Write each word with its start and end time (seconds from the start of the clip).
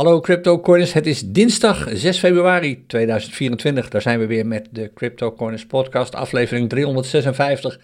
Hallo 0.00 0.20
CryptoCoiners, 0.20 0.92
het 0.92 1.06
is 1.06 1.22
dinsdag 1.22 1.88
6 1.92 2.18
februari 2.18 2.84
2024. 2.86 3.88
Daar 3.88 4.02
zijn 4.02 4.18
we 4.18 4.26
weer 4.26 4.46
met 4.46 4.68
de 4.70 4.92
CryptoCoiners 4.94 5.66
podcast, 5.66 6.14
aflevering 6.14 6.68
356. 6.68 7.80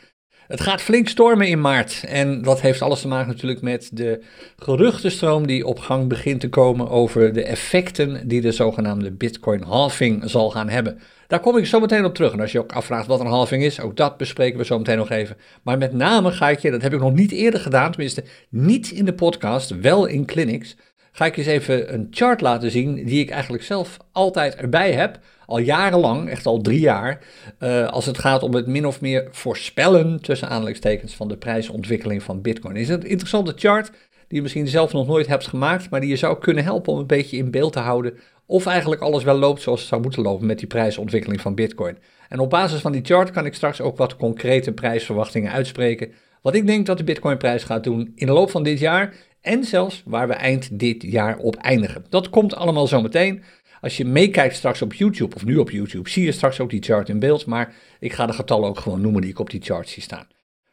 Het 0.46 0.60
gaat 0.60 0.82
flink 0.82 1.08
stormen 1.08 1.48
in 1.48 1.60
maart 1.60 2.04
en 2.08 2.42
dat 2.42 2.60
heeft 2.60 2.82
alles 2.82 3.00
te 3.00 3.08
maken 3.08 3.28
natuurlijk 3.28 3.60
met 3.60 3.90
de 3.92 4.22
geruchtenstroom 4.56 5.46
die 5.46 5.66
op 5.66 5.78
gang 5.78 6.08
begint 6.08 6.40
te 6.40 6.48
komen 6.48 6.88
over 6.88 7.32
de 7.32 7.42
effecten 7.42 8.28
die 8.28 8.40
de 8.40 8.52
zogenaamde 8.52 9.12
Bitcoin 9.12 9.62
halving 9.62 10.30
zal 10.30 10.50
gaan 10.50 10.68
hebben. 10.68 10.98
Daar 11.26 11.40
kom 11.40 11.56
ik 11.56 11.66
zo 11.66 11.80
meteen 11.80 12.04
op 12.04 12.14
terug. 12.14 12.32
En 12.32 12.40
als 12.40 12.52
je 12.52 12.58
ook 12.58 12.72
afvraagt 12.72 13.06
wat 13.06 13.20
een 13.20 13.26
halving 13.26 13.62
is, 13.62 13.80
ook 13.80 13.96
dat 13.96 14.16
bespreken 14.16 14.58
we 14.58 14.64
zo 14.64 14.78
meteen 14.78 14.96
nog 14.96 15.10
even. 15.10 15.36
Maar 15.62 15.78
met 15.78 15.92
name 15.92 16.32
ga 16.32 16.50
ik 16.50 16.58
je, 16.58 16.70
dat 16.70 16.82
heb 16.82 16.92
ik 16.92 17.00
nog 17.00 17.12
niet 17.12 17.32
eerder 17.32 17.60
gedaan, 17.60 17.90
tenminste 17.90 18.24
niet 18.48 18.90
in 18.90 19.04
de 19.04 19.14
podcast, 19.14 19.80
wel 19.80 20.06
in 20.06 20.26
clinics, 20.26 20.76
ga 21.16 21.24
ik 21.24 21.36
eens 21.36 21.46
even 21.46 21.94
een 21.94 22.06
chart 22.10 22.40
laten 22.40 22.70
zien 22.70 23.04
die 23.04 23.20
ik 23.20 23.30
eigenlijk 23.30 23.62
zelf 23.62 23.96
altijd 24.12 24.54
erbij 24.54 24.92
heb. 24.92 25.18
Al 25.46 25.58
jarenlang, 25.58 26.28
echt 26.28 26.46
al 26.46 26.60
drie 26.60 26.80
jaar, 26.80 27.18
uh, 27.60 27.88
als 27.88 28.06
het 28.06 28.18
gaat 28.18 28.42
om 28.42 28.54
het 28.54 28.66
min 28.66 28.86
of 28.86 29.00
meer 29.00 29.28
voorspellen 29.30 30.20
tussen 30.20 30.48
aanleidingstekens 30.48 31.14
van 31.14 31.28
de 31.28 31.36
prijsontwikkeling 31.36 32.22
van 32.22 32.42
Bitcoin. 32.42 32.76
Is 32.76 32.88
het 32.88 33.04
een 33.04 33.10
interessante 33.10 33.52
chart 33.56 33.90
die 34.28 34.36
je 34.36 34.42
misschien 34.42 34.68
zelf 34.68 34.92
nog 34.92 35.06
nooit 35.06 35.26
hebt 35.26 35.46
gemaakt, 35.46 35.90
maar 35.90 36.00
die 36.00 36.08
je 36.08 36.16
zou 36.16 36.38
kunnen 36.38 36.64
helpen 36.64 36.92
om 36.92 36.98
een 36.98 37.06
beetje 37.06 37.36
in 37.36 37.50
beeld 37.50 37.72
te 37.72 37.78
houden 37.78 38.14
of 38.46 38.66
eigenlijk 38.66 39.02
alles 39.02 39.24
wel 39.24 39.38
loopt 39.38 39.62
zoals 39.62 39.80
het 39.80 39.88
zou 39.88 40.02
moeten 40.02 40.22
lopen 40.22 40.46
met 40.46 40.58
die 40.58 40.68
prijsontwikkeling 40.68 41.40
van 41.40 41.54
Bitcoin. 41.54 41.98
En 42.28 42.38
op 42.38 42.50
basis 42.50 42.80
van 42.80 42.92
die 42.92 43.04
chart 43.04 43.30
kan 43.30 43.46
ik 43.46 43.54
straks 43.54 43.80
ook 43.80 43.96
wat 43.96 44.16
concrete 44.16 44.72
prijsverwachtingen 44.72 45.52
uitspreken. 45.52 46.12
Wat 46.42 46.54
ik 46.54 46.66
denk 46.66 46.86
dat 46.86 46.98
de 46.98 47.04
Bitcoin-prijs 47.04 47.64
gaat 47.64 47.84
doen 47.84 48.12
in 48.14 48.26
de 48.26 48.32
loop 48.32 48.50
van 48.50 48.62
dit 48.62 48.78
jaar 48.78 49.14
en 49.46 49.64
zelfs 49.64 50.02
waar 50.04 50.28
we 50.28 50.34
eind 50.34 50.78
dit 50.78 51.02
jaar 51.02 51.36
op 51.36 51.56
eindigen. 51.56 52.04
Dat 52.08 52.30
komt 52.30 52.54
allemaal 52.54 52.86
zo 52.86 53.02
meteen. 53.02 53.42
Als 53.80 53.96
je 53.96 54.04
meekijkt 54.04 54.56
straks 54.56 54.82
op 54.82 54.94
YouTube 54.94 55.34
of 55.34 55.44
nu 55.44 55.56
op 55.56 55.70
YouTube, 55.70 56.08
zie 56.08 56.24
je 56.24 56.32
straks 56.32 56.60
ook 56.60 56.70
die 56.70 56.82
chart 56.82 57.08
in 57.08 57.18
beeld. 57.18 57.46
Maar 57.46 57.74
ik 58.00 58.12
ga 58.12 58.26
de 58.26 58.32
getallen 58.32 58.68
ook 58.68 58.78
gewoon 58.78 59.00
noemen 59.00 59.20
die 59.20 59.30
ik 59.30 59.38
op 59.38 59.50
die 59.50 59.62
chart 59.62 59.88
zie 59.88 60.02
staan. 60.02 60.26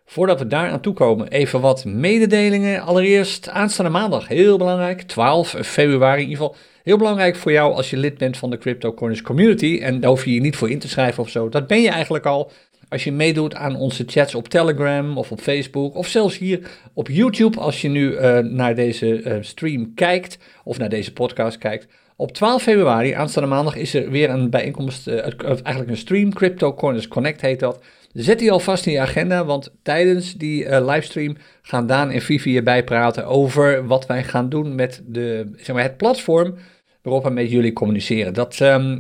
Voordat 0.06 0.40
we 0.40 0.48
daar 0.48 0.70
aan 0.70 0.82
toe 0.82 0.94
komen, 0.94 1.28
even 1.28 1.62
wat 1.62 1.86
mededelingen. 1.86 2.82
Allereerst 2.82 3.50
aanstaande 3.50 3.92
maandag, 3.92 4.28
heel 4.28 4.58
belangrijk, 4.58 5.02
12 5.02 5.56
februari 5.62 6.22
in 6.22 6.30
ieder 6.30 6.44
geval. 6.44 6.58
Heel 6.84 6.98
belangrijk 6.98 7.36
voor 7.36 7.52
jou 7.52 7.74
als 7.74 7.90
je 7.90 7.98
lid 7.98 8.18
bent 8.18 8.38
van 8.38 8.50
de 8.50 8.58
Crypto 8.58 8.94
Corners 8.94 9.22
community. 9.22 9.80
En 9.82 10.00
daar 10.00 10.10
hoef 10.10 10.26
je 10.26 10.34
je 10.34 10.42
niet 10.42 10.56
voor 10.56 10.70
in 10.70 10.80
te 10.80 10.88
schrijven 10.88 11.24
of 11.24 11.30
zo. 11.30 11.50
Dat 11.50 11.68
ben 11.68 11.82
je 11.82 11.90
eigenlijk 11.90 12.26
al. 12.26 12.52
Als 12.94 13.04
je 13.04 13.12
meedoet 13.12 13.56
aan 13.56 13.76
onze 13.76 14.04
chats 14.08 14.36
op 14.36 14.48
Telegram 14.48 15.18
of 15.18 15.32
op 15.32 15.40
Facebook 15.40 15.96
of 15.96 16.08
zelfs 16.08 16.38
hier 16.38 16.60
op 16.94 17.08
YouTube 17.08 17.60
als 17.60 17.82
je 17.82 17.90
nu 17.90 18.12
uh, 18.12 18.38
naar 18.38 18.76
deze 18.76 19.24
uh, 19.24 19.38
stream 19.42 19.94
kijkt 19.94 20.38
of 20.64 20.78
naar 20.78 20.90
deze 20.90 21.14
podcast 21.14 21.58
kijkt. 21.58 21.88
Op 22.16 22.32
12 22.32 22.62
februari, 22.62 23.12
aanstaande 23.12 23.50
maandag, 23.50 23.76
is 23.76 23.94
er 23.94 24.10
weer 24.10 24.30
een 24.30 24.50
bijeenkomst, 24.50 25.08
uh, 25.08 25.16
eigenlijk 25.44 25.90
een 25.90 25.98
stream, 25.98 26.34
Crypto 26.34 26.74
Corners 26.74 27.08
Connect 27.08 27.42
heet 27.42 27.60
dat. 27.60 27.84
Zet 28.12 28.40
die 28.40 28.52
alvast 28.52 28.86
in 28.86 28.92
je 28.92 29.00
agenda, 29.00 29.46
want 29.46 29.74
tijdens 29.84 30.34
die 30.34 30.82
livestream 30.82 31.36
gaan 31.62 31.88
Daan 31.88 32.12
en 32.12 32.22
Vivi 32.22 32.50
hierbij 32.50 32.84
praten 32.84 33.26
over 33.26 33.88
wat 33.88 34.06
wij 34.06 34.24
gaan 34.24 34.50
doen 34.50 34.76
met 34.76 35.04
de, 35.06 35.52
zeg 35.56 35.76
maar, 35.76 35.84
het 35.84 35.98
platform 35.98 36.56
waarop 37.02 37.24
we 37.24 37.30
met 37.30 37.52
jullie 37.52 37.74
communiceren. 37.74 38.34
Dat 38.34 38.60
um, 38.60 39.00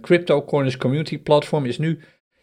Crypto 0.00 0.44
Corners 0.44 0.76
Community 0.76 1.18
Platform 1.18 1.64
is 1.64 1.78
nu 1.78 1.98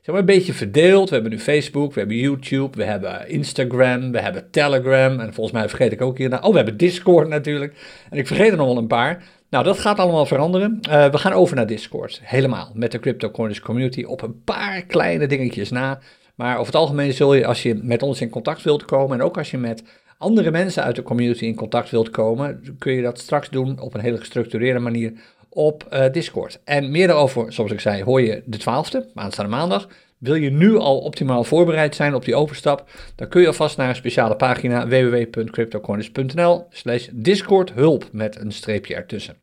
zeg 0.07 0.15
maar, 0.15 0.27
een 0.27 0.37
beetje 0.37 0.53
verdeeld. 0.53 1.09
We 1.09 1.13
hebben 1.13 1.33
nu 1.33 1.39
Facebook, 1.39 1.93
we 1.93 1.99
hebben 1.99 2.17
YouTube, 2.17 2.77
we 2.77 2.83
hebben 2.83 3.29
Instagram, 3.29 4.11
we 4.11 4.19
hebben 4.19 4.51
Telegram. 4.51 5.19
En 5.19 5.33
volgens 5.33 5.55
mij 5.55 5.69
vergeet 5.69 5.91
ik 5.91 6.01
ook 6.01 6.17
hier. 6.17 6.43
Oh, 6.43 6.49
we 6.49 6.55
hebben 6.55 6.77
Discord 6.77 7.27
natuurlijk. 7.27 7.73
En 8.09 8.17
ik 8.17 8.27
vergeet 8.27 8.51
er 8.51 8.57
nog 8.57 8.67
wel 8.67 8.77
een 8.77 8.87
paar. 8.87 9.23
Nou, 9.49 9.63
dat 9.63 9.79
gaat 9.79 9.99
allemaal 9.99 10.25
veranderen. 10.25 10.79
Uh, 10.89 11.09
we 11.09 11.17
gaan 11.17 11.31
over 11.31 11.55
naar 11.55 11.67
Discord. 11.67 12.19
Helemaal. 12.23 12.71
Met 12.73 12.91
de 12.91 12.99
Crypto 12.99 13.29
Corners 13.29 13.59
Community 13.59 14.03
op 14.03 14.21
een 14.21 14.43
paar 14.43 14.81
kleine 14.81 15.27
dingetjes 15.27 15.69
na. 15.69 15.99
Maar 16.35 16.53
over 16.53 16.65
het 16.65 16.75
algemeen 16.75 17.13
zul 17.13 17.33
je, 17.33 17.45
als 17.45 17.63
je 17.63 17.79
met 17.81 18.03
ons 18.03 18.21
in 18.21 18.29
contact 18.29 18.63
wilt 18.63 18.85
komen. 18.85 19.19
En 19.19 19.25
ook 19.25 19.37
als 19.37 19.51
je 19.51 19.57
met 19.57 19.83
andere 20.17 20.51
mensen 20.51 20.83
uit 20.83 20.95
de 20.95 21.03
community 21.03 21.45
in 21.45 21.55
contact 21.55 21.89
wilt 21.89 22.09
komen. 22.09 22.75
kun 22.79 22.93
je 22.93 23.01
dat 23.01 23.19
straks 23.19 23.49
doen 23.49 23.79
op 23.79 23.93
een 23.93 24.01
hele 24.01 24.17
gestructureerde 24.17 24.79
manier 24.79 25.13
op 25.49 25.87
uh, 25.93 26.05
Discord. 26.11 26.59
En 26.63 26.91
meer 26.91 27.07
daarover, 27.07 27.53
zoals 27.53 27.71
ik 27.71 27.79
zei, 27.79 28.03
hoor 28.03 28.21
je 28.21 28.43
de 28.45 28.59
12e, 28.59 29.13
aanstaande 29.13 29.51
maandag. 29.51 29.87
Wil 30.17 30.35
je 30.35 30.49
nu 30.49 30.75
al 30.75 30.99
optimaal 30.99 31.43
voorbereid 31.43 31.95
zijn 31.95 32.15
op 32.15 32.25
die 32.25 32.35
overstap, 32.35 32.89
dan 33.15 33.27
kun 33.27 33.41
je 33.41 33.47
alvast 33.47 33.77
naar 33.77 33.89
een 33.89 33.95
speciale 33.95 34.35
pagina 34.35 34.87
www.cryptocorners.nl 34.87 36.67
slash 36.69 37.07
discord 37.11 37.73
hulp 37.73 38.09
met 38.11 38.39
een 38.39 38.51
streepje 38.51 38.95
ertussen. 38.95 39.37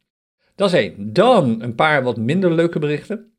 Dat 0.54 0.68
is 0.68 0.74
één. 0.74 1.12
Dan 1.12 1.62
een 1.62 1.74
paar 1.74 2.02
wat 2.02 2.16
minder 2.16 2.52
leuke 2.52 2.78
berichten. 2.78 3.32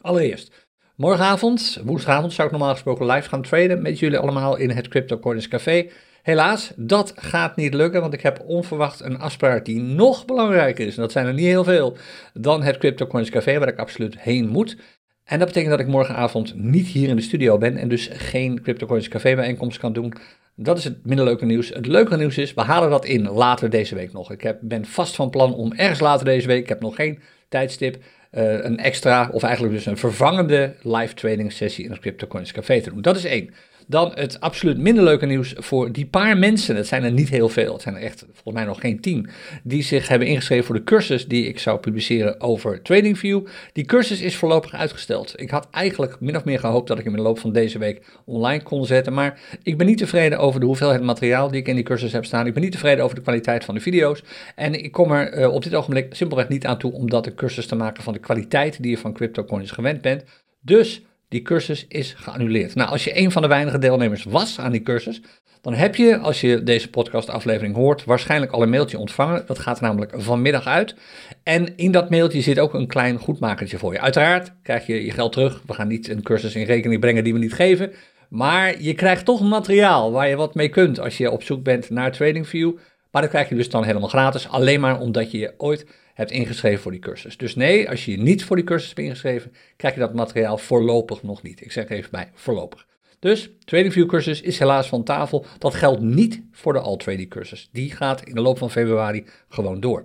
Allereerst, 0.00 0.68
morgenavond, 0.96 1.80
woensdagavond, 1.84 2.32
zou 2.32 2.46
ik 2.46 2.54
normaal 2.54 2.72
gesproken 2.72 3.06
live 3.06 3.28
gaan 3.28 3.42
traden 3.42 3.82
met 3.82 3.98
jullie 3.98 4.18
allemaal 4.18 4.56
in 4.56 4.70
het 4.70 4.88
CryptoCoins 4.88 5.48
Café. 5.48 5.88
Helaas, 6.24 6.72
dat 6.76 7.12
gaat 7.16 7.56
niet 7.56 7.74
lukken, 7.74 8.00
want 8.00 8.12
ik 8.12 8.20
heb 8.20 8.42
onverwacht 8.46 9.00
een 9.00 9.18
afspraak 9.18 9.64
die 9.64 9.80
nog 9.80 10.24
belangrijker 10.24 10.86
is. 10.86 10.96
En 10.96 11.02
dat 11.02 11.12
zijn 11.12 11.26
er 11.26 11.34
niet 11.34 11.44
heel 11.44 11.64
veel 11.64 11.96
dan 12.32 12.62
het 12.62 12.78
CryptoCoins 12.78 13.30
Café, 13.30 13.58
waar 13.58 13.68
ik 13.68 13.78
absoluut 13.78 14.18
heen 14.18 14.48
moet. 14.48 14.76
En 15.24 15.38
dat 15.38 15.48
betekent 15.48 15.70
dat 15.70 15.80
ik 15.80 15.86
morgenavond 15.86 16.54
niet 16.54 16.86
hier 16.86 17.08
in 17.08 17.16
de 17.16 17.22
studio 17.22 17.58
ben 17.58 17.76
en 17.76 17.88
dus 17.88 18.08
geen 18.12 18.62
CryptoCoins 18.62 19.08
Café 19.08 19.34
bijeenkomst 19.34 19.78
kan 19.78 19.92
doen. 19.92 20.12
Dat 20.54 20.78
is 20.78 20.84
het 20.84 21.06
minder 21.06 21.24
leuke 21.24 21.44
nieuws. 21.44 21.68
Het 21.68 21.86
leuke 21.86 22.16
nieuws 22.16 22.38
is, 22.38 22.54
we 22.54 22.60
halen 22.60 22.90
dat 22.90 23.04
in 23.04 23.28
later 23.28 23.70
deze 23.70 23.94
week 23.94 24.12
nog. 24.12 24.30
Ik 24.30 24.40
heb, 24.40 24.58
ben 24.60 24.84
vast 24.84 25.14
van 25.14 25.30
plan 25.30 25.54
om 25.54 25.72
ergens 25.72 26.00
later 26.00 26.24
deze 26.24 26.46
week, 26.46 26.62
ik 26.62 26.68
heb 26.68 26.80
nog 26.80 26.94
geen 26.94 27.18
tijdstip, 27.48 27.96
uh, 27.96 28.64
een 28.64 28.78
extra, 28.78 29.28
of 29.32 29.42
eigenlijk 29.42 29.74
dus 29.74 29.86
een 29.86 29.96
vervangende 29.96 30.74
live 30.82 31.14
trading 31.14 31.52
sessie 31.52 31.84
in 31.84 31.90
het 31.90 32.00
CryptoCoins 32.00 32.52
Café 32.52 32.80
te 32.80 32.90
doen. 32.90 33.02
Dat 33.02 33.16
is 33.16 33.24
één. 33.24 33.50
Dan 33.86 34.12
het 34.14 34.40
absoluut 34.40 34.78
minder 34.78 35.04
leuke 35.04 35.26
nieuws 35.26 35.54
voor 35.56 35.92
die 35.92 36.06
paar 36.06 36.38
mensen, 36.38 36.74
dat 36.74 36.86
zijn 36.86 37.04
er 37.04 37.12
niet 37.12 37.28
heel 37.28 37.48
veel, 37.48 37.72
het 37.72 37.82
zijn 37.82 37.94
er 37.94 38.02
echt 38.02 38.24
volgens 38.32 38.54
mij 38.54 38.64
nog 38.64 38.80
geen 38.80 39.00
tien, 39.00 39.28
die 39.62 39.82
zich 39.82 40.08
hebben 40.08 40.28
ingeschreven 40.28 40.64
voor 40.64 40.74
de 40.74 40.84
cursus 40.84 41.26
die 41.26 41.46
ik 41.46 41.58
zou 41.58 41.78
publiceren 41.78 42.40
over 42.40 42.82
TradingView. 42.82 43.46
Die 43.72 43.84
cursus 43.84 44.20
is 44.20 44.36
voorlopig 44.36 44.74
uitgesteld. 44.74 45.40
Ik 45.40 45.50
had 45.50 45.68
eigenlijk 45.70 46.20
min 46.20 46.36
of 46.36 46.44
meer 46.44 46.58
gehoopt 46.58 46.88
dat 46.88 46.98
ik 46.98 47.04
hem 47.04 47.12
in 47.12 47.18
de 47.18 47.26
loop 47.26 47.38
van 47.38 47.52
deze 47.52 47.78
week 47.78 48.02
online 48.24 48.62
kon 48.62 48.86
zetten, 48.86 49.12
maar 49.12 49.40
ik 49.62 49.78
ben 49.78 49.86
niet 49.86 49.98
tevreden 49.98 50.38
over 50.38 50.60
de 50.60 50.66
hoeveelheid 50.66 51.02
materiaal 51.02 51.50
die 51.50 51.60
ik 51.60 51.68
in 51.68 51.74
die 51.74 51.84
cursus 51.84 52.12
heb 52.12 52.24
staan. 52.24 52.46
Ik 52.46 52.54
ben 52.54 52.62
niet 52.62 52.72
tevreden 52.72 53.04
over 53.04 53.16
de 53.16 53.22
kwaliteit 53.22 53.64
van 53.64 53.74
de 53.74 53.80
video's 53.80 54.22
en 54.54 54.84
ik 54.84 54.92
kom 54.92 55.12
er 55.12 55.38
uh, 55.38 55.52
op 55.52 55.62
dit 55.62 55.74
ogenblik 55.74 56.14
simpelweg 56.14 56.48
niet 56.48 56.66
aan 56.66 56.78
toe 56.78 56.92
om 56.92 57.10
dat 57.10 57.24
de 57.24 57.34
cursus 57.34 57.66
te 57.66 57.74
maken 57.74 58.02
van 58.02 58.12
de 58.12 58.18
kwaliteit 58.18 58.82
die 58.82 58.90
je 58.90 58.98
van 58.98 59.12
CryptoCoins 59.12 59.70
gewend 59.70 60.00
bent. 60.00 60.24
Dus 60.60 61.02
die 61.28 61.42
cursus 61.42 61.86
is 61.88 62.14
geannuleerd. 62.16 62.74
Nou, 62.74 62.90
als 62.90 63.04
je 63.04 63.18
een 63.18 63.30
van 63.30 63.42
de 63.42 63.48
weinige 63.48 63.78
deelnemers 63.78 64.24
was 64.24 64.58
aan 64.58 64.72
die 64.72 64.82
cursus, 64.82 65.20
dan 65.64 65.74
heb 65.74 65.96
je, 65.96 66.18
als 66.18 66.40
je 66.40 66.62
deze 66.62 66.90
podcastaflevering 66.90 67.74
hoort, 67.74 68.04
waarschijnlijk 68.04 68.52
al 68.52 68.62
een 68.62 68.70
mailtje 68.70 68.98
ontvangen. 68.98 69.44
Dat 69.46 69.58
gaat 69.58 69.80
namelijk 69.80 70.12
vanmiddag 70.16 70.66
uit. 70.66 70.94
En 71.42 71.76
in 71.76 71.92
dat 71.92 72.10
mailtje 72.10 72.40
zit 72.40 72.58
ook 72.58 72.74
een 72.74 72.86
klein 72.86 73.18
goedmakertje 73.18 73.78
voor 73.78 73.92
je. 73.92 74.00
Uiteraard 74.00 74.52
krijg 74.62 74.86
je 74.86 75.04
je 75.04 75.10
geld 75.10 75.32
terug. 75.32 75.62
We 75.66 75.74
gaan 75.74 75.88
niet 75.88 76.08
een 76.08 76.22
cursus 76.22 76.54
in 76.54 76.64
rekening 76.64 77.00
brengen 77.00 77.24
die 77.24 77.32
we 77.32 77.38
niet 77.38 77.54
geven. 77.54 77.92
Maar 78.28 78.82
je 78.82 78.94
krijgt 78.94 79.24
toch 79.24 79.40
materiaal 79.40 80.12
waar 80.12 80.28
je 80.28 80.36
wat 80.36 80.54
mee 80.54 80.68
kunt 80.68 81.00
als 81.00 81.16
je 81.16 81.30
op 81.30 81.42
zoek 81.42 81.62
bent 81.62 81.90
naar 81.90 82.12
TradingView. 82.12 82.72
Maar 83.10 83.22
dat 83.22 83.30
krijg 83.30 83.48
je 83.48 83.54
dus 83.54 83.70
dan 83.70 83.84
helemaal 83.84 84.08
gratis, 84.08 84.48
alleen 84.48 84.80
maar 84.80 85.00
omdat 85.00 85.30
je 85.30 85.38
je 85.38 85.54
ooit 85.56 85.86
hebt 86.14 86.30
ingeschreven 86.30 86.82
voor 86.82 86.90
die 86.90 87.00
cursus. 87.00 87.36
Dus 87.36 87.54
nee, 87.54 87.90
als 87.90 88.04
je 88.04 88.10
je 88.10 88.18
niet 88.18 88.44
voor 88.44 88.56
die 88.56 88.64
cursus 88.64 88.88
hebt 88.88 89.00
ingeschreven, 89.00 89.52
krijg 89.76 89.94
je 89.94 90.00
dat 90.00 90.14
materiaal 90.14 90.58
voorlopig 90.58 91.22
nog 91.22 91.42
niet. 91.42 91.60
Ik 91.60 91.72
zeg 91.72 91.88
even 91.88 92.10
bij 92.10 92.30
voorlopig. 92.34 92.86
Dus 93.18 93.50
TradingView 93.64 94.06
cursus 94.06 94.40
is 94.40 94.58
helaas 94.58 94.88
van 94.88 95.04
tafel. 95.04 95.46
Dat 95.58 95.74
geldt 95.74 96.00
niet 96.00 96.42
voor 96.52 96.72
de 96.72 96.78
All 96.78 97.26
cursus. 97.28 97.68
Die 97.72 97.90
gaat 97.90 98.24
in 98.24 98.34
de 98.34 98.40
loop 98.40 98.58
van 98.58 98.70
februari 98.70 99.24
gewoon 99.48 99.80
door. 99.80 100.04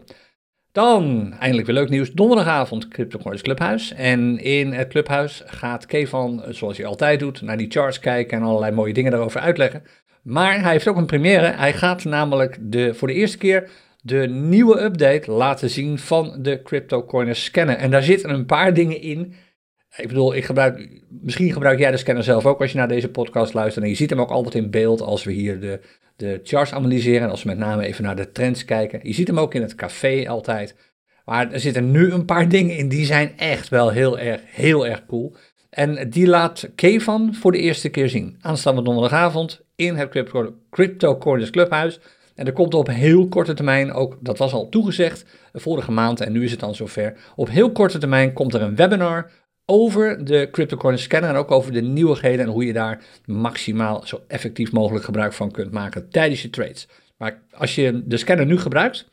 Dan, 0.71 1.33
eindelijk 1.39 1.67
weer 1.67 1.75
leuk 1.75 1.89
nieuws, 1.89 2.11
donderdagavond 2.11 2.87
CryptoCoins 2.87 3.41
Clubhuis. 3.41 3.93
En 3.93 4.37
in 4.37 4.73
het 4.73 4.87
clubhuis 4.87 5.43
gaat 5.45 5.85
Kevan, 5.85 6.43
zoals 6.49 6.77
hij 6.77 6.85
altijd 6.85 7.19
doet, 7.19 7.41
naar 7.41 7.57
die 7.57 7.71
charts 7.71 7.99
kijken 7.99 8.37
en 8.37 8.43
allerlei 8.43 8.71
mooie 8.71 8.93
dingen 8.93 9.11
daarover 9.11 9.41
uitleggen. 9.41 9.83
Maar 10.21 10.61
hij 10.61 10.71
heeft 10.71 10.87
ook 10.87 10.97
een 10.97 11.05
première. 11.05 11.45
Hij 11.47 11.73
gaat 11.73 12.03
namelijk 12.03 12.57
de, 12.61 12.93
voor 12.93 13.07
de 13.07 13.13
eerste 13.13 13.37
keer 13.37 13.69
de 14.01 14.27
nieuwe 14.27 14.81
update 14.81 15.31
laten 15.31 15.69
zien 15.69 15.99
van 15.99 16.35
de 16.41 16.61
CryptoCoiner 16.61 17.35
scanner. 17.35 17.75
En 17.75 17.91
daar 17.91 18.03
zitten 18.03 18.29
een 18.29 18.45
paar 18.45 18.73
dingen 18.73 19.01
in. 19.01 19.33
Ik 19.95 20.07
bedoel, 20.07 20.35
ik 20.35 20.45
gebruik, 20.45 21.01
misschien 21.09 21.53
gebruik 21.53 21.79
jij 21.79 21.91
de 21.91 21.97
scanner 21.97 22.23
zelf 22.23 22.45
ook 22.45 22.61
als 22.61 22.71
je 22.71 22.77
naar 22.77 22.87
deze 22.87 23.09
podcast 23.09 23.53
luistert. 23.53 23.83
En 23.83 23.89
je 23.89 23.97
ziet 23.97 24.09
hem 24.09 24.21
ook 24.21 24.29
altijd 24.29 24.55
in 24.55 24.71
beeld 24.71 25.01
als 25.01 25.23
we 25.23 25.31
hier 25.31 25.59
de, 25.59 25.79
de 26.15 26.39
charts 26.43 26.73
analyseren. 26.73 27.21
En 27.21 27.29
als 27.29 27.43
we 27.43 27.49
met 27.49 27.57
name 27.57 27.85
even 27.85 28.03
naar 28.03 28.15
de 28.15 28.31
trends 28.31 28.65
kijken. 28.65 28.99
Je 29.03 29.13
ziet 29.13 29.27
hem 29.27 29.39
ook 29.39 29.53
in 29.53 29.61
het 29.61 29.75
café 29.75 30.25
altijd. 30.27 30.75
Maar 31.25 31.51
er 31.51 31.59
zitten 31.59 31.91
nu 31.91 32.11
een 32.11 32.25
paar 32.25 32.49
dingen 32.49 32.77
in 32.77 32.89
die 32.89 33.05
zijn 33.05 33.37
echt 33.37 33.69
wel 33.69 33.89
heel 33.89 34.19
erg, 34.19 34.41
heel 34.45 34.87
erg 34.87 35.05
cool. 35.05 35.35
En 35.69 36.09
die 36.09 36.27
laat 36.27 36.69
Kevan 36.75 37.35
voor 37.35 37.51
de 37.51 37.57
eerste 37.57 37.89
keer 37.89 38.09
zien. 38.09 38.37
Aanstaande 38.41 38.81
donderdagavond 38.81 39.61
in 39.75 39.95
het 39.95 40.09
Crypto, 40.09 40.55
Crypto 40.69 41.17
Clubhuis. 41.17 41.99
En 42.39 42.45
er 42.45 42.53
komt 42.53 42.73
op 42.73 42.87
heel 42.87 43.27
korte 43.27 43.53
termijn 43.53 43.93
ook, 43.93 44.17
dat 44.19 44.37
was 44.37 44.53
al 44.53 44.69
toegezegd, 44.69 45.25
vorige 45.53 45.91
maand 45.91 46.21
en 46.21 46.31
nu 46.31 46.43
is 46.43 46.51
het 46.51 46.59
dan 46.59 46.75
zover. 46.75 47.17
Op 47.35 47.49
heel 47.49 47.71
korte 47.71 47.97
termijn 47.97 48.33
komt 48.33 48.53
er 48.53 48.61
een 48.61 48.75
webinar 48.75 49.31
over 49.65 50.25
de 50.25 50.47
CryptoCoin 50.51 50.99
scanner 50.99 51.29
en 51.29 51.35
ook 51.35 51.51
over 51.51 51.71
de 51.71 51.81
nieuwigheden 51.81 52.45
en 52.45 52.51
hoe 52.51 52.65
je 52.65 52.73
daar 52.73 53.03
maximaal 53.25 54.01
zo 54.05 54.21
effectief 54.27 54.71
mogelijk 54.71 55.05
gebruik 55.05 55.33
van 55.33 55.51
kunt 55.51 55.71
maken 55.71 56.09
tijdens 56.09 56.41
je 56.41 56.49
trades. 56.49 56.87
Maar 57.17 57.41
als 57.51 57.75
je 57.75 58.01
de 58.05 58.17
scanner 58.17 58.45
nu 58.45 58.57
gebruikt, 58.57 59.09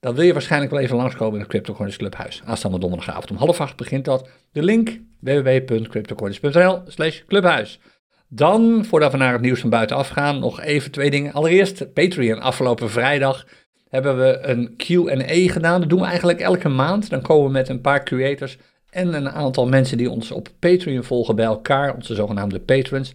dan 0.00 0.14
wil 0.14 0.24
je 0.24 0.32
waarschijnlijk 0.32 0.72
wel 0.72 0.80
even 0.80 0.96
langskomen 0.96 1.34
in 1.34 1.40
het 1.40 1.48
CryptoCoins 1.48 1.96
Clubhuis. 1.96 2.42
Aanstaande 2.44 2.78
donderdagavond 2.78 3.30
om 3.30 3.36
half 3.36 3.60
acht 3.60 3.76
begint 3.76 4.04
dat. 4.04 4.28
De 4.52 4.62
link 4.62 5.00
www.cryptocoins.nl 5.20 6.82
slash 6.86 7.22
clubhuis. 7.26 7.80
Dan, 8.28 8.84
voordat 8.84 9.12
we 9.12 9.18
naar 9.18 9.32
het 9.32 9.40
nieuws 9.40 9.60
van 9.60 9.70
buitenaf 9.70 10.08
gaan, 10.08 10.38
nog 10.38 10.60
even 10.60 10.90
twee 10.90 11.10
dingen. 11.10 11.32
Allereerst, 11.32 11.92
Patreon. 11.92 12.40
Afgelopen 12.40 12.90
vrijdag 12.90 13.46
hebben 13.88 14.18
we 14.18 14.38
een 14.42 14.74
Q&A 14.76 15.52
gedaan. 15.52 15.80
Dat 15.80 15.88
doen 15.88 16.00
we 16.00 16.06
eigenlijk 16.06 16.40
elke 16.40 16.68
maand. 16.68 17.10
Dan 17.10 17.22
komen 17.22 17.46
we 17.46 17.52
met 17.52 17.68
een 17.68 17.80
paar 17.80 18.04
creators 18.04 18.58
en 18.90 19.14
een 19.14 19.30
aantal 19.30 19.66
mensen 19.66 19.96
die 19.96 20.10
ons 20.10 20.30
op 20.30 20.48
Patreon 20.58 21.04
volgen 21.04 21.36
bij 21.36 21.44
elkaar, 21.44 21.94
onze 21.94 22.14
zogenaamde 22.14 22.60
patrons. 22.60 23.14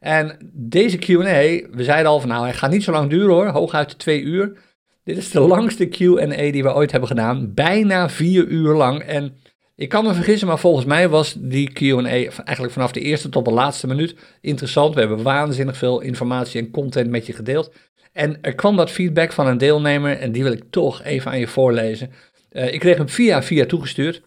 En 0.00 0.36
deze 0.52 0.98
Q&A, 0.98 1.68
we 1.70 1.84
zeiden 1.84 2.10
al 2.10 2.20
van 2.20 2.28
nou, 2.28 2.44
hij 2.44 2.52
gaat 2.52 2.70
niet 2.70 2.82
zo 2.82 2.92
lang 2.92 3.10
duren 3.10 3.34
hoor, 3.34 3.46
hooguit 3.46 3.98
twee 3.98 4.22
uur. 4.22 4.58
Dit 5.04 5.16
is 5.16 5.30
de 5.30 5.40
langste 5.40 5.86
Q&A 5.86 6.50
die 6.50 6.62
we 6.62 6.74
ooit 6.74 6.90
hebben 6.90 7.08
gedaan, 7.08 7.54
bijna 7.54 8.08
vier 8.08 8.46
uur 8.46 8.74
lang. 8.74 9.02
En 9.02 9.36
ik 9.82 9.88
kan 9.88 10.04
me 10.04 10.14
vergissen, 10.14 10.48
maar 10.48 10.58
volgens 10.58 10.86
mij 10.86 11.08
was 11.08 11.34
die 11.38 11.72
Q&A 11.72 12.02
eigenlijk 12.44 12.72
vanaf 12.72 12.92
de 12.92 13.00
eerste 13.00 13.28
tot 13.28 13.44
de 13.44 13.50
laatste 13.50 13.86
minuut 13.86 14.14
interessant. 14.40 14.94
We 14.94 15.00
hebben 15.00 15.22
waanzinnig 15.22 15.76
veel 15.76 16.00
informatie 16.00 16.60
en 16.60 16.70
content 16.70 17.10
met 17.10 17.26
je 17.26 17.32
gedeeld. 17.32 17.72
En 18.12 18.38
er 18.42 18.54
kwam 18.54 18.76
dat 18.76 18.90
feedback 18.90 19.32
van 19.32 19.46
een 19.46 19.58
deelnemer 19.58 20.18
en 20.18 20.32
die 20.32 20.42
wil 20.42 20.52
ik 20.52 20.62
toch 20.70 21.02
even 21.02 21.30
aan 21.30 21.38
je 21.38 21.46
voorlezen. 21.46 22.10
Uh, 22.52 22.72
ik 22.72 22.80
kreeg 22.80 22.96
hem 22.96 23.08
via 23.08 23.42
via 23.42 23.66
toegestuurd. 23.66 24.22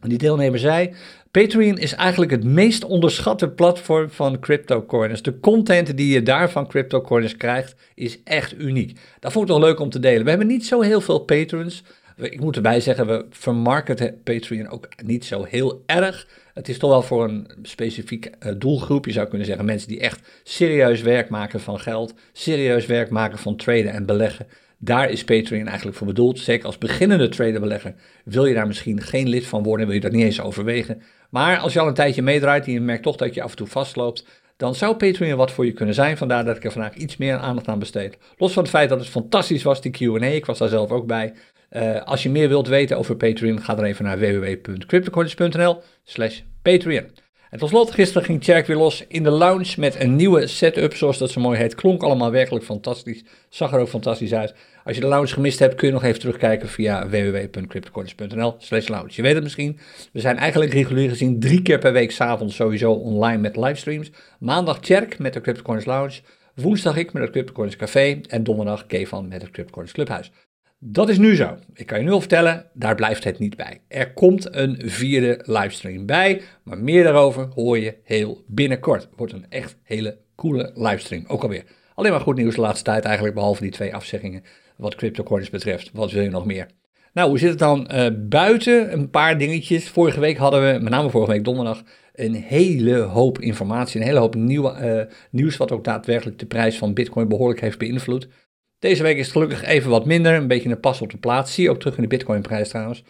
Die 0.00 0.18
deelnemer 0.18 0.58
zei, 0.58 0.94
Patreon 1.30 1.78
is 1.78 1.94
eigenlijk 1.94 2.30
het 2.30 2.44
meest 2.44 2.84
onderschatte 2.84 3.48
platform 3.48 4.10
van 4.10 4.40
CryptoCoiners. 4.40 5.22
De 5.22 5.40
content 5.40 5.96
die 5.96 6.12
je 6.12 6.22
daar 6.22 6.50
van 6.50 6.68
CryptoCoiners 6.68 7.36
krijgt 7.36 7.74
is 7.94 8.22
echt 8.22 8.58
uniek. 8.58 8.98
Dat 9.20 9.32
vond 9.32 9.44
ik 9.44 9.50
wel 9.50 9.68
leuk 9.68 9.80
om 9.80 9.90
te 9.90 9.98
delen. 9.98 10.22
We 10.24 10.28
hebben 10.28 10.48
niet 10.48 10.66
zo 10.66 10.80
heel 10.80 11.00
veel 11.00 11.18
patrons. 11.18 11.82
Ik 12.16 12.40
moet 12.40 12.56
erbij 12.56 12.80
zeggen, 12.80 13.06
we 13.06 13.26
vermarkten 13.30 14.20
Patreon 14.22 14.68
ook 14.68 14.88
niet 15.04 15.24
zo 15.24 15.44
heel 15.44 15.82
erg. 15.86 16.26
Het 16.54 16.68
is 16.68 16.78
toch 16.78 16.90
wel 16.90 17.02
voor 17.02 17.24
een 17.24 17.50
specifiek 17.62 18.24
eh, 18.24 18.52
doelgroep. 18.58 19.04
Je 19.04 19.12
zou 19.12 19.28
kunnen 19.28 19.46
zeggen 19.46 19.64
mensen 19.64 19.88
die 19.88 20.00
echt 20.00 20.40
serieus 20.42 21.02
werk 21.02 21.28
maken 21.28 21.60
van 21.60 21.80
geld, 21.80 22.14
serieus 22.32 22.86
werk 22.86 23.10
maken 23.10 23.38
van 23.38 23.56
traden 23.56 23.92
en 23.92 24.06
beleggen. 24.06 24.46
Daar 24.78 25.10
is 25.10 25.24
Patreon 25.24 25.66
eigenlijk 25.66 25.96
voor 25.96 26.06
bedoeld. 26.06 26.38
Zeker 26.38 26.66
als 26.66 26.78
beginnende 26.78 27.28
traderbelegger 27.28 27.94
wil 28.24 28.46
je 28.46 28.54
daar 28.54 28.66
misschien 28.66 29.02
geen 29.02 29.28
lid 29.28 29.46
van 29.46 29.62
worden, 29.62 29.86
wil 29.86 29.94
je 29.94 30.00
dat 30.00 30.12
niet 30.12 30.24
eens 30.24 30.40
overwegen. 30.40 31.02
Maar 31.30 31.58
als 31.58 31.72
je 31.72 31.80
al 31.80 31.88
een 31.88 31.94
tijdje 31.94 32.22
meedraait 32.22 32.66
en 32.66 32.72
je 32.72 32.80
merkt 32.80 33.02
toch 33.02 33.16
dat 33.16 33.34
je 33.34 33.42
af 33.42 33.50
en 33.50 33.56
toe 33.56 33.66
vastloopt, 33.66 34.26
dan 34.56 34.74
zou 34.74 34.96
Patreon 34.96 35.36
wat 35.36 35.50
voor 35.50 35.66
je 35.66 35.72
kunnen 35.72 35.94
zijn. 35.94 36.16
Vandaar 36.16 36.44
dat 36.44 36.56
ik 36.56 36.64
er 36.64 36.72
vandaag 36.72 36.94
iets 36.94 37.16
meer 37.16 37.36
aandacht 37.36 37.68
aan 37.68 37.78
besteed. 37.78 38.18
Los 38.36 38.52
van 38.52 38.62
het 38.62 38.72
feit 38.72 38.88
dat 38.88 38.98
het 38.98 39.08
fantastisch 39.08 39.62
was, 39.62 39.80
die 39.80 39.90
Q&A, 39.90 40.26
ik 40.26 40.46
was 40.46 40.58
daar 40.58 40.68
zelf 40.68 40.90
ook 40.90 41.06
bij. 41.06 41.32
Uh, 41.70 42.02
als 42.02 42.22
je 42.22 42.30
meer 42.30 42.48
wilt 42.48 42.68
weten 42.68 42.98
over 42.98 43.16
Patreon, 43.16 43.62
ga 43.62 43.74
dan 43.74 43.84
even 43.84 44.04
naar 44.04 44.18
www.cryptocoins.nl 44.18 45.82
slash 46.04 46.40
Patreon. 46.62 47.04
En 47.50 47.58
tot 47.58 47.68
slot, 47.68 47.90
gisteren 47.90 48.26
ging 48.26 48.42
Tjerk 48.42 48.66
weer 48.66 48.76
los 48.76 49.04
in 49.08 49.22
de 49.22 49.30
lounge 49.30 49.74
met 49.76 50.00
een 50.00 50.16
nieuwe 50.16 50.46
setup, 50.46 50.94
zoals 50.94 51.18
dat 51.18 51.30
zo 51.30 51.40
mooi 51.40 51.58
heet. 51.58 51.74
Klonk 51.74 52.02
allemaal 52.02 52.30
werkelijk 52.30 52.64
fantastisch, 52.64 53.24
zag 53.48 53.72
er 53.72 53.78
ook 53.78 53.88
fantastisch 53.88 54.34
uit. 54.34 54.54
Als 54.84 54.94
je 54.94 55.02
de 55.02 55.08
lounge 55.08 55.26
gemist 55.26 55.58
hebt, 55.58 55.74
kun 55.74 55.86
je 55.86 55.92
nog 55.92 56.02
even 56.02 56.20
terugkijken 56.20 56.68
via 56.68 57.08
www.cryptocoins.nl 57.08 58.54
slash 58.58 58.88
lounge. 58.88 59.10
Je 59.12 59.22
weet 59.22 59.34
het 59.34 59.42
misschien, 59.42 59.78
we 60.12 60.20
zijn 60.20 60.36
eigenlijk 60.36 60.72
regulier 60.72 61.08
gezien 61.08 61.40
drie 61.40 61.62
keer 61.62 61.78
per 61.78 61.92
week 61.92 62.10
s'avonds 62.10 62.54
sowieso 62.54 62.92
online 62.92 63.38
met 63.38 63.56
livestreams. 63.56 64.10
Maandag 64.38 64.80
Tjerk 64.80 65.18
met 65.18 65.32
de 65.32 65.40
CryptoCoins 65.40 65.84
Lounge, 65.84 66.20
woensdag 66.54 66.96
ik 66.96 67.12
met 67.12 67.22
het 67.22 67.30
CryptoCoins 67.30 67.76
Café 67.76 68.20
en 68.28 68.44
donderdag 68.44 68.86
Kevan 68.86 69.28
met 69.28 69.42
het 69.42 69.50
CryptoCoins 69.50 69.92
Clubhuis. 69.92 70.32
Dat 70.78 71.08
is 71.08 71.18
nu 71.18 71.36
zo. 71.36 71.56
Ik 71.74 71.86
kan 71.86 71.98
je 71.98 72.04
nu 72.04 72.10
al 72.10 72.20
vertellen, 72.20 72.66
daar 72.72 72.94
blijft 72.94 73.24
het 73.24 73.38
niet 73.38 73.56
bij. 73.56 73.80
Er 73.88 74.12
komt 74.12 74.54
een 74.54 74.82
vierde 74.84 75.40
livestream 75.44 76.06
bij, 76.06 76.42
maar 76.62 76.78
meer 76.78 77.04
daarover 77.04 77.48
hoor 77.54 77.78
je 77.78 77.96
heel 78.04 78.44
binnenkort. 78.46 79.08
Wordt 79.16 79.32
een 79.32 79.46
echt 79.48 79.76
hele 79.82 80.18
coole 80.34 80.70
livestream, 80.74 81.24
ook 81.26 81.42
alweer. 81.42 81.64
Alleen 81.94 82.10
maar 82.10 82.20
goed 82.20 82.36
nieuws 82.36 82.54
de 82.54 82.60
laatste 82.60 82.84
tijd 82.84 83.04
eigenlijk, 83.04 83.34
behalve 83.34 83.62
die 83.62 83.70
twee 83.70 83.94
afzeggingen 83.94 84.42
wat 84.76 84.94
CryptoCoins 84.94 85.50
betreft. 85.50 85.90
Wat 85.92 86.12
wil 86.12 86.22
je 86.22 86.30
nog 86.30 86.46
meer? 86.46 86.66
Nou, 87.12 87.28
hoe 87.28 87.38
zit 87.38 87.50
het 87.50 87.58
dan 87.58 87.90
uh, 87.92 88.06
buiten? 88.28 88.92
Een 88.92 89.10
paar 89.10 89.38
dingetjes. 89.38 89.88
Vorige 89.88 90.20
week 90.20 90.36
hadden 90.36 90.72
we, 90.72 90.78
met 90.80 90.92
name 90.92 91.10
vorige 91.10 91.32
week 91.32 91.44
donderdag, 91.44 91.82
een 92.14 92.34
hele 92.34 92.98
hoop 92.98 93.40
informatie, 93.40 94.00
een 94.00 94.06
hele 94.06 94.18
hoop 94.18 94.34
nieuw, 94.34 94.76
uh, 94.76 95.02
nieuws 95.30 95.56
wat 95.56 95.72
ook 95.72 95.84
daadwerkelijk 95.84 96.38
de 96.38 96.46
prijs 96.46 96.78
van 96.78 96.94
Bitcoin 96.94 97.28
behoorlijk 97.28 97.60
heeft 97.60 97.78
beïnvloed. 97.78 98.28
Deze 98.78 99.02
week 99.02 99.16
is 99.16 99.24
het 99.24 99.32
gelukkig 99.32 99.64
even 99.64 99.90
wat 99.90 100.06
minder, 100.06 100.34
een 100.34 100.48
beetje 100.48 100.68
een 100.68 100.80
pas 100.80 101.00
op 101.00 101.10
de 101.10 101.18
plaats. 101.18 101.54
Zie 101.54 101.64
je 101.64 101.70
ook 101.70 101.78
terug 101.78 101.96
in 101.96 102.02
de 102.02 102.08
Bitcoin-prijs 102.08 102.68
trouwens. 102.68 103.02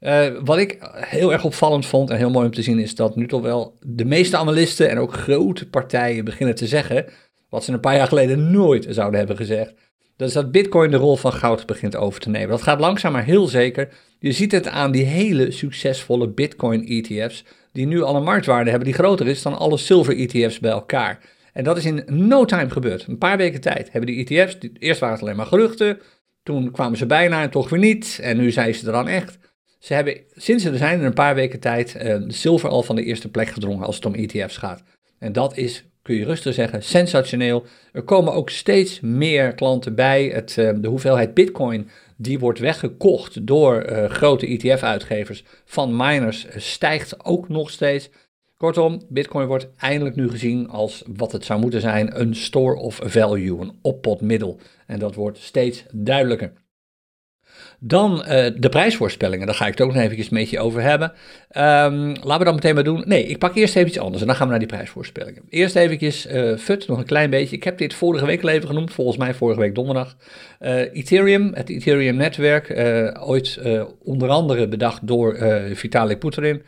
Uh, 0.00 0.26
wat 0.44 0.58
ik 0.58 0.78
heel 0.94 1.32
erg 1.32 1.44
opvallend 1.44 1.86
vond 1.86 2.10
en 2.10 2.16
heel 2.16 2.30
mooi 2.30 2.46
om 2.46 2.52
te 2.52 2.62
zien 2.62 2.78
is 2.78 2.94
dat 2.94 3.16
nu 3.16 3.26
toch 3.26 3.42
wel 3.42 3.76
de 3.80 4.04
meeste 4.04 4.36
analisten 4.36 4.90
en 4.90 4.98
ook 4.98 5.12
grote 5.12 5.68
partijen 5.68 6.24
beginnen 6.24 6.54
te 6.54 6.66
zeggen, 6.66 7.06
wat 7.48 7.64
ze 7.64 7.72
een 7.72 7.80
paar 7.80 7.96
jaar 7.96 8.06
geleden 8.06 8.50
nooit 8.50 8.86
zouden 8.88 9.18
hebben 9.18 9.36
gezegd, 9.36 9.74
dat 10.16 10.28
is 10.28 10.34
dat 10.34 10.52
Bitcoin 10.52 10.90
de 10.90 10.96
rol 10.96 11.16
van 11.16 11.32
goud 11.32 11.66
begint 11.66 11.96
over 11.96 12.20
te 12.20 12.30
nemen. 12.30 12.48
Dat 12.48 12.62
gaat 12.62 12.80
langzaam 12.80 13.12
maar 13.12 13.24
heel 13.24 13.46
zeker. 13.46 13.88
Je 14.18 14.32
ziet 14.32 14.52
het 14.52 14.68
aan 14.68 14.92
die 14.92 15.04
hele 15.04 15.50
succesvolle 15.50 16.28
Bitcoin-ETF's, 16.28 17.44
die 17.72 17.86
nu 17.86 18.02
al 18.02 18.16
een 18.16 18.22
marktwaarde 18.22 18.70
hebben 18.70 18.88
die 18.88 18.98
groter 18.98 19.26
is 19.26 19.42
dan 19.42 19.58
alle 19.58 19.76
silver-ETF's 19.76 20.58
bij 20.60 20.70
elkaar. 20.70 21.20
En 21.58 21.64
dat 21.64 21.76
is 21.76 21.84
in 21.84 22.04
no 22.06 22.44
time 22.44 22.70
gebeurd. 22.70 23.06
Een 23.06 23.18
paar 23.18 23.36
weken 23.36 23.60
tijd 23.60 23.92
hebben 23.92 24.14
die 24.14 24.26
ETF's, 24.26 24.56
eerst 24.78 25.00
waren 25.00 25.14
het 25.14 25.24
alleen 25.24 25.36
maar 25.36 25.46
geruchten, 25.46 25.98
toen 26.42 26.70
kwamen 26.70 26.98
ze 26.98 27.06
bijna 27.06 27.42
en 27.42 27.50
toch 27.50 27.68
weer 27.68 27.78
niet, 27.78 28.18
en 28.22 28.36
nu 28.36 28.50
zijn 28.50 28.74
ze 28.74 28.86
er 28.86 28.92
dan 28.92 29.08
echt. 29.08 29.38
Ze 29.78 29.94
hebben, 29.94 30.20
sinds 30.34 30.62
ze 30.62 30.70
er 30.70 30.76
zijn, 30.76 30.98
in 30.98 31.04
een 31.04 31.12
paar 31.12 31.34
weken 31.34 31.60
tijd, 31.60 31.92
de 31.92 32.24
zilver 32.28 32.68
al 32.68 32.82
van 32.82 32.96
de 32.96 33.04
eerste 33.04 33.30
plek 33.30 33.48
gedrongen 33.48 33.86
als 33.86 33.96
het 33.96 34.06
om 34.06 34.14
ETF's 34.14 34.56
gaat. 34.56 34.82
En 35.18 35.32
dat 35.32 35.56
is, 35.56 35.84
kun 36.02 36.14
je 36.14 36.24
rustig 36.24 36.54
zeggen, 36.54 36.82
sensationeel. 36.82 37.64
Er 37.92 38.02
komen 38.02 38.32
ook 38.32 38.50
steeds 38.50 39.00
meer 39.00 39.54
klanten 39.54 39.94
bij. 39.94 40.24
Het, 40.26 40.56
uh, 40.58 40.70
de 40.76 40.88
hoeveelheid 40.88 41.34
bitcoin 41.34 41.88
die 42.16 42.38
wordt 42.38 42.58
weggekocht 42.58 43.46
door 43.46 43.90
uh, 43.90 44.04
grote 44.04 44.46
ETF-uitgevers 44.46 45.44
van 45.64 45.96
miners 45.96 46.46
stijgt 46.56 47.24
ook 47.24 47.48
nog 47.48 47.70
steeds. 47.70 48.10
Kortom, 48.58 49.02
Bitcoin 49.08 49.46
wordt 49.46 49.68
eindelijk 49.76 50.16
nu 50.16 50.30
gezien 50.30 50.68
als 50.68 51.02
wat 51.16 51.32
het 51.32 51.44
zou 51.44 51.60
moeten 51.60 51.80
zijn: 51.80 52.20
een 52.20 52.34
store 52.34 52.76
of 52.76 53.00
value, 53.02 53.60
een 53.60 53.78
oppotmiddel. 53.82 54.60
En 54.86 54.98
dat 54.98 55.14
wordt 55.14 55.38
steeds 55.38 55.84
duidelijker. 55.92 56.52
Dan 57.80 58.12
uh, 58.12 58.26
de 58.56 58.68
prijsvoorspellingen, 58.70 59.46
daar 59.46 59.54
ga 59.54 59.64
ik 59.66 59.70
het 59.70 59.80
ook 59.80 59.94
nog 59.94 60.02
even 60.02 60.34
met 60.34 60.50
je 60.50 60.60
over 60.60 60.82
hebben. 60.82 61.10
Um, 61.10 62.14
laten 62.14 62.38
we 62.38 62.44
dan 62.44 62.54
meteen 62.54 62.74
maar 62.74 62.84
doen. 62.84 63.02
Nee, 63.06 63.26
ik 63.26 63.38
pak 63.38 63.54
eerst 63.54 63.76
even 63.76 63.88
iets 63.88 63.98
anders 63.98 64.20
en 64.20 64.26
dan 64.26 64.36
gaan 64.36 64.44
we 64.44 64.50
naar 64.50 64.66
die 64.66 64.76
prijsvoorspellingen. 64.76 65.42
Eerst 65.48 65.76
even 65.76 66.02
uh, 66.02 66.56
FUT, 66.56 66.88
nog 66.88 66.98
een 66.98 67.04
klein 67.04 67.30
beetje. 67.30 67.56
Ik 67.56 67.64
heb 67.64 67.78
dit 67.78 67.94
vorige 67.94 68.26
week 68.26 68.42
al 68.42 68.48
even 68.48 68.68
genoemd, 68.68 68.92
volgens 68.92 69.16
mij 69.16 69.34
vorige 69.34 69.60
week 69.60 69.74
donderdag. 69.74 70.16
Uh, 70.60 70.94
Ethereum, 70.94 71.50
het 71.54 71.68
Ethereum-netwerk, 71.68 72.74
ooit 73.20 73.60
onder 74.02 74.28
andere 74.28 74.68
bedacht 74.68 75.06
door 75.06 75.38
Vitalik 75.72 76.20
Buterin. 76.20 76.62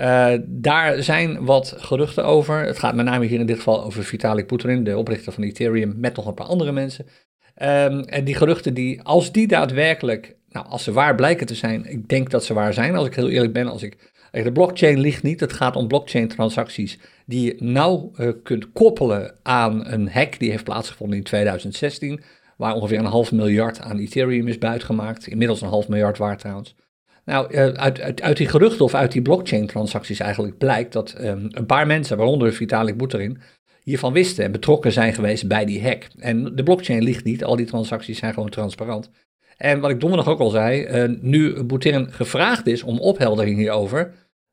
Uh, 0.00 0.32
daar 0.46 1.02
zijn 1.02 1.44
wat 1.44 1.74
geruchten 1.76 2.24
over. 2.24 2.64
Het 2.64 2.78
gaat 2.78 2.94
met 2.94 3.04
name 3.04 3.26
hier 3.26 3.40
in 3.40 3.46
dit 3.46 3.56
geval 3.56 3.84
over 3.84 4.04
Vitalik 4.04 4.46
Buterin, 4.46 4.84
de 4.84 4.98
oprichter 4.98 5.32
van 5.32 5.42
Ethereum, 5.42 5.94
met 5.96 6.16
nog 6.16 6.26
een 6.26 6.34
paar 6.34 6.46
andere 6.46 6.72
mensen. 6.72 7.06
Um, 7.62 8.00
en 8.00 8.24
die 8.24 8.34
geruchten, 8.34 8.74
die, 8.74 9.02
als 9.02 9.32
die 9.32 9.46
daadwerkelijk, 9.46 10.36
nou, 10.48 10.66
als 10.66 10.84
ze 10.84 10.92
waar 10.92 11.14
blijken 11.14 11.46
te 11.46 11.54
zijn, 11.54 11.86
ik 11.86 12.08
denk 12.08 12.30
dat 12.30 12.44
ze 12.44 12.54
waar 12.54 12.74
zijn, 12.74 12.94
als 12.94 13.06
ik 13.06 13.14
heel 13.14 13.28
eerlijk 13.28 13.52
ben, 13.52 13.68
als 13.68 13.82
ik, 13.82 14.12
de 14.30 14.52
blockchain 14.52 15.00
ligt 15.00 15.22
niet, 15.22 15.40
het 15.40 15.52
gaat 15.52 15.76
om 15.76 15.88
blockchain 15.88 16.28
transacties 16.28 16.98
die 17.26 17.44
je 17.44 17.64
nauw 17.64 18.10
uh, 18.16 18.32
kunt 18.42 18.72
koppelen 18.72 19.34
aan 19.42 19.86
een 19.86 20.08
hack 20.08 20.38
die 20.38 20.50
heeft 20.50 20.64
plaatsgevonden 20.64 21.16
in 21.16 21.24
2016, 21.24 22.20
waar 22.56 22.74
ongeveer 22.74 22.98
een 22.98 23.04
half 23.04 23.32
miljard 23.32 23.80
aan 23.80 23.98
Ethereum 23.98 24.48
is 24.48 24.58
buitgemaakt, 24.58 25.26
inmiddels 25.26 25.60
een 25.60 25.68
half 25.68 25.88
miljard 25.88 26.18
waard 26.18 26.38
trouwens. 26.38 26.74
Nou, 27.32 27.52
eh, 27.52 27.66
uit, 28.14 28.36
die 28.36 28.48
geruchten 28.48 28.84
of 28.84 28.94
uit 28.94 29.12
die 29.12 29.22
blockchain-transacties 29.22 30.20
eigenlijk 30.20 30.58
blijkt 30.58 30.92
dat 30.92 31.14
um, 31.20 31.48
een 31.50 31.66
paar 31.66 31.86
mensen, 31.86 32.16
waaronder 32.16 32.52
Vitalik 32.52 32.96
Buterin, 32.96 33.38
hiervan 33.82 34.12
wisten 34.12 34.44
en 34.44 34.52
betrokken 34.52 34.92
zijn 34.92 35.14
geweest 35.14 35.48
bij 35.48 35.64
die 35.64 35.82
hack. 35.82 36.06
En 36.18 36.56
de 36.56 36.62
blockchain 36.62 37.02
ligt 37.02 37.24
niet, 37.24 37.44
al 37.44 37.56
die 37.56 37.66
transacties 37.66 38.18
zijn 38.18 38.34
gewoon 38.34 38.48
transparant. 38.48 39.10
En 39.56 39.80
wat 39.80 39.90
ik 39.90 40.00
donderdag 40.00 40.28
ook 40.28 40.38
al 40.38 40.50
zei, 40.50 41.04
uh, 41.04 41.16
nu 41.20 41.62
Buterin 41.62 42.12
gevraagd 42.12 42.66
is 42.66 42.82
om 42.82 42.98
opheldering 42.98 43.58
hierover, 43.58 44.12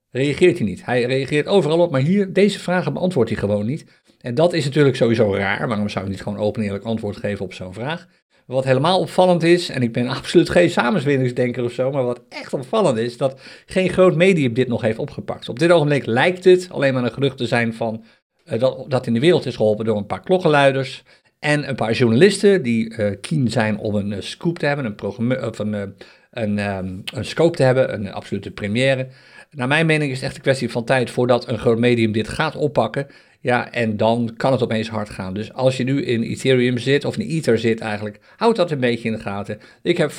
reageert 0.10 0.58
hij 0.58 0.68
niet. 0.68 0.86
Hij 0.86 1.04
reageert 1.04 1.48
overal 1.48 1.80
op, 1.80 1.92
maar 1.92 2.02
hier, 2.02 2.34
deze 2.34 2.60
vragen 2.60 2.94
beantwoordt 2.94 3.30
hij 3.30 3.40
gewoon 3.40 3.66
niet. 3.66 3.86
En 4.22 4.36
dat 4.36 4.54
is 4.54 4.66
natuurlijk 4.66 4.96
sowieso 4.96 5.36
raar, 5.36 5.68
waarom 5.68 5.90
zou 5.90 6.06
hij 6.06 6.14
niet 6.14 6.24
gewoon 6.24 6.40
open 6.40 6.62
en 6.62 6.68
eerlijk 6.68 6.86
antwoord 6.86 7.18
geven 7.18 7.46
op 7.46 7.54
zo'n 7.54 7.74
vraag? 7.74 8.08
Wat 8.50 8.64
helemaal 8.64 9.00
opvallend 9.00 9.44
is, 9.44 9.70
en 9.70 9.82
ik 9.82 9.94
ben 9.94 10.08
absoluut 10.18 10.50
geen 10.50 10.70
samenzweringsdenker 10.70 11.64
of 11.64 11.72
zo, 11.72 11.92
maar 11.92 12.04
wat 12.04 12.22
echt 12.30 12.54
opvallend 12.54 12.98
is, 12.98 13.18
dat 13.18 13.40
geen 13.66 13.90
groot 13.90 14.16
medium 14.16 14.54
dit 14.54 14.68
nog 14.68 14.82
heeft 14.82 14.98
opgepakt. 14.98 15.50
Op 15.50 15.60
dit 15.60 15.72
ogenblik 15.72 16.06
lijkt 16.06 16.44
het 16.44 16.68
alleen 16.72 16.94
maar 16.94 17.04
een 17.04 17.12
gerucht 17.12 17.38
te 17.38 17.48
zijn 17.48 17.74
van 17.74 18.04
uh, 18.46 18.60
dat, 18.60 18.86
dat 18.88 19.08
in 19.08 19.14
de 19.14 19.20
wereld 19.20 19.46
is 19.46 19.56
geholpen 19.56 19.86
door 19.86 19.98
een 19.98 20.06
paar 20.06 20.22
klokkenluiders 20.22 21.04
en 21.40 21.70
een 21.70 21.76
paar 21.76 21.92
journalisten 21.92 22.64
die 22.64 22.98
uh, 22.98 23.12
keen 23.22 23.50
zijn 23.50 23.78
om 23.78 23.96
een 23.96 24.12
uh, 24.12 24.18
scoop 24.20 24.60
te 24.60 24.66
hebben, 24.66 24.86
een, 24.86 24.96
programma 24.96 25.48
of 25.48 25.60
een, 25.60 25.96
een, 26.32 26.60
um, 26.60 27.04
een 27.14 27.52
te 27.52 27.64
hebben, 27.64 27.94
een 27.94 28.12
absolute 28.12 28.52
première. 28.52 29.08
Naar 29.52 29.68
mijn 29.68 29.86
mening 29.86 30.12
is 30.12 30.18
het 30.18 30.26
echt 30.26 30.36
een 30.36 30.42
kwestie 30.42 30.72
van 30.72 30.84
tijd 30.84 31.10
voordat 31.10 31.48
een 31.48 31.60
groot 31.60 31.80
medium 31.80 32.12
dit 32.12 32.28
gaat 32.28 32.56
oppakken. 32.56 33.08
Ja, 33.42 33.72
en 33.72 33.98
dan 33.98 34.34
kan 34.38 34.52
het 34.52 34.64
opeens 34.64 34.90
hard 34.90 35.10
gaan. 35.10 35.34
Dus 35.34 35.54
als 35.54 35.78
je 35.78 35.84
nu 35.84 36.04
in 36.04 36.22
Ethereum 36.22 36.78
zit, 36.78 37.06
of 37.06 37.18
in 37.18 37.28
Ether 37.28 37.60
zit 37.60 37.80
eigenlijk, 37.80 38.20
houd 38.38 38.56
dat 38.56 38.72
een 38.72 38.80
beetje 38.80 39.10
in 39.10 39.16
de 39.16 39.22
gaten. 39.22 39.60
Ik 39.82 39.98
heb 39.98 40.12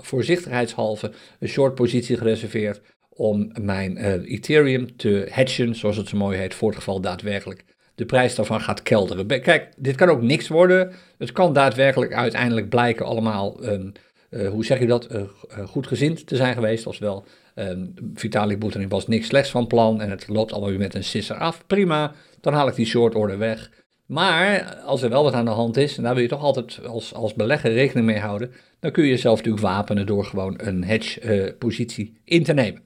voorzichtigheidshalve 0.00 1.12
een 1.38 1.48
short 1.48 1.74
positie 1.74 2.16
gereserveerd 2.16 2.80
om 3.08 3.52
mijn 3.60 3.98
uh, 3.98 4.12
Ethereum 4.12 4.96
te 4.96 5.26
hedgen, 5.30 5.74
zoals 5.74 5.96
het 5.96 6.08
zo 6.08 6.16
mooi 6.16 6.38
heet, 6.38 6.54
voor 6.54 6.68
het 6.68 6.78
geval 6.78 7.00
daadwerkelijk 7.00 7.64
de 7.94 8.06
prijs 8.06 8.34
daarvan 8.34 8.60
gaat 8.60 8.82
kelderen. 8.82 9.26
Kijk, 9.26 9.68
dit 9.76 9.94
kan 9.94 10.08
ook 10.08 10.22
niks 10.22 10.48
worden. 10.48 10.92
Het 11.18 11.32
kan 11.32 11.52
daadwerkelijk 11.52 12.14
uiteindelijk 12.14 12.68
blijken 12.68 13.06
allemaal, 13.06 13.64
um, 13.64 13.92
uh, 14.30 14.48
hoe 14.48 14.64
zeg 14.64 14.78
je 14.78 14.86
dat, 14.86 15.12
uh, 15.12 15.22
goed 15.66 15.86
gezind 15.86 16.26
te 16.26 16.36
zijn 16.36 16.54
geweest. 16.54 16.86
Oftewel, 16.86 17.24
um, 17.58 17.94
Vitalik 18.14 18.58
Buterin 18.58 18.88
was 18.88 19.06
niks 19.06 19.26
slechts 19.26 19.50
van 19.50 19.66
plan 19.66 20.00
en 20.00 20.10
het 20.10 20.28
loopt 20.28 20.52
allemaal 20.52 20.70
weer 20.70 20.78
met 20.78 20.94
een 20.94 21.04
sisser 21.04 21.36
af. 21.36 21.66
Prima, 21.66 22.12
dan 22.40 22.52
haal 22.52 22.68
ik 22.68 22.74
die 22.74 22.86
short 22.86 23.14
order 23.14 23.38
weg. 23.38 23.70
Maar 24.06 24.74
als 24.74 25.02
er 25.02 25.10
wel 25.10 25.22
wat 25.22 25.32
aan 25.32 25.44
de 25.44 25.50
hand 25.50 25.76
is, 25.76 25.96
en 25.96 26.02
daar 26.02 26.14
wil 26.14 26.22
je 26.22 26.28
toch 26.28 26.42
altijd 26.42 26.86
als, 26.86 27.14
als 27.14 27.34
belegger 27.34 27.72
rekening 27.72 28.06
mee 28.06 28.18
houden, 28.18 28.52
dan 28.80 28.90
kun 28.90 29.04
je 29.04 29.10
jezelf 29.10 29.36
natuurlijk 29.36 29.64
wapenen 29.64 30.06
door 30.06 30.24
gewoon 30.24 30.54
een 30.56 30.84
hedge-positie 30.84 32.20
in 32.24 32.44
te 32.44 32.52
nemen. 32.52 32.82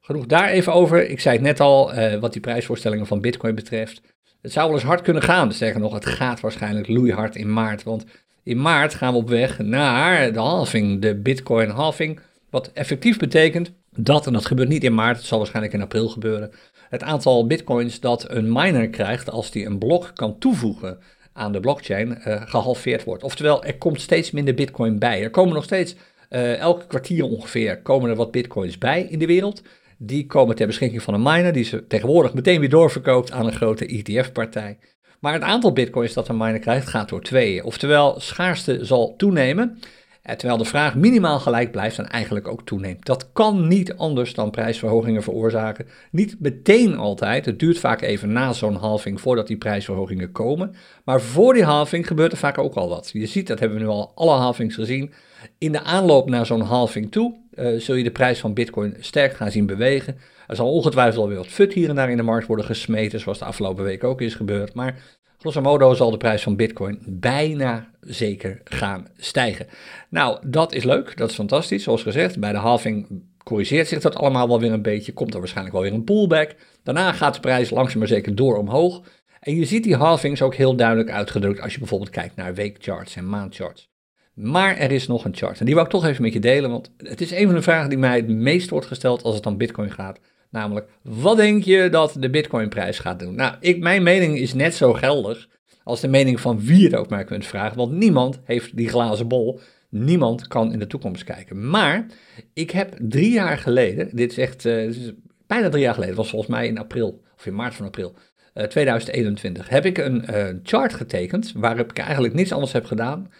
Genoeg 0.00 0.26
daar 0.26 0.48
even 0.48 0.72
over. 0.72 1.08
Ik 1.08 1.20
zei 1.20 1.34
het 1.34 1.44
net 1.44 1.60
al, 1.60 1.94
uh, 1.94 2.14
wat 2.14 2.32
die 2.32 2.40
prijsvoorstellingen 2.40 3.06
van 3.06 3.20
Bitcoin 3.20 3.54
betreft. 3.54 4.02
Het 4.42 4.52
zou 4.52 4.66
wel 4.66 4.76
eens 4.76 4.86
hard 4.86 5.02
kunnen 5.02 5.22
gaan. 5.22 5.52
Sterker 5.52 5.80
nog, 5.80 5.94
het 5.94 6.06
gaat 6.06 6.40
waarschijnlijk 6.40 6.88
loeihard 6.88 7.36
in 7.36 7.52
maart. 7.52 7.82
Want 7.82 8.04
in 8.42 8.60
maart 8.60 8.94
gaan 8.94 9.12
we 9.12 9.18
op 9.18 9.28
weg 9.28 9.58
naar 9.58 10.32
de 10.32 10.38
halving, 10.38 11.00
de 11.00 11.14
Bitcoin 11.14 11.68
halving. 11.68 12.20
Wat 12.50 12.70
effectief 12.72 13.18
betekent 13.18 13.72
dat, 13.96 14.26
en 14.26 14.32
dat 14.32 14.46
gebeurt 14.46 14.68
niet 14.68 14.84
in 14.84 14.94
maart, 14.94 15.16
het 15.16 15.26
zal 15.26 15.38
waarschijnlijk 15.38 15.74
in 15.74 15.82
april 15.82 16.08
gebeuren, 16.08 16.50
het 16.88 17.02
aantal 17.02 17.46
bitcoins 17.46 18.00
dat 18.00 18.30
een 18.30 18.52
miner 18.52 18.88
krijgt 18.88 19.30
als 19.30 19.50
die 19.50 19.66
een 19.66 19.78
blok 19.78 20.10
kan 20.14 20.38
toevoegen 20.38 20.98
aan 21.32 21.52
de 21.52 21.60
blockchain 21.60 22.18
uh, 22.26 22.42
gehalveerd 22.44 23.04
wordt. 23.04 23.22
Oftewel, 23.22 23.64
er 23.64 23.78
komt 23.78 24.00
steeds 24.00 24.30
minder 24.30 24.54
bitcoin 24.54 24.98
bij. 24.98 25.22
Er 25.22 25.30
komen 25.30 25.54
nog 25.54 25.64
steeds, 25.64 25.94
uh, 26.30 26.58
elke 26.58 26.86
kwartier 26.86 27.24
ongeveer, 27.24 27.82
komen 27.82 28.10
er 28.10 28.16
wat 28.16 28.30
bitcoins 28.30 28.78
bij 28.78 29.02
in 29.02 29.18
de 29.18 29.26
wereld. 29.26 29.62
Die 29.98 30.26
komen 30.26 30.56
ter 30.56 30.66
beschikking 30.66 31.02
van 31.02 31.14
een 31.14 31.22
miner, 31.22 31.52
die 31.52 31.64
ze 31.64 31.86
tegenwoordig 31.86 32.34
meteen 32.34 32.60
weer 32.60 32.68
doorverkoopt 32.68 33.32
aan 33.32 33.46
een 33.46 33.52
grote 33.52 33.86
ETF-partij. 33.86 34.78
Maar 35.20 35.32
het 35.32 35.42
aantal 35.42 35.72
bitcoins 35.72 36.12
dat 36.12 36.28
een 36.28 36.36
miner 36.36 36.58
krijgt 36.58 36.88
gaat 36.88 37.08
door 37.08 37.22
tweeën. 37.22 37.64
Oftewel, 37.64 38.20
schaarste 38.20 38.84
zal 38.84 39.14
toenemen. 39.16 39.78
Eh, 40.22 40.34
terwijl 40.36 40.58
de 40.58 40.68
vraag 40.68 40.94
minimaal 40.94 41.40
gelijk 41.40 41.70
blijft 41.70 41.98
en 41.98 42.08
eigenlijk 42.08 42.48
ook 42.48 42.64
toeneemt. 42.64 43.06
Dat 43.06 43.32
kan 43.32 43.68
niet 43.68 43.96
anders 43.96 44.34
dan 44.34 44.50
prijsverhogingen 44.50 45.22
veroorzaken. 45.22 45.86
Niet 46.10 46.36
meteen 46.40 46.96
altijd. 46.96 47.44
Het 47.44 47.58
duurt 47.58 47.78
vaak 47.78 48.00
even 48.00 48.32
na 48.32 48.52
zo'n 48.52 48.74
halving 48.74 49.20
voordat 49.20 49.46
die 49.46 49.56
prijsverhogingen 49.56 50.32
komen. 50.32 50.74
Maar 51.04 51.20
voor 51.20 51.54
die 51.54 51.64
halving 51.64 52.06
gebeurt 52.06 52.32
er 52.32 52.38
vaak 52.38 52.58
ook 52.58 52.74
al 52.74 52.88
wat. 52.88 53.10
Je 53.12 53.26
ziet, 53.26 53.46
dat 53.46 53.58
hebben 53.58 53.78
we 53.78 53.84
nu 53.84 53.90
al 53.90 54.12
alle 54.14 54.38
halvings 54.38 54.74
gezien. 54.74 55.12
In 55.58 55.72
de 55.72 55.82
aanloop 55.82 56.28
naar 56.28 56.46
zo'n 56.46 56.60
halving 56.60 57.12
toe 57.12 57.40
uh, 57.54 57.80
zul 57.80 57.94
je 57.94 58.04
de 58.04 58.10
prijs 58.10 58.40
van 58.40 58.54
Bitcoin 58.54 58.96
sterk 59.00 59.34
gaan 59.34 59.50
zien 59.50 59.66
bewegen. 59.66 60.16
Er 60.46 60.56
zal 60.56 60.72
ongetwijfeld 60.72 61.22
alweer 61.22 61.36
wat 61.36 61.46
fut 61.46 61.72
hier 61.72 61.88
en 61.88 61.94
daar 61.94 62.10
in 62.10 62.16
de 62.16 62.22
markt 62.22 62.46
worden 62.46 62.66
gesmeten, 62.66 63.20
zoals 63.20 63.38
de 63.38 63.44
afgelopen 63.44 63.84
week 63.84 64.04
ook 64.04 64.20
is 64.20 64.34
gebeurd. 64.34 64.74
Maar 64.74 65.20
grosso 65.42 65.60
modo 65.60 65.94
zal 65.94 66.10
de 66.10 66.16
prijs 66.16 66.42
van 66.42 66.56
Bitcoin 66.56 66.98
bijna 67.06 67.90
zeker 68.00 68.60
gaan 68.64 69.06
stijgen. 69.16 69.66
Nou, 70.08 70.38
dat 70.46 70.72
is 70.72 70.84
leuk, 70.84 71.16
dat 71.16 71.30
is 71.30 71.34
fantastisch. 71.34 71.82
Zoals 71.82 72.02
gezegd, 72.02 72.38
bij 72.38 72.52
de 72.52 72.58
halving 72.58 73.22
corrigeert 73.44 73.88
zich 73.88 74.00
dat 74.00 74.16
allemaal 74.16 74.48
wel 74.48 74.60
weer 74.60 74.72
een 74.72 74.82
beetje. 74.82 75.12
Komt 75.12 75.32
er 75.32 75.38
waarschijnlijk 75.38 75.74
wel 75.74 75.84
weer 75.84 75.94
een 75.94 76.04
pullback. 76.04 76.54
Daarna 76.82 77.12
gaat 77.12 77.34
de 77.34 77.40
prijs 77.40 77.70
langzaam 77.70 77.98
maar 77.98 78.08
zeker 78.08 78.34
door 78.34 78.56
omhoog. 78.56 79.02
En 79.40 79.56
je 79.56 79.64
ziet 79.64 79.84
die 79.84 79.96
halvings 79.96 80.42
ook 80.42 80.54
heel 80.54 80.76
duidelijk 80.76 81.10
uitgedrukt 81.10 81.60
als 81.60 81.72
je 81.72 81.78
bijvoorbeeld 81.78 82.10
kijkt 82.10 82.36
naar 82.36 82.54
weekcharts 82.54 83.16
en 83.16 83.28
maandcharts. 83.28 83.90
Maar 84.34 84.76
er 84.76 84.90
is 84.90 85.06
nog 85.06 85.24
een 85.24 85.36
chart. 85.36 85.58
En 85.58 85.64
die 85.66 85.74
wil 85.74 85.84
ik 85.84 85.90
toch 85.90 86.04
even 86.06 86.22
met 86.22 86.32
je 86.32 86.40
delen, 86.40 86.70
want 86.70 86.92
het 86.96 87.20
is 87.20 87.30
een 87.30 87.46
van 87.46 87.54
de 87.54 87.62
vragen 87.62 87.88
die 87.88 87.98
mij 87.98 88.16
het 88.16 88.28
meest 88.28 88.70
wordt 88.70 88.86
gesteld 88.86 89.22
als 89.22 89.34
het 89.34 89.46
om 89.46 89.56
Bitcoin 89.56 89.90
gaat. 89.90 90.20
Namelijk, 90.52 90.88
wat 91.02 91.36
denk 91.36 91.64
je 91.64 91.88
dat 91.88 92.16
de 92.18 92.30
Bitcoinprijs 92.30 92.98
gaat 92.98 93.18
doen? 93.18 93.34
Nou, 93.34 93.54
ik, 93.60 93.78
mijn 93.78 94.02
mening 94.02 94.38
is 94.38 94.54
net 94.54 94.74
zo 94.74 94.92
geldig 94.92 95.48
als 95.84 96.00
de 96.00 96.08
mening 96.08 96.40
van 96.40 96.60
wie 96.60 96.84
het 96.84 96.94
ook 96.94 97.08
maar 97.08 97.24
kunt 97.24 97.46
vragen, 97.46 97.76
want 97.76 97.92
niemand 97.92 98.40
heeft 98.44 98.76
die 98.76 98.88
glazen 98.88 99.28
bol. 99.28 99.60
Niemand 99.88 100.46
kan 100.46 100.72
in 100.72 100.78
de 100.78 100.86
toekomst 100.86 101.24
kijken. 101.24 101.68
Maar 101.70 102.06
ik 102.52 102.70
heb 102.70 102.96
drie 102.98 103.32
jaar 103.32 103.58
geleden, 103.58 104.08
dit 104.16 104.30
is 104.30 104.38
echt 104.38 104.64
is 104.64 105.12
bijna 105.46 105.68
drie 105.68 105.82
jaar 105.82 105.94
geleden, 105.94 106.14
was 106.14 106.30
volgens 106.30 106.50
mij 106.50 106.66
in 106.66 106.78
april 106.78 107.22
of 107.36 107.46
in 107.46 107.54
maart 107.54 107.74
van 107.74 107.86
april 107.86 108.14
uh, 108.54 108.64
2021, 108.64 109.68
heb 109.68 109.84
ik 109.84 109.98
een 109.98 110.24
uh, 110.30 110.48
chart 110.62 110.94
getekend 110.94 111.52
waarop 111.56 111.90
ik 111.90 111.98
eigenlijk 111.98 112.34
niets 112.34 112.52
anders 112.52 112.72
heb 112.72 112.84
gedaan 112.84 113.30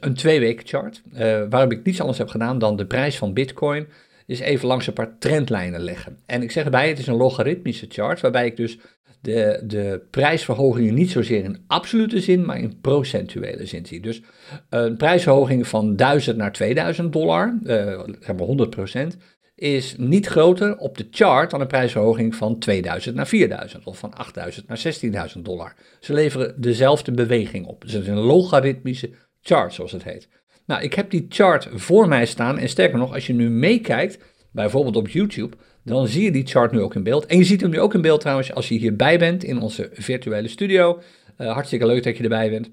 een 0.00 0.14
twee 0.14 0.40
weken 0.40 0.66
chart, 0.66 1.02
waarop 1.50 1.72
ik 1.72 1.84
niets 1.84 2.00
anders 2.00 2.18
heb 2.18 2.28
gedaan 2.28 2.58
dan 2.58 2.76
de 2.76 2.86
prijs 2.86 3.18
van 3.18 3.32
Bitcoin 3.32 3.86
is 4.30 4.40
even 4.40 4.68
langs 4.68 4.86
een 4.86 4.92
paar 4.92 5.18
trendlijnen 5.18 5.80
leggen. 5.80 6.18
En 6.26 6.42
ik 6.42 6.50
zeg 6.50 6.64
erbij, 6.64 6.88
het 6.88 6.98
is 6.98 7.06
een 7.06 7.16
logaritmische 7.16 7.86
chart, 7.88 8.20
waarbij 8.20 8.46
ik 8.46 8.56
dus 8.56 8.78
de, 9.20 9.62
de 9.66 10.02
prijsverhogingen 10.10 10.94
niet 10.94 11.10
zozeer 11.10 11.44
in 11.44 11.64
absolute 11.66 12.20
zin, 12.20 12.44
maar 12.44 12.58
in 12.58 12.80
procentuele 12.80 13.66
zin 13.66 13.86
zie. 13.86 14.00
Dus 14.00 14.22
een 14.68 14.96
prijsverhoging 14.96 15.66
van 15.66 15.96
1000 15.96 16.36
naar 16.36 16.52
2000 16.52 17.12
dollar, 17.12 17.58
uh, 17.62 18.00
zeg 18.20 18.36
maar 18.36 19.12
100% 19.14 19.16
is 19.60 19.94
niet 19.96 20.26
groter 20.26 20.76
op 20.76 20.98
de 20.98 21.06
chart 21.10 21.50
dan 21.50 21.60
een 21.60 21.66
prijsverhoging 21.66 22.34
van 22.34 22.58
2000 22.58 23.14
naar 23.14 23.26
4000 23.26 23.84
of 23.84 23.98
van 23.98 24.14
8000 24.14 24.68
naar 24.68 25.28
16.000 25.36 25.40
dollar. 25.42 25.74
Ze 26.00 26.12
leveren 26.12 26.60
dezelfde 26.60 27.12
beweging 27.12 27.66
op. 27.66 27.82
Dus 27.82 27.92
het 27.92 28.02
is 28.02 28.08
een 28.08 28.14
logaritmische 28.14 29.10
chart, 29.40 29.74
zoals 29.74 29.92
het 29.92 30.04
heet. 30.04 30.28
Nou, 30.70 30.82
ik 30.82 30.94
heb 30.94 31.10
die 31.10 31.26
chart 31.28 31.68
voor 31.72 32.08
mij 32.08 32.26
staan 32.26 32.58
en 32.58 32.68
sterker 32.68 32.98
nog, 32.98 33.14
als 33.14 33.26
je 33.26 33.32
nu 33.32 33.50
meekijkt, 33.50 34.18
bijvoorbeeld 34.52 34.96
op 34.96 35.08
YouTube, 35.08 35.56
dan 35.84 36.06
zie 36.06 36.22
je 36.24 36.30
die 36.30 36.46
chart 36.46 36.72
nu 36.72 36.80
ook 36.80 36.94
in 36.94 37.02
beeld. 37.02 37.26
En 37.26 37.38
je 37.38 37.44
ziet 37.44 37.60
hem 37.60 37.70
nu 37.70 37.80
ook 37.80 37.94
in 37.94 38.00
beeld 38.00 38.20
trouwens 38.20 38.54
als 38.54 38.68
je 38.68 38.74
hierbij 38.74 39.18
bent 39.18 39.44
in 39.44 39.60
onze 39.60 39.90
virtuele 39.92 40.48
studio. 40.48 41.00
Uh, 41.38 41.52
hartstikke 41.52 41.86
leuk 41.86 42.02
dat 42.02 42.16
je 42.16 42.22
erbij 42.22 42.50
bent. 42.50 42.70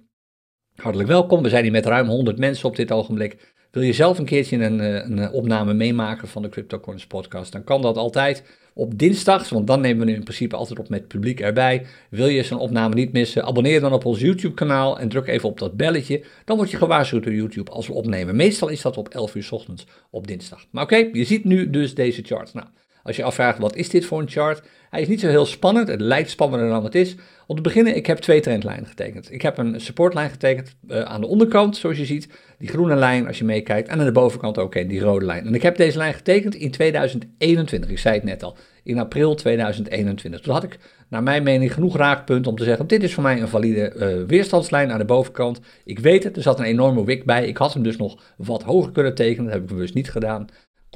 Hartelijk 0.75 1.09
welkom. 1.09 1.41
We 1.43 1.49
zijn 1.49 1.63
hier 1.63 1.71
met 1.71 1.85
ruim 1.85 2.07
100 2.07 2.37
mensen 2.37 2.69
op 2.69 2.75
dit 2.75 2.91
ogenblik. 2.91 3.53
Wil 3.71 3.83
je 3.83 3.93
zelf 3.93 4.19
een 4.19 4.25
keertje 4.25 4.57
een, 4.57 4.79
eh, 4.79 4.93
een 4.93 5.31
opname 5.31 5.73
meemaken 5.73 6.27
van 6.27 6.41
de 6.41 6.49
CryptoCoins 6.49 7.07
podcast, 7.07 7.51
dan 7.51 7.63
kan 7.63 7.81
dat 7.81 7.97
altijd 7.97 8.43
op 8.77 8.97
dinsdags, 8.97 9.49
want 9.49 9.67
dan 9.67 9.81
nemen 9.81 9.99
we 9.99 10.11
nu 10.11 10.17
in 10.17 10.23
principe 10.23 10.55
altijd 10.55 10.79
op 10.79 10.89
met 10.89 11.07
publiek 11.07 11.39
erbij. 11.39 11.85
Wil 12.09 12.27
je 12.27 12.43
zo'n 12.43 12.59
opname 12.59 12.95
niet 12.95 13.11
missen, 13.11 13.43
abonneer 13.43 13.79
dan 13.79 13.93
op 13.93 14.05
ons 14.05 14.19
YouTube 14.19 14.53
kanaal 14.53 14.99
en 14.99 15.09
druk 15.09 15.27
even 15.27 15.49
op 15.49 15.59
dat 15.59 15.77
belletje. 15.77 16.23
Dan 16.45 16.57
word 16.57 16.71
je 16.71 16.77
gewaarschuwd 16.77 17.23
door 17.23 17.33
YouTube 17.33 17.71
als 17.71 17.87
we 17.87 17.93
opnemen. 17.93 18.35
Meestal 18.35 18.67
is 18.67 18.81
dat 18.81 18.97
op 18.97 19.07
11 19.07 19.35
uur 19.35 19.47
ochtends 19.49 19.85
op 20.09 20.27
dinsdag. 20.27 20.65
Maar 20.71 20.83
oké, 20.83 21.09
je 21.11 21.23
ziet 21.23 21.43
nu 21.43 21.69
dus 21.69 21.95
deze 21.95 22.21
chart. 22.21 22.53
Nou, 22.53 22.67
als 23.07 23.15
je 23.15 23.23
afvraagt 23.23 23.59
wat 23.59 23.75
is 23.75 23.89
dit 23.89 24.05
voor 24.05 24.19
een 24.19 24.29
chart, 24.29 24.61
hij 24.89 25.01
is 25.01 25.07
niet 25.07 25.19
zo 25.19 25.27
heel 25.27 25.45
spannend, 25.45 25.87
het 25.87 26.01
lijkt 26.01 26.29
spannender 26.29 26.69
dan 26.69 26.83
het 26.83 26.95
is. 26.95 27.15
Om 27.47 27.55
te 27.55 27.61
beginnen, 27.61 27.95
ik 27.95 28.05
heb 28.05 28.17
twee 28.17 28.39
trendlijnen 28.39 28.87
getekend. 28.87 29.31
Ik 29.31 29.41
heb 29.41 29.57
een 29.57 29.81
supportlijn 29.81 30.29
getekend 30.29 30.75
uh, 30.87 31.01
aan 31.01 31.21
de 31.21 31.27
onderkant, 31.27 31.77
zoals 31.77 31.97
je 31.97 32.05
ziet, 32.05 32.29
die 32.57 32.67
groene 32.67 32.95
lijn 32.95 33.27
als 33.27 33.37
je 33.37 33.43
meekijkt, 33.43 33.87
en 33.87 33.99
aan 33.99 34.05
de 34.05 34.11
bovenkant 34.11 34.57
ook 34.57 34.65
okay, 34.65 34.87
die 34.87 34.99
rode 34.99 35.25
lijn. 35.25 35.45
En 35.45 35.55
ik 35.55 35.61
heb 35.61 35.77
deze 35.77 35.97
lijn 35.97 36.13
getekend 36.13 36.55
in 36.55 36.71
2021, 36.71 37.89
ik 37.89 37.99
zei 37.99 38.15
het 38.15 38.23
net 38.23 38.43
al, 38.43 38.57
in 38.83 38.99
april 38.99 39.35
2021. 39.35 40.41
Toen 40.41 40.53
had 40.53 40.63
ik, 40.63 40.79
naar 41.09 41.23
mijn 41.23 41.43
mening, 41.43 41.73
genoeg 41.73 41.97
raakpunten 41.97 42.51
om 42.51 42.57
te 42.57 42.63
zeggen, 42.63 42.87
dit 42.87 43.03
is 43.03 43.13
voor 43.13 43.23
mij 43.23 43.41
een 43.41 43.47
valide 43.47 43.93
uh, 43.95 44.27
weerstandslijn 44.27 44.91
aan 44.91 44.99
de 44.99 45.05
bovenkant. 45.05 45.59
Ik 45.85 45.99
weet 45.99 46.23
het, 46.23 46.35
er 46.35 46.41
zat 46.41 46.59
een 46.59 46.65
enorme 46.65 47.05
wick 47.05 47.25
bij, 47.25 47.47
ik 47.47 47.57
had 47.57 47.73
hem 47.73 47.83
dus 47.83 47.97
nog 47.97 48.23
wat 48.37 48.63
hoger 48.63 48.91
kunnen 48.91 49.15
tekenen, 49.15 49.43
dat 49.43 49.53
heb 49.53 49.61
ik 49.61 49.69
bewust 49.69 49.93
niet 49.93 50.11
gedaan. 50.11 50.47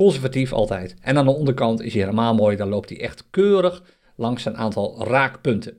Conservatief 0.02 0.54
altijd. 0.54 0.96
En 1.02 1.18
aan 1.18 1.26
de 1.26 1.32
onderkant 1.32 1.82
is 1.82 1.94
hij 1.94 2.02
helemaal 2.02 2.34
mooi, 2.34 2.58
dan 2.58 2.70
loopt 2.70 2.90
hij 2.90 3.02
echt 3.02 3.24
keurig 3.30 3.84
langs 4.16 4.46
een 4.46 4.58
aantal 4.58 5.06
raakpunten. 5.08 5.78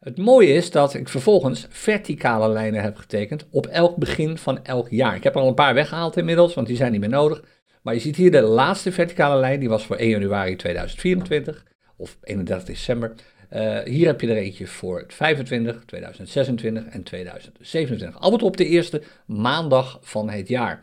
Het 0.00 0.18
mooie 0.18 0.52
is 0.52 0.70
dat 0.70 0.94
ik 0.94 1.08
vervolgens 1.08 1.66
verticale 1.68 2.48
lijnen 2.48 2.82
heb 2.82 2.96
getekend 2.96 3.46
op 3.50 3.66
elk 3.66 3.96
begin 3.96 4.38
van 4.38 4.64
elk 4.64 4.88
jaar. 4.90 5.16
Ik 5.16 5.22
heb 5.22 5.34
er 5.34 5.40
al 5.40 5.48
een 5.48 5.54
paar 5.54 5.74
weggehaald 5.74 6.16
inmiddels, 6.16 6.54
want 6.54 6.66
die 6.66 6.76
zijn 6.76 6.92
niet 6.92 7.00
meer 7.00 7.08
nodig. 7.08 7.42
Maar 7.82 7.94
je 7.94 8.00
ziet 8.00 8.16
hier 8.16 8.30
de 8.30 8.40
laatste 8.40 8.92
verticale 8.92 9.40
lijn, 9.40 9.60
die 9.60 9.68
was 9.68 9.86
voor 9.86 9.96
1 9.96 10.10
januari 10.10 10.56
2024, 10.56 11.64
of 11.96 12.18
31 12.22 12.66
december. 12.66 13.12
Uh, 13.52 13.78
hier 13.78 14.06
heb 14.06 14.20
je 14.20 14.28
er 14.28 14.36
eentje 14.36 14.66
voor 14.66 15.04
25, 15.08 15.82
2026 15.86 16.84
en 16.84 17.02
2027. 17.02 18.20
Altijd 18.20 18.42
op 18.42 18.56
de 18.56 18.66
eerste 18.66 19.02
maandag 19.26 19.98
van 20.00 20.30
het 20.30 20.48
jaar. 20.48 20.82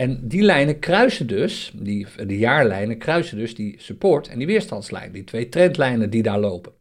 En 0.00 0.28
die 0.28 0.42
lijnen 0.42 0.78
kruisen 0.78 1.26
dus, 1.26 1.72
die, 1.74 2.06
de 2.26 2.38
jaarlijnen 2.38 2.98
kruisen 2.98 3.38
dus 3.38 3.54
die 3.54 3.74
support 3.78 4.28
en 4.28 4.38
die 4.38 4.46
weerstandslijn, 4.46 5.12
die 5.12 5.24
twee 5.24 5.48
trendlijnen 5.48 6.10
die 6.10 6.22
daar 6.22 6.38
lopen. 6.38 6.72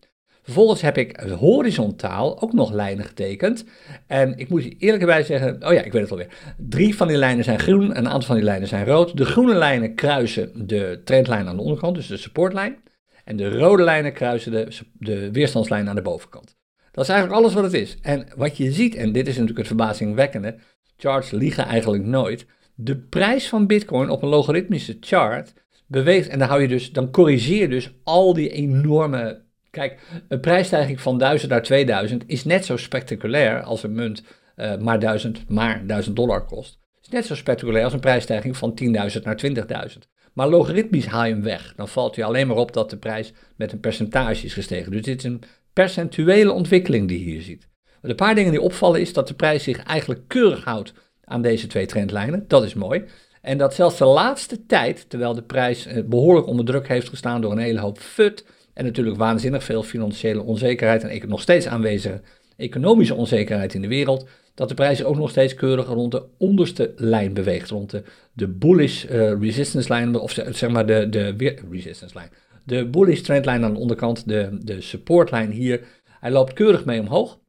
Vervolgens 0.41 0.81
heb 0.81 0.97
ik 0.97 1.19
horizontaal 1.19 2.41
ook 2.41 2.53
nog 2.53 2.71
lijnen 2.73 3.05
getekend. 3.05 3.65
En 4.07 4.37
ik 4.37 4.49
moet 4.49 4.63
je 4.63 4.75
eerlijk 4.77 5.05
bij 5.05 5.23
zeggen, 5.23 5.67
oh 5.67 5.73
ja, 5.73 5.81
ik 5.81 5.91
weet 5.91 6.01
het 6.01 6.11
alweer. 6.11 6.37
Drie 6.57 6.95
van 6.95 7.07
die 7.07 7.17
lijnen 7.17 7.43
zijn 7.43 7.59
groen, 7.59 7.97
een 7.97 8.07
aantal 8.07 8.27
van 8.27 8.35
die 8.35 8.45
lijnen 8.45 8.67
zijn 8.67 8.85
rood. 8.85 9.17
De 9.17 9.25
groene 9.25 9.55
lijnen 9.55 9.95
kruisen 9.95 10.67
de 10.67 11.01
trendlijn 11.03 11.47
aan 11.47 11.55
de 11.55 11.61
onderkant, 11.61 11.95
dus 11.95 12.07
de 12.07 12.17
supportlijn. 12.17 12.77
En 13.23 13.37
de 13.37 13.57
rode 13.57 13.83
lijnen 13.83 14.13
kruisen 14.13 14.51
de, 14.51 14.67
de 14.93 15.31
weerstandslijn 15.31 15.89
aan 15.89 15.95
de 15.95 16.01
bovenkant. 16.01 16.57
Dat 16.91 17.03
is 17.03 17.09
eigenlijk 17.09 17.41
alles 17.41 17.53
wat 17.53 17.63
het 17.63 17.73
is. 17.73 17.97
En 18.01 18.27
wat 18.35 18.57
je 18.57 18.71
ziet, 18.71 18.95
en 18.95 19.11
dit 19.11 19.27
is 19.27 19.33
natuurlijk 19.33 19.57
het 19.57 19.67
verbazingwekkende, 19.67 20.55
charts 20.97 21.31
liegen 21.31 21.65
eigenlijk 21.65 22.03
nooit. 22.03 22.45
De 22.81 22.97
prijs 22.97 23.49
van 23.49 23.67
Bitcoin 23.67 24.09
op 24.09 24.21
een 24.21 24.29
logaritmische 24.29 24.97
chart 24.99 25.53
beweegt, 25.87 26.27
en 26.27 26.39
dan, 26.39 26.47
hou 26.47 26.61
je 26.61 26.67
dus, 26.67 26.91
dan 26.91 27.11
corrigeer 27.11 27.61
je 27.61 27.67
dus 27.67 27.91
al 28.03 28.33
die 28.33 28.49
enorme. 28.49 29.41
Kijk, 29.69 29.99
een 30.27 30.39
prijsstijging 30.39 31.01
van 31.01 31.17
1000 31.17 31.51
naar 31.51 31.63
2000 31.63 32.23
is 32.27 32.43
net 32.43 32.65
zo 32.65 32.77
spectaculair 32.77 33.61
als 33.61 33.83
een 33.83 33.93
munt 33.93 34.23
uh, 34.55 34.77
maar 34.77 34.99
1000, 34.99 35.49
maar 35.49 35.87
1000 35.87 36.15
dollar 36.15 36.45
kost. 36.45 36.79
Het 36.95 37.05
is 37.05 37.09
net 37.09 37.25
zo 37.25 37.35
spectaculair 37.35 37.83
als 37.83 37.93
een 37.93 37.99
prijsstijging 37.99 38.57
van 38.57 38.79
10.000 38.83 39.21
naar 39.23 39.41
20.000. 39.89 39.97
Maar 40.33 40.49
logaritmisch 40.49 41.05
haal 41.05 41.25
je 41.25 41.33
hem 41.33 41.43
weg. 41.43 41.73
Dan 41.75 41.87
valt 41.87 42.15
je 42.15 42.23
alleen 42.23 42.47
maar 42.47 42.57
op 42.57 42.73
dat 42.73 42.89
de 42.89 42.97
prijs 42.97 43.33
met 43.55 43.71
een 43.71 43.79
percentage 43.79 44.45
is 44.45 44.53
gestegen. 44.53 44.91
Dus 44.91 45.01
dit 45.01 45.17
is 45.17 45.23
een 45.23 45.41
percentuele 45.73 46.51
ontwikkeling 46.51 47.07
die 47.07 47.19
je 47.19 47.31
hier 47.31 47.41
ziet. 47.41 47.67
De 48.01 48.15
paar 48.15 48.35
dingen 48.35 48.51
die 48.51 48.61
opvallen 48.61 49.01
is 49.01 49.13
dat 49.13 49.27
de 49.27 49.33
prijs 49.33 49.63
zich 49.63 49.83
eigenlijk 49.83 50.21
keurig 50.27 50.63
houdt 50.63 50.93
aan 51.29 51.41
deze 51.41 51.67
twee 51.67 51.85
trendlijnen. 51.85 52.45
Dat 52.47 52.63
is 52.63 52.73
mooi. 52.73 53.03
En 53.41 53.57
dat 53.57 53.73
zelfs 53.73 53.97
de 53.97 54.05
laatste 54.05 54.65
tijd, 54.65 55.09
terwijl 55.09 55.33
de 55.33 55.41
prijs 55.41 55.85
eh, 55.85 56.03
behoorlijk 56.03 56.47
onder 56.47 56.65
druk 56.65 56.87
heeft 56.87 57.09
gestaan 57.09 57.41
door 57.41 57.51
een 57.51 57.57
hele 57.57 57.79
hoop 57.79 57.99
FUD 57.99 58.45
en 58.73 58.85
natuurlijk 58.85 59.17
waanzinnig 59.17 59.63
veel 59.63 59.83
financiële 59.83 60.43
onzekerheid 60.43 61.03
en 61.03 61.29
nog 61.29 61.41
steeds 61.41 61.67
aanwezige 61.67 62.21
economische 62.57 63.15
onzekerheid 63.15 63.73
in 63.73 63.81
de 63.81 63.87
wereld, 63.87 64.27
dat 64.53 64.69
de 64.69 64.75
prijs 64.75 65.03
ook 65.03 65.15
nog 65.15 65.29
steeds 65.29 65.53
keurig 65.53 65.87
rond 65.87 66.11
de 66.11 66.23
onderste 66.37 66.93
lijn 66.95 67.33
beweegt, 67.33 67.69
rond 67.69 67.89
de, 67.89 68.03
de 68.33 68.47
bullish 68.47 69.05
uh, 69.05 69.39
resistance 69.39 69.89
lijn, 69.89 70.15
of 70.15 70.31
zeg 70.31 70.69
maar 70.69 70.85
de, 70.85 71.09
de 71.09 71.55
resistance 71.71 72.15
lijn, 72.15 72.29
de 72.63 72.87
bullish 72.87 73.21
trendlijn 73.21 73.63
aan 73.63 73.73
de 73.73 73.79
onderkant, 73.79 74.27
de, 74.27 74.57
de 74.61 74.81
supportlijn 74.81 75.51
hier. 75.51 75.81
Hij 76.19 76.31
loopt 76.31 76.53
keurig 76.53 76.85
mee 76.85 76.99
omhoog, 76.99 77.39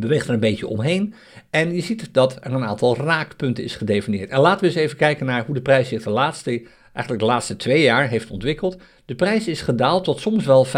beweegt 0.00 0.26
er 0.26 0.34
een 0.34 0.40
beetje 0.40 0.66
omheen 0.66 1.14
en 1.50 1.74
je 1.74 1.80
ziet 1.80 2.14
dat 2.14 2.36
er 2.40 2.52
een 2.52 2.64
aantal 2.64 2.96
raakpunten 2.96 3.64
is 3.64 3.76
gedefinieerd. 3.76 4.30
En 4.30 4.40
laten 4.40 4.60
we 4.60 4.66
eens 4.66 4.74
even 4.74 4.96
kijken 4.96 5.26
naar 5.26 5.44
hoe 5.46 5.54
de 5.54 5.62
prijs 5.62 5.88
zich 5.88 6.02
de 6.02 6.10
laatste, 6.10 6.50
eigenlijk 6.92 7.18
de 7.18 7.30
laatste 7.30 7.56
twee 7.56 7.82
jaar 7.82 8.08
heeft 8.08 8.30
ontwikkeld. 8.30 8.76
De 9.04 9.14
prijs 9.14 9.48
is 9.48 9.60
gedaald 9.60 10.04
tot 10.04 10.20
soms 10.20 10.44
wel 10.44 10.66
35% 10.66 10.70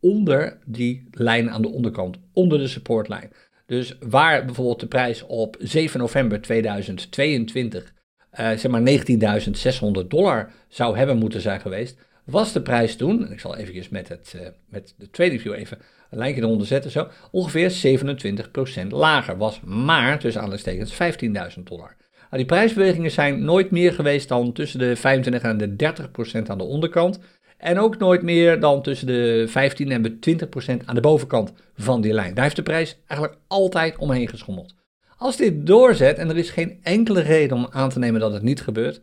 onder 0.00 0.58
die 0.64 1.08
lijn 1.10 1.50
aan 1.50 1.62
de 1.62 1.70
onderkant, 1.70 2.16
onder 2.32 2.58
de 2.58 2.68
supportlijn. 2.68 3.32
Dus 3.66 3.96
waar 4.00 4.44
bijvoorbeeld 4.44 4.80
de 4.80 4.86
prijs 4.86 5.26
op 5.26 5.56
7 5.58 6.00
november 6.00 6.40
2022 6.40 7.82
uh, 7.82 8.52
eh, 8.52 8.58
zeg 8.58 8.70
maar 8.70 10.02
19.600 10.02 10.08
dollar 10.08 10.52
zou 10.68 10.96
hebben 10.96 11.16
moeten 11.16 11.40
zijn 11.40 11.60
geweest, 11.60 11.98
was 12.24 12.52
de 12.52 12.62
prijs 12.62 12.96
toen, 12.96 13.26
en 13.26 13.32
ik 13.32 13.40
zal 13.40 13.56
even 13.56 13.86
met, 13.90 14.08
het, 14.08 14.32
uh, 14.36 14.42
met 14.68 14.94
de 14.98 15.10
tweede 15.10 15.38
view 15.38 15.52
even 15.52 15.78
een 16.10 16.18
lijntje 16.18 16.42
eronder 16.42 16.66
zetten, 16.66 16.90
zo, 16.90 17.08
ongeveer 17.30 17.98
27% 18.84 18.86
lager. 18.88 19.36
Was 19.36 19.60
maar, 19.64 20.18
tussen 20.18 20.40
aanhalingstekens, 20.40 20.92
15.000 21.56 21.62
dollar. 21.62 21.96
Nou, 22.10 22.42
die 22.42 22.44
prijsbewegingen 22.44 23.10
zijn 23.10 23.44
nooit 23.44 23.70
meer 23.70 23.92
geweest 23.92 24.28
dan 24.28 24.52
tussen 24.52 24.78
de 24.78 24.96
25 24.96 25.42
en 25.42 25.56
de 25.58 25.92
30% 26.38 26.46
aan 26.46 26.58
de 26.58 26.64
onderkant. 26.64 27.20
En 27.58 27.78
ook 27.78 27.98
nooit 27.98 28.22
meer 28.22 28.60
dan 28.60 28.82
tussen 28.82 29.06
de 29.06 29.44
15 29.48 29.90
en 29.90 30.02
de 30.02 30.18
20 30.18 30.48
procent 30.48 30.86
aan 30.86 30.94
de 30.94 31.00
bovenkant 31.00 31.52
van 31.74 32.00
die 32.00 32.12
lijn. 32.12 32.34
Daar 32.34 32.44
heeft 32.44 32.56
de 32.56 32.62
prijs 32.62 32.98
eigenlijk 33.06 33.40
altijd 33.46 33.96
omheen 33.96 34.28
geschommeld. 34.28 34.74
Als 35.16 35.36
dit 35.36 35.66
doorzet, 35.66 36.18
en 36.18 36.28
er 36.28 36.38
is 36.38 36.50
geen 36.50 36.78
enkele 36.82 37.20
reden 37.20 37.56
om 37.56 37.66
aan 37.70 37.90
te 37.90 37.98
nemen 37.98 38.20
dat 38.20 38.32
het 38.32 38.42
niet 38.42 38.62
gebeurt, 38.62 39.00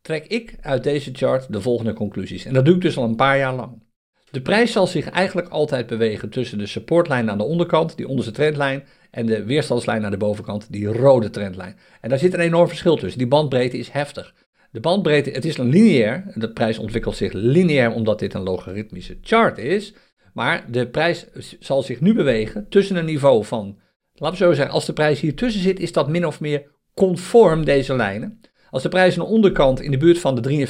trek 0.00 0.26
ik 0.26 0.56
uit 0.60 0.82
deze 0.82 1.10
chart 1.12 1.52
de 1.52 1.60
volgende 1.60 1.92
conclusies. 1.92 2.44
En 2.44 2.54
dat 2.54 2.64
doe 2.64 2.74
ik 2.74 2.80
dus 2.80 2.96
al 2.96 3.04
een 3.04 3.16
paar 3.16 3.38
jaar 3.38 3.54
lang. 3.54 3.82
De 4.30 4.40
prijs 4.40 4.72
zal 4.72 4.86
zich 4.86 5.10
eigenlijk 5.10 5.48
altijd 5.48 5.86
bewegen 5.86 6.28
tussen 6.28 6.58
de 6.58 6.66
supportlijn 6.66 7.30
aan 7.30 7.38
de 7.38 7.44
onderkant, 7.44 7.96
die 7.96 8.08
onderste 8.08 8.32
trendlijn, 8.32 8.84
en 9.10 9.26
de 9.26 9.44
weerstandslijn 9.44 10.04
aan 10.04 10.10
de 10.10 10.16
bovenkant, 10.16 10.72
die 10.72 10.86
rode 10.86 11.30
trendlijn. 11.30 11.76
En 12.00 12.08
daar 12.08 12.18
zit 12.18 12.34
een 12.34 12.40
enorm 12.40 12.68
verschil 12.68 12.96
tussen. 12.96 13.18
Die 13.18 13.28
bandbreedte 13.28 13.78
is 13.78 13.88
heftig. 13.88 14.34
De 14.70 14.80
bandbreedte, 14.80 15.30
het 15.30 15.44
is 15.44 15.56
lineair, 15.56 16.24
de 16.34 16.50
prijs 16.52 16.78
ontwikkelt 16.78 17.16
zich 17.16 17.32
lineair 17.32 17.92
omdat 17.92 18.18
dit 18.18 18.34
een 18.34 18.42
logaritmische 18.42 19.18
chart 19.22 19.58
is, 19.58 19.94
maar 20.32 20.64
de 20.70 20.88
prijs 20.88 21.26
zal 21.60 21.82
zich 21.82 22.00
nu 22.00 22.14
bewegen 22.14 22.68
tussen 22.68 22.96
een 22.96 23.04
niveau 23.04 23.44
van, 23.44 23.78
laten 24.14 24.38
we 24.38 24.44
zo 24.44 24.52
zeggen, 24.52 24.74
als 24.74 24.86
de 24.86 24.92
prijs 24.92 25.20
hier 25.20 25.34
tussen 25.34 25.62
zit, 25.62 25.80
is 25.80 25.92
dat 25.92 26.08
min 26.08 26.26
of 26.26 26.40
meer 26.40 26.66
conform 26.94 27.64
deze 27.64 27.96
lijnen. 27.96 28.40
Als 28.70 28.82
de 28.82 28.88
prijs 28.88 29.18
aan 29.18 29.24
de 29.24 29.30
onderkant 29.30 29.80
in 29.80 29.90
de 29.90 29.96
buurt 29.96 30.18
van 30.18 30.34
de 30.34 30.66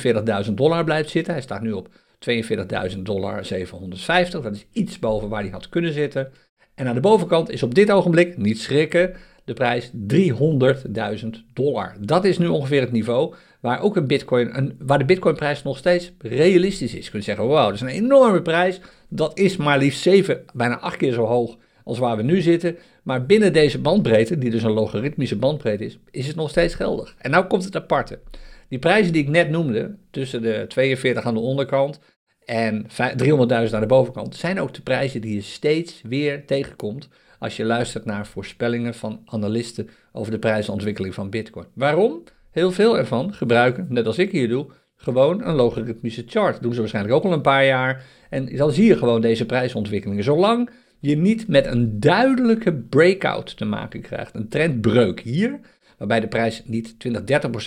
43.000 0.47 0.53
dollar 0.53 0.85
blijft 0.85 1.11
zitten, 1.11 1.33
hij 1.33 1.42
staat 1.42 1.62
nu 1.62 1.73
op 1.73 1.88
42.000 2.30 2.98
dollar 2.98 3.44
750, 3.44 4.42
dat 4.42 4.54
is 4.54 4.66
iets 4.72 4.98
boven 4.98 5.28
waar 5.28 5.42
hij 5.42 5.50
had 5.50 5.68
kunnen 5.68 5.92
zitten. 5.92 6.32
En 6.74 6.86
aan 6.86 6.94
de 6.94 7.00
bovenkant 7.00 7.50
is 7.50 7.62
op 7.62 7.74
dit 7.74 7.90
ogenblik, 7.90 8.36
niet 8.36 8.60
schrikken, 8.60 9.14
de 9.44 9.52
prijs 9.52 9.90
300.000 10.12 11.28
dollar. 11.52 11.96
Dat 12.00 12.24
is 12.24 12.38
nu 12.38 12.46
ongeveer 12.46 12.80
het 12.80 12.92
niveau 12.92 13.34
waar 13.60 13.80
ook 13.80 13.96
een 13.96 14.06
bitcoin, 14.06 14.56
een, 14.56 14.76
waar 14.78 14.98
de 14.98 15.04
bitcoinprijs 15.04 15.62
nog 15.62 15.78
steeds 15.78 16.12
realistisch 16.18 16.94
is. 16.94 17.04
Je 17.04 17.10
kunt 17.10 17.24
zeggen, 17.24 17.44
wow, 17.44 17.64
dat 17.64 17.74
is 17.74 17.80
een 17.80 17.88
enorme 17.88 18.42
prijs. 18.42 18.80
Dat 19.08 19.38
is 19.38 19.56
maar 19.56 19.78
liefst 19.78 20.02
7, 20.02 20.44
bijna 20.52 20.78
8 20.78 20.96
keer 20.96 21.12
zo 21.12 21.24
hoog 21.24 21.56
als 21.84 21.98
waar 21.98 22.16
we 22.16 22.22
nu 22.22 22.40
zitten. 22.40 22.76
Maar 23.02 23.26
binnen 23.26 23.52
deze 23.52 23.78
bandbreedte, 23.78 24.38
die 24.38 24.50
dus 24.50 24.62
een 24.62 24.70
logaritmische 24.70 25.36
bandbreedte 25.36 25.84
is, 25.84 25.98
is 26.10 26.26
het 26.26 26.36
nog 26.36 26.50
steeds 26.50 26.74
geldig. 26.74 27.14
En 27.18 27.30
nou 27.30 27.44
komt 27.46 27.64
het 27.64 27.76
aparte. 27.76 28.18
Die 28.68 28.78
prijzen 28.78 29.12
die 29.12 29.22
ik 29.22 29.28
net 29.28 29.50
noemde, 29.50 29.96
tussen 30.10 30.42
de 30.42 30.64
42 30.68 31.24
aan 31.24 31.34
de 31.34 31.40
onderkant 31.40 32.00
en 32.46 32.82
300.000 32.85 33.74
aan 33.74 33.80
de 33.80 33.87
bovenkant, 33.87 34.37
zijn 34.37 34.61
ook 34.61 34.74
de 34.74 34.82
prijzen 34.82 35.20
die 35.20 35.35
je 35.35 35.40
steeds 35.40 36.00
weer 36.02 36.46
tegenkomt 36.46 37.09
als 37.38 37.56
je 37.56 37.64
luistert 37.64 38.04
naar 38.04 38.26
voorspellingen 38.26 38.94
van 38.94 39.20
analisten 39.24 39.88
over 40.12 40.32
de 40.32 40.38
prijsontwikkeling 40.38 41.14
van 41.14 41.30
Bitcoin. 41.30 41.66
Waarom? 41.72 42.22
Heel 42.50 42.72
veel 42.72 42.98
ervan 42.98 43.35
gebruiken, 43.35 43.87
net 43.88 44.06
als 44.06 44.18
ik 44.18 44.30
hier 44.30 44.48
doe, 44.48 44.66
gewoon 44.96 45.44
een 45.44 45.54
logaritmische 45.54 46.24
chart. 46.26 46.52
Dat 46.52 46.62
doen 46.62 46.72
ze 46.72 46.80
waarschijnlijk 46.80 47.14
ook 47.14 47.24
al 47.24 47.32
een 47.32 47.40
paar 47.40 47.64
jaar. 47.64 48.04
En 48.30 48.56
dan 48.56 48.72
zie 48.72 48.85
je 48.85 48.96
gewoon 48.96 49.20
deze 49.20 49.46
prijsontwikkelingen. 49.46 50.24
Zolang 50.24 50.70
je 51.00 51.16
niet 51.16 51.48
met 51.48 51.66
een 51.66 52.00
duidelijke 52.00 52.72
breakout 52.72 53.56
te 53.56 53.64
maken 53.64 54.00
krijgt, 54.00 54.35
een 54.35 54.48
trendbreuk 54.48 55.20
hier, 55.20 55.61
waarbij 55.98 56.20
de 56.20 56.28
prijs 56.28 56.62
niet 56.64 56.98
20, 56.98 57.22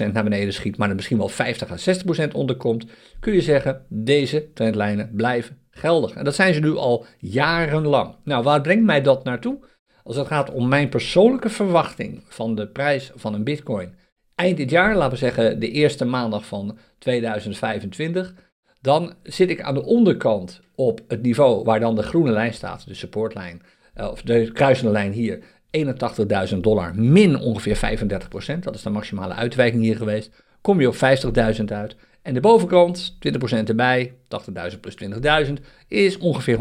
30% 0.10 0.12
naar 0.12 0.24
beneden 0.24 0.54
schiet, 0.54 0.78
maar 0.78 0.90
er 0.90 0.96
misschien 0.96 1.18
wel 1.18 1.30
50 1.30 1.72
à 1.72 2.28
60% 2.28 2.32
onderkomt, 2.32 2.86
kun 3.20 3.34
je 3.34 3.42
zeggen, 3.42 3.86
deze 3.90 4.54
trendlijnen 4.54 5.12
blijven 5.16 5.58
geldig. 5.70 6.14
En 6.14 6.24
dat 6.24 6.36
zijn 6.36 6.54
ze 6.54 6.60
nu 6.60 6.76
al 6.76 7.06
jarenlang. 7.18 8.16
Nou, 8.24 8.44
waar 8.44 8.62
brengt 8.62 8.86
mij 8.86 9.02
dat 9.02 9.24
naartoe? 9.24 9.60
Als 10.04 10.16
het 10.16 10.28
gaat 10.28 10.52
om 10.52 10.68
mijn 10.68 10.90
persoonlijke 10.90 11.50
verwachting 11.50 12.24
van 12.28 12.56
de 12.56 12.68
prijs 12.68 13.12
van 13.16 13.34
een 13.34 13.44
bitcoin 13.44 13.94
eind 14.40 14.58
dit 14.58 14.70
jaar, 14.70 14.96
laten 14.96 15.12
we 15.12 15.18
zeggen 15.18 15.60
de 15.60 15.72
eerste 15.72 16.06
maandag 16.06 16.46
van 16.46 16.78
2025, 16.98 18.34
dan 18.82 19.14
zit 19.24 19.50
ik 19.50 19.62
aan 19.62 19.74
de 19.74 19.86
onderkant 19.86 20.62
op 20.76 21.02
het 21.08 21.22
niveau 21.22 21.64
waar 21.64 21.80
dan 21.80 21.96
de 21.96 22.04
groene 22.04 22.32
lijn 22.32 22.54
staat, 22.54 22.88
de 22.88 22.94
supportlijn, 22.94 23.62
eh, 23.94 24.08
of 24.12 24.22
de 24.22 24.52
kruisende 24.52 24.92
lijn 24.92 25.12
hier, 25.12 25.44
81.000 26.52 26.58
dollar 26.58 26.96
min 26.96 27.40
ongeveer 27.40 28.00
35%, 28.56 28.60
dat 28.60 28.76
is 28.76 28.82
de 28.82 28.90
maximale 28.90 29.34
uitwijking 29.34 29.82
hier 29.84 29.96
geweest, 29.96 30.44
kom 30.62 30.80
je 30.80 30.88
op 30.88 30.96
50.000 31.58 31.64
uit. 31.66 31.96
En 32.22 32.34
de 32.34 32.40
bovenkant, 32.40 33.18
20% 33.64 33.64
erbij, 33.64 34.14
80.000 34.74 34.80
plus 34.80 34.96
20.000, 35.48 35.54
is 35.88 36.18
ongeveer 36.18 36.58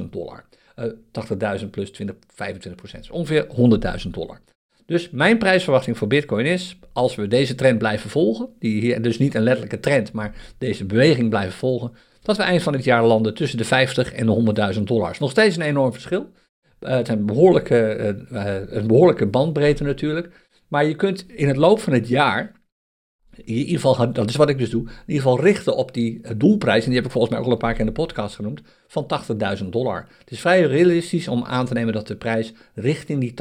100.000 0.00 0.04
dollar. 0.10 0.44
Uh, 0.76 0.84
eh, 0.84 1.60
80.000 1.60 1.70
plus 1.70 1.90
20, 1.90 2.16
25%, 2.16 2.98
is 3.00 3.10
ongeveer 3.10 3.46
100.000 4.04 4.10
dollar. 4.10 4.40
Dus 4.86 5.10
mijn 5.10 5.38
prijsverwachting 5.38 5.98
voor 5.98 6.08
Bitcoin 6.08 6.46
is, 6.46 6.78
als 6.92 7.14
we 7.14 7.28
deze 7.28 7.54
trend 7.54 7.78
blijven 7.78 8.10
volgen, 8.10 8.48
die 8.58 8.80
hier 8.80 9.02
dus 9.02 9.18
niet 9.18 9.34
een 9.34 9.42
letterlijke 9.42 9.80
trend, 9.80 10.12
maar 10.12 10.34
deze 10.58 10.84
beweging 10.84 11.28
blijven 11.28 11.52
volgen, 11.52 11.92
dat 12.22 12.36
we 12.36 12.42
eind 12.42 12.62
van 12.62 12.72
het 12.72 12.84
jaar 12.84 13.04
landen 13.04 13.34
tussen 13.34 13.58
de 13.58 13.64
50 13.64 14.12
en 14.12 14.26
de 14.26 14.74
100.000 14.74 14.82
dollars. 14.82 15.18
Nog 15.18 15.30
steeds 15.30 15.56
een 15.56 15.62
enorm 15.62 15.92
verschil. 15.92 16.30
Uh, 16.82 16.88
het 16.88 17.08
een 17.08 17.26
behoorlijke, 17.26 17.96
uh, 18.32 18.76
een 18.76 18.86
behoorlijke 18.86 19.26
bandbreedte 19.26 19.82
natuurlijk. 19.82 20.50
Maar 20.68 20.84
je 20.84 20.94
kunt 20.94 21.26
in 21.28 21.48
het 21.48 21.56
loop 21.56 21.80
van 21.80 21.92
het 21.92 22.08
jaar 22.08 22.62
in 23.36 23.54
ieder 23.54 23.80
geval, 23.80 24.12
dat 24.12 24.28
is 24.28 24.36
wat 24.36 24.48
ik 24.48 24.58
dus 24.58 24.70
doe, 24.70 24.82
in 24.82 24.88
ieder 25.06 25.22
geval 25.22 25.40
richten 25.40 25.76
op 25.76 25.94
die 25.94 26.22
eh, 26.22 26.32
doelprijs, 26.36 26.82
en 26.82 26.86
die 26.86 26.96
heb 26.96 27.04
ik 27.04 27.12
volgens 27.12 27.32
mij 27.32 27.40
ook 27.40 27.46
al 27.46 27.52
een 27.52 27.58
paar 27.58 27.70
keer 27.72 27.80
in 27.80 27.86
de 27.86 27.92
podcast 27.92 28.34
genoemd, 28.34 28.62
van 28.86 29.06
80.000 29.62 29.68
dollar. 29.68 30.08
Het 30.18 30.30
is 30.30 30.40
vrij 30.40 30.62
realistisch 30.62 31.28
om 31.28 31.44
aan 31.44 31.66
te 31.66 31.72
nemen 31.72 31.92
dat 31.92 32.06
de 32.06 32.16
prijs 32.16 32.52
richting 32.74 33.20
die 33.20 33.34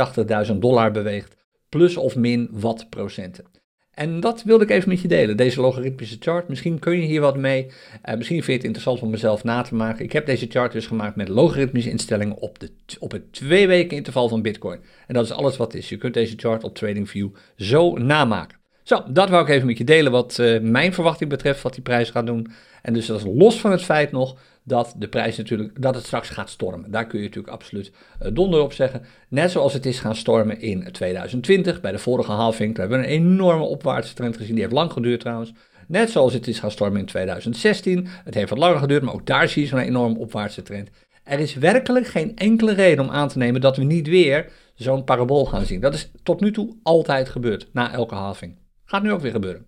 80.000 0.51 0.57
dollar 0.57 0.91
beweegt, 0.91 1.35
plus 1.69 1.97
of 1.97 2.15
min 2.15 2.47
wat 2.51 2.89
procenten. 2.89 3.45
En 3.93 4.19
dat 4.19 4.43
wilde 4.43 4.63
ik 4.63 4.69
even 4.69 4.89
met 4.89 5.01
je 5.01 5.07
delen, 5.07 5.37
deze 5.37 5.61
logaritmische 5.61 6.17
chart. 6.19 6.47
Misschien 6.47 6.79
kun 6.79 7.01
je 7.01 7.05
hier 7.05 7.21
wat 7.21 7.37
mee. 7.37 7.65
Uh, 7.65 8.15
misschien 8.15 8.43
vind 8.43 8.45
je 8.45 8.53
het 8.53 8.63
interessant 8.63 9.01
om 9.01 9.09
mezelf 9.09 9.43
na 9.43 9.61
te 9.61 9.75
maken. 9.75 10.05
Ik 10.05 10.11
heb 10.11 10.25
deze 10.25 10.47
chart 10.49 10.71
dus 10.71 10.87
gemaakt 10.87 11.15
met 11.15 11.27
logaritmische 11.27 11.89
instellingen 11.89 12.37
op, 12.37 12.59
de, 12.59 12.71
op 12.99 13.11
het 13.11 13.33
twee 13.33 13.67
weken 13.67 13.97
interval 13.97 14.29
van 14.29 14.41
Bitcoin. 14.41 14.79
En 15.07 15.13
dat 15.13 15.25
is 15.25 15.31
alles 15.31 15.57
wat 15.57 15.73
is. 15.73 15.89
Je 15.89 15.97
kunt 15.97 16.13
deze 16.13 16.33
chart 16.37 16.63
op 16.63 16.75
TradingView 16.75 17.29
zo 17.55 17.97
namaken. 17.97 18.57
Zo, 18.83 19.03
dat 19.09 19.29
wou 19.29 19.43
ik 19.43 19.49
even 19.49 19.67
met 19.67 19.77
je 19.77 19.83
delen 19.83 20.11
wat 20.11 20.37
uh, 20.37 20.59
mijn 20.59 20.93
verwachting 20.93 21.29
betreft 21.29 21.61
wat 21.61 21.73
die 21.73 21.83
prijs 21.83 22.09
gaat 22.09 22.25
doen. 22.25 22.51
En 22.81 22.93
dus 22.93 23.05
dat 23.05 23.17
is 23.17 23.25
los 23.33 23.59
van 23.59 23.71
het 23.71 23.83
feit 23.83 24.11
nog 24.11 24.37
dat 24.63 24.95
de 24.97 25.07
prijs 25.07 25.37
natuurlijk, 25.37 25.81
dat 25.81 25.95
het 25.95 26.05
straks 26.05 26.29
gaat 26.29 26.49
stormen. 26.49 26.91
Daar 26.91 27.07
kun 27.07 27.19
je 27.19 27.25
natuurlijk 27.25 27.53
absoluut 27.53 27.91
uh, 28.21 28.27
donder 28.33 28.61
op 28.61 28.73
zeggen. 28.73 29.05
Net 29.29 29.51
zoals 29.51 29.73
het 29.73 29.85
is 29.85 29.99
gaan 29.99 30.15
stormen 30.15 30.61
in 30.61 30.91
2020, 30.91 31.81
bij 31.81 31.91
de 31.91 31.99
vorige 31.99 32.31
halving. 32.31 32.75
Daar 32.75 32.87
hebben 32.87 33.05
we 33.05 33.13
een 33.13 33.21
enorme 33.21 33.63
opwaartse 33.63 34.13
trend 34.13 34.37
gezien, 34.37 34.53
die 34.53 34.63
heeft 34.63 34.75
lang 34.75 34.91
geduurd 34.91 35.19
trouwens. 35.19 35.53
Net 35.87 36.09
zoals 36.09 36.33
het 36.33 36.47
is 36.47 36.59
gaan 36.59 36.71
stormen 36.71 36.99
in 36.99 37.05
2016. 37.05 38.07
Het 38.23 38.33
heeft 38.33 38.49
wat 38.49 38.59
langer 38.59 38.79
geduurd, 38.79 39.03
maar 39.03 39.13
ook 39.13 39.25
daar 39.25 39.47
zie 39.47 39.61
je 39.61 39.67
zo'n 39.67 39.79
enorme 39.79 40.19
opwaartse 40.19 40.61
trend. 40.61 40.89
Er 41.23 41.39
is 41.39 41.53
werkelijk 41.53 42.07
geen 42.07 42.35
enkele 42.35 42.73
reden 42.73 43.05
om 43.05 43.11
aan 43.11 43.27
te 43.27 43.37
nemen 43.37 43.61
dat 43.61 43.77
we 43.77 43.83
niet 43.83 44.07
weer 44.07 44.51
zo'n 44.75 45.03
parabool 45.03 45.45
gaan 45.45 45.65
zien. 45.65 45.79
Dat 45.79 45.93
is 45.93 46.11
tot 46.23 46.39
nu 46.39 46.51
toe 46.51 46.75
altijd 46.83 47.29
gebeurd, 47.29 47.67
na 47.73 47.93
elke 47.93 48.15
halving. 48.15 48.59
Gaat 48.85 49.03
nu 49.03 49.11
ook 49.11 49.21
weer 49.21 49.31
gebeuren. 49.31 49.67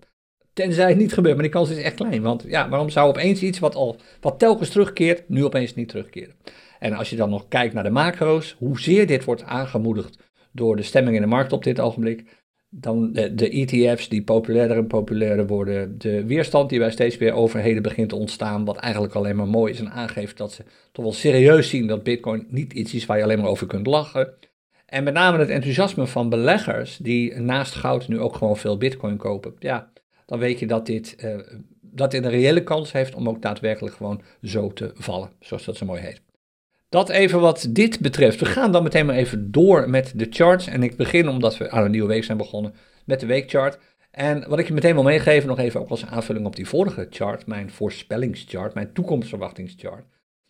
Tenzij 0.54 0.90
het 0.90 0.98
niet 0.98 1.14
gebeurt, 1.14 1.34
maar 1.34 1.44
die 1.44 1.54
kans 1.54 1.70
is 1.70 1.78
echt 1.78 1.96
klein. 1.96 2.22
Want 2.22 2.44
ja, 2.48 2.70
waarom 2.70 2.90
zou 2.90 3.10
opeens 3.10 3.42
iets 3.42 3.60
wat, 3.60 3.76
al, 3.76 3.98
wat 4.22 4.40
telkens 4.40 4.70
terugkeert, 4.70 5.30
nu 5.30 5.44
opeens 5.44 5.76
niet 5.76 5.90
terugkeren? 5.90 6.36
En 6.80 6.94
als 6.94 7.10
je 7.10 7.16
dan 7.16 7.30
nog 7.30 7.48
kijkt 7.48 7.74
naar 7.74 7.84
de 7.84 7.90
macro's, 7.90 8.56
hoezeer 8.60 9.08
dit 9.08 9.24
wordt 9.24 9.44
aangemoedigd 9.44 10.18
door 10.52 10.76
de 10.76 10.84
stemming 10.84 11.16
in 11.16 11.22
de 11.22 11.28
markt 11.28 11.52
op 11.52 11.64
dit 11.64 11.80
ogenblik, 11.80 12.24
dan 12.70 13.12
de, 13.12 13.36
de 13.36 13.50
ETF's 13.50 14.10
die 14.10 14.24
populairder 14.24 14.78
en 14.78 14.88
populairder 14.88 15.48
worden, 15.48 15.98
de 15.98 16.26
weerstand 16.26 16.70
die 16.70 16.80
bij 16.80 16.92
steeds 16.92 17.18
meer 17.18 17.34
overheden 17.34 17.84
begint 17.84 18.10
te 18.10 18.16
ontstaan, 18.16 18.66
wat 18.66 18.78
eigenlijk 18.78 19.14
alleen 19.14 19.36
maar 19.36 19.48
mooi 19.48 19.74
is 19.74 19.80
en 19.80 19.92
aangeeft 19.92 20.38
dat 20.38 20.52
ze 20.52 20.64
toch 20.92 21.06
wel 21.06 21.14
serieus 21.14 21.70
zien 21.70 21.88
dat 21.88 22.04
Bitcoin 22.04 22.46
niet 22.50 22.74
iets 22.74 22.94
is 22.94 23.06
waar 23.06 23.18
je 23.18 23.24
alleen 23.24 23.40
maar 23.40 23.50
over 23.50 23.68
kunt 23.68 23.88
lachen. 23.88 24.34
En 24.86 25.04
met 25.04 25.14
name 25.14 25.38
het 25.38 25.50
enthousiasme 25.50 26.08
van 26.08 26.30
beleggers 26.30 26.98
die 26.98 27.36
naast 27.36 27.76
goud 27.76 28.08
nu 28.08 28.20
ook 28.20 28.36
gewoon 28.36 28.58
veel 28.58 28.78
bitcoin 28.78 29.18
kopen. 29.18 29.54
Ja, 29.60 29.92
dan 30.26 30.40
weet 30.40 30.60
je 30.60 30.68
dat 30.68 30.86
dit, 30.86 31.16
uh, 31.24 31.36
dat 31.82 32.12
dit 32.12 32.24
een 32.24 32.30
reële 32.30 32.64
kans 32.64 32.92
heeft 32.92 33.16
om 33.16 33.30
ook 33.30 33.42
daadwerkelijk 33.42 33.96
gewoon 33.96 34.22
zo 34.42 34.74
te 34.74 34.92
vallen, 34.94 35.30
zoals 35.40 35.66
dat 35.66 35.78
zo 35.78 35.86
mooi 35.86 36.02
heet. 36.02 36.22
Dat 36.90 37.10
even 37.10 37.40
wat 37.40 37.68
dit 37.70 38.00
betreft. 38.00 38.40
We 38.40 38.46
gaan 38.46 38.72
dan 38.72 38.84
meteen 38.84 39.06
maar 39.06 39.16
even 39.16 39.52
door 39.52 39.90
met 39.90 40.14
de 40.16 40.28
charts. 40.30 40.68
En 40.68 40.84
ik 40.84 40.96
begin, 40.96 41.28
omdat 41.28 41.58
we 41.58 41.70
aan 41.70 41.84
een 41.84 41.92
nieuwe 41.92 42.08
week 42.08 42.24
zijn 42.24 42.38
begonnen, 42.38 42.74
met 43.06 43.20
de 43.20 43.26
weekchart. 43.26 43.80
En 44.12 44.50
wat 44.50 44.60
ik 44.60 44.68
je 44.68 44.74
meteen 44.74 44.94
wil 44.94 45.04
meegeven, 45.04 45.48
nog 45.50 45.60
even 45.60 45.80
ook 45.80 45.90
als 45.90 46.06
aanvulling 46.06 46.46
op 46.46 46.56
die 46.56 46.68
vorige 46.68 47.08
chart, 47.10 47.46
mijn 47.46 47.72
voorspellingschart, 47.72 48.74
mijn 48.74 48.94
toekomstverwachtingschart, 48.94 50.06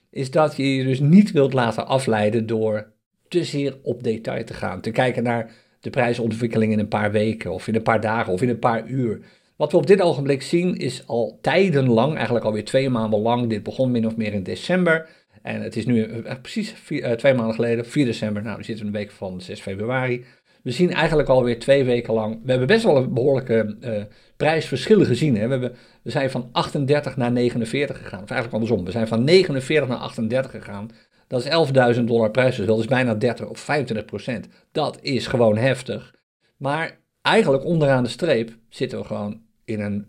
is 0.10 0.32
dat 0.32 0.56
je 0.56 0.76
je 0.76 0.84
dus 0.84 1.00
niet 1.00 1.32
wilt 1.32 1.54
laten 1.54 1.88
afleiden 1.88 2.46
door 2.46 2.92
te 3.28 3.44
zeer 3.44 3.78
op 3.84 4.04
detail 4.04 4.44
te 4.44 4.54
gaan. 4.54 4.82
Te 4.82 4.92
kijken 4.92 5.24
naar 5.24 5.52
de 5.80 5.90
prijsontwikkeling 5.90 6.72
in 6.72 6.80
een 6.80 6.88
paar 6.88 7.12
weken 7.12 7.52
of 7.52 7.68
in 7.68 7.76
een 7.76 7.84
paar 7.84 8.02
dagen 8.02 8.34
of 8.34 8.42
in 8.42 8.50
een 8.50 8.60
paar 8.60 8.88
uur. 8.88 9.20
Wat 9.56 9.72
we 9.72 9.78
op 9.78 9.88
dit 9.88 10.02
ogenblik 10.02 10.42
zien 10.42 10.76
is 10.76 11.08
al 11.08 11.38
tijdenlang, 11.42 12.16
eigenlijk 12.16 12.46
alweer 12.46 12.66
twee 12.66 12.90
maanden 12.90 13.20
lang. 13.20 13.50
Dit 13.50 13.64
begon 13.64 13.92
min 13.92 14.08
of 14.08 14.16
meer 14.16 14.34
in 14.34 14.44
december. 14.44 15.10
En 15.42 15.62
het 15.62 15.76
is 15.76 15.86
nu 15.86 16.08
uh, 16.08 16.34
precies 16.42 16.72
vier, 16.72 17.10
uh, 17.10 17.12
twee 17.12 17.34
maanden 17.34 17.56
geleden, 17.56 17.86
4 17.86 18.06
december. 18.06 18.44
Nou, 18.44 18.58
we 18.58 18.64
zitten 18.64 18.86
in 18.86 18.92
de 18.92 18.98
week 18.98 19.12
van 19.12 19.42
6 19.42 19.62
februari. 19.62 20.26
We 20.64 20.72
zien 20.72 20.94
eigenlijk 20.94 21.30
alweer 21.30 21.60
twee 21.60 21.84
weken 21.84 22.14
lang. 22.14 22.40
We 22.44 22.50
hebben 22.50 22.68
best 22.68 22.84
wel 22.84 22.98
een 22.98 23.14
behoorlijke 23.14 23.76
uh, 23.82 24.04
prijsverschillen 24.38 25.06
gezien. 25.06 25.38
Hè. 25.38 25.60
We, 25.60 25.72
zijn 26.04 26.30
van 26.30 26.50
38 26.52 27.18
naar 27.18 27.32
49 27.32 27.98
gegaan. 27.98 28.24
Of 28.24 28.30
eigenlijk 28.30 28.54
andersom. 28.54 28.86
We 28.86 28.92
zijn 28.92 29.08
van 29.08 29.24
49 29.24 29.90
naar 29.90 29.98
38 29.98 30.52
gegaan. 30.52 30.90
Dat 31.28 31.46
is 31.46 31.96
11.000 31.98 32.04
dollar 32.04 32.32
prijsverschil, 32.32 32.76
dat 32.76 32.84
is 32.84 32.90
bijna 32.90 33.14
30 33.14 33.48
of 33.48 33.60
25 33.60 34.06
procent. 34.06 34.48
Dat 34.72 34.98
is 35.02 35.28
gewoon 35.28 35.58
heftig. 35.58 36.16
Maar 36.58 37.03
eigenlijk 37.24 37.66
onderaan 37.66 38.04
de 38.04 38.10
streep 38.10 38.58
zitten 38.70 39.00
we 39.00 39.06
gewoon 39.06 39.42
in 39.66 39.82
een, 39.82 40.08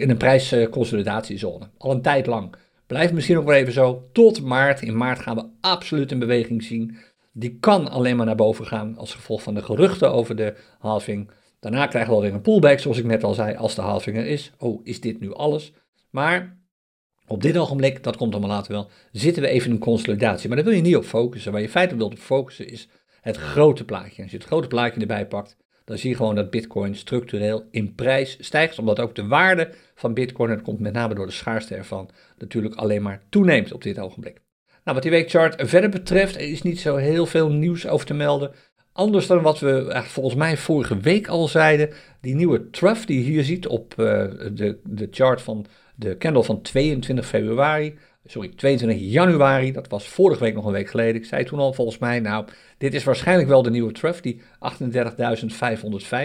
in, 0.00 0.10
een 0.10 0.16
prijsconsolidatiezone. 0.16 1.68
Al 1.78 1.90
een 1.90 2.02
tijd 2.02 2.26
lang. 2.26 2.54
Blijft 2.86 3.12
misschien 3.12 3.38
ook 3.38 3.44
wel 3.44 3.54
even 3.54 3.72
zo 3.72 4.08
tot 4.12 4.42
maart. 4.42 4.82
In 4.82 4.96
maart 4.96 5.18
gaan 5.18 5.36
we 5.36 5.48
absoluut 5.60 6.10
een 6.10 6.18
beweging 6.18 6.62
zien. 6.62 6.96
Die 7.32 7.58
kan 7.60 7.90
alleen 7.90 8.16
maar 8.16 8.26
naar 8.26 8.34
boven 8.34 8.66
gaan 8.66 8.96
als 8.96 9.14
gevolg 9.14 9.42
van 9.42 9.54
de 9.54 9.62
geruchten 9.62 10.12
over 10.12 10.36
de 10.36 10.54
halving. 10.78 11.30
Daarna 11.60 11.86
krijgen 11.86 12.10
we 12.10 12.16
alweer 12.16 12.32
een 12.32 12.40
pullback, 12.40 12.78
zoals 12.78 12.98
ik 12.98 13.04
net 13.04 13.24
al 13.24 13.34
zei, 13.34 13.56
als 13.56 13.74
de 13.74 13.80
halving 13.80 14.16
er 14.16 14.26
is. 14.26 14.52
Oh, 14.58 14.80
is 14.84 15.00
dit 15.00 15.20
nu 15.20 15.34
alles? 15.34 15.72
Maar 16.10 16.60
op 17.26 17.42
dit 17.42 17.58
ogenblik, 17.58 18.02
dat 18.02 18.16
komt 18.16 18.32
allemaal 18.32 18.56
later 18.56 18.72
wel, 18.72 18.90
zitten 19.12 19.42
we 19.42 19.48
even 19.48 19.66
in 19.66 19.72
een 19.72 19.78
consolidatie. 19.78 20.48
Maar 20.48 20.56
daar 20.56 20.66
wil 20.66 20.76
je 20.76 20.82
niet 20.82 20.96
op 20.96 21.04
focussen. 21.04 21.52
Waar 21.52 21.60
je 21.60 21.68
feitelijk 21.68 22.02
wilt 22.02 22.18
op 22.18 22.24
focussen 22.24 22.68
is 22.68 22.88
het 23.20 23.36
grote 23.36 23.84
plaatje. 23.84 24.22
Als 24.22 24.30
je 24.30 24.36
het 24.36 24.46
grote 24.46 24.68
plaatje 24.68 25.00
erbij 25.00 25.26
pakt, 25.26 25.56
dan 25.92 26.00
zie 26.00 26.10
je 26.10 26.16
gewoon 26.16 26.34
dat 26.34 26.50
Bitcoin 26.50 26.94
structureel 26.94 27.64
in 27.70 27.94
prijs 27.94 28.36
stijgt. 28.40 28.78
Omdat 28.78 29.00
ook 29.00 29.14
de 29.14 29.26
waarde 29.26 29.70
van 29.94 30.14
Bitcoin, 30.14 30.50
dat 30.50 30.62
komt 30.62 30.80
met 30.80 30.92
name 30.92 31.14
door 31.14 31.26
de 31.26 31.32
schaarste 31.32 31.74
ervan, 31.74 32.10
natuurlijk 32.38 32.74
alleen 32.74 33.02
maar 33.02 33.22
toeneemt 33.28 33.72
op 33.72 33.82
dit 33.82 33.98
ogenblik. 33.98 34.40
Nou, 34.66 34.96
wat 34.96 35.02
die 35.02 35.10
weekchart 35.10 35.68
verder 35.68 35.90
betreft, 35.90 36.34
er 36.34 36.40
is 36.50 36.62
niet 36.62 36.80
zo 36.80 36.96
heel 36.96 37.26
veel 37.26 37.50
nieuws 37.50 37.86
over 37.86 38.06
te 38.06 38.14
melden. 38.14 38.50
Anders 38.92 39.26
dan 39.26 39.42
wat 39.42 39.60
we 39.60 40.02
volgens 40.04 40.34
mij 40.34 40.56
vorige 40.56 40.96
week 40.96 41.28
al 41.28 41.48
zeiden. 41.48 41.90
Die 42.20 42.34
nieuwe 42.34 42.70
trough 42.70 43.06
die 43.06 43.18
je 43.18 43.30
hier 43.30 43.44
ziet 43.44 43.66
op 43.66 43.94
uh, 43.96 44.06
de, 44.52 44.78
de 44.84 45.08
chart 45.10 45.42
van 45.42 45.66
de 45.94 46.16
candle 46.16 46.44
van 46.44 46.62
22 46.62 47.26
februari, 47.26 47.98
sorry, 48.24 48.48
22 48.48 48.98
januari, 49.00 49.72
dat 49.72 49.88
was 49.88 50.08
vorige 50.08 50.40
week 50.40 50.54
nog 50.54 50.64
een 50.64 50.72
week 50.72 50.88
geleden. 50.88 51.14
Ik 51.14 51.24
zei 51.24 51.44
toen 51.44 51.58
al 51.58 51.72
volgens 51.72 51.98
mij, 51.98 52.20
nou, 52.20 52.46
dit 52.78 52.94
is 52.94 53.04
waarschijnlijk 53.04 53.48
wel 53.48 53.62
de 53.62 53.70
nieuwe 53.70 53.92
trough, 53.92 54.22
die 54.22 54.40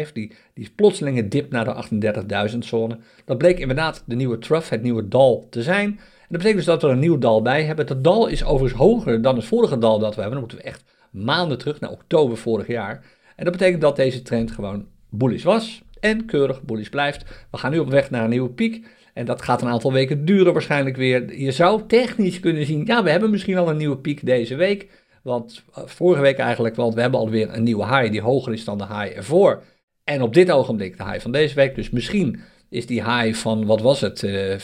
38.505, 0.07 0.11
die, 0.13 0.31
die 0.53 0.71
plotselinge 0.75 1.27
dip 1.27 1.51
naar 1.51 1.65
de 1.65 2.49
38.000 2.51 2.57
zone. 2.57 2.97
Dat 3.25 3.37
bleek 3.37 3.59
inderdaad 3.59 4.03
de 4.05 4.15
nieuwe 4.15 4.37
trough, 4.37 4.69
het 4.69 4.81
nieuwe 4.81 5.07
dal 5.07 5.47
te 5.49 5.63
zijn. 5.63 5.87
En 5.87 6.33
dat 6.33 6.41
betekent 6.41 6.55
dus 6.55 6.65
dat 6.65 6.81
we 6.81 6.87
een 6.87 6.99
nieuw 6.99 7.17
dal 7.17 7.41
bij 7.41 7.63
hebben. 7.63 7.85
Dat 7.85 8.03
dal 8.03 8.27
is 8.27 8.43
overigens 8.43 8.81
hoger 8.81 9.21
dan 9.21 9.35
het 9.35 9.45
vorige 9.45 9.77
dal 9.77 9.99
dat 9.99 10.15
we 10.15 10.21
hebben. 10.21 10.39
Dan 10.39 10.49
moeten 10.49 10.57
we 10.57 10.63
echt 10.63 10.83
maanden 11.11 11.57
terug 11.57 11.79
naar 11.79 11.91
oktober 11.91 12.37
vorig 12.37 12.67
jaar. 12.67 13.03
En 13.35 13.43
dat 13.43 13.53
betekent 13.53 13.81
dat 13.81 13.95
deze 13.95 14.21
trend 14.21 14.51
gewoon 14.51 14.85
bullish 15.09 15.43
was 15.43 15.81
en 15.99 16.25
keurig 16.25 16.63
bullish 16.63 16.89
blijft. 16.89 17.23
We 17.51 17.57
gaan 17.57 17.71
nu 17.71 17.79
op 17.79 17.89
weg 17.89 18.09
naar 18.09 18.23
een 18.23 18.29
nieuwe 18.29 18.49
piek. 18.49 18.87
En 19.17 19.25
dat 19.25 19.41
gaat 19.41 19.61
een 19.61 19.67
aantal 19.67 19.93
weken 19.93 20.25
duren 20.25 20.53
waarschijnlijk 20.53 20.95
weer. 20.95 21.39
Je 21.39 21.51
zou 21.51 21.81
technisch 21.87 22.39
kunnen 22.39 22.65
zien, 22.65 22.85
ja, 22.85 23.03
we 23.03 23.09
hebben 23.09 23.29
misschien 23.29 23.57
al 23.57 23.69
een 23.69 23.77
nieuwe 23.77 23.97
piek 23.97 24.25
deze 24.25 24.55
week. 24.55 24.87
Want 25.23 25.63
uh, 25.77 25.83
vorige 25.85 26.21
week 26.21 26.37
eigenlijk, 26.37 26.75
want 26.75 26.93
we 26.93 27.01
hebben 27.01 27.19
alweer 27.19 27.53
een 27.53 27.63
nieuwe 27.63 27.85
high 27.85 28.11
die 28.11 28.21
hoger 28.21 28.53
is 28.53 28.65
dan 28.65 28.77
de 28.77 28.85
high 28.85 29.17
ervoor. 29.17 29.63
En 30.03 30.21
op 30.21 30.33
dit 30.33 30.51
ogenblik 30.51 30.97
de 30.97 31.03
high 31.03 31.19
van 31.19 31.31
deze 31.31 31.55
week. 31.55 31.75
Dus 31.75 31.89
misschien 31.89 32.39
is 32.69 32.85
die 32.85 33.03
high 33.03 33.33
van, 33.33 33.65
wat 33.65 33.81
was 33.81 34.01
het, 34.01 34.21
uh, 34.21 34.51
uh, 34.51 34.59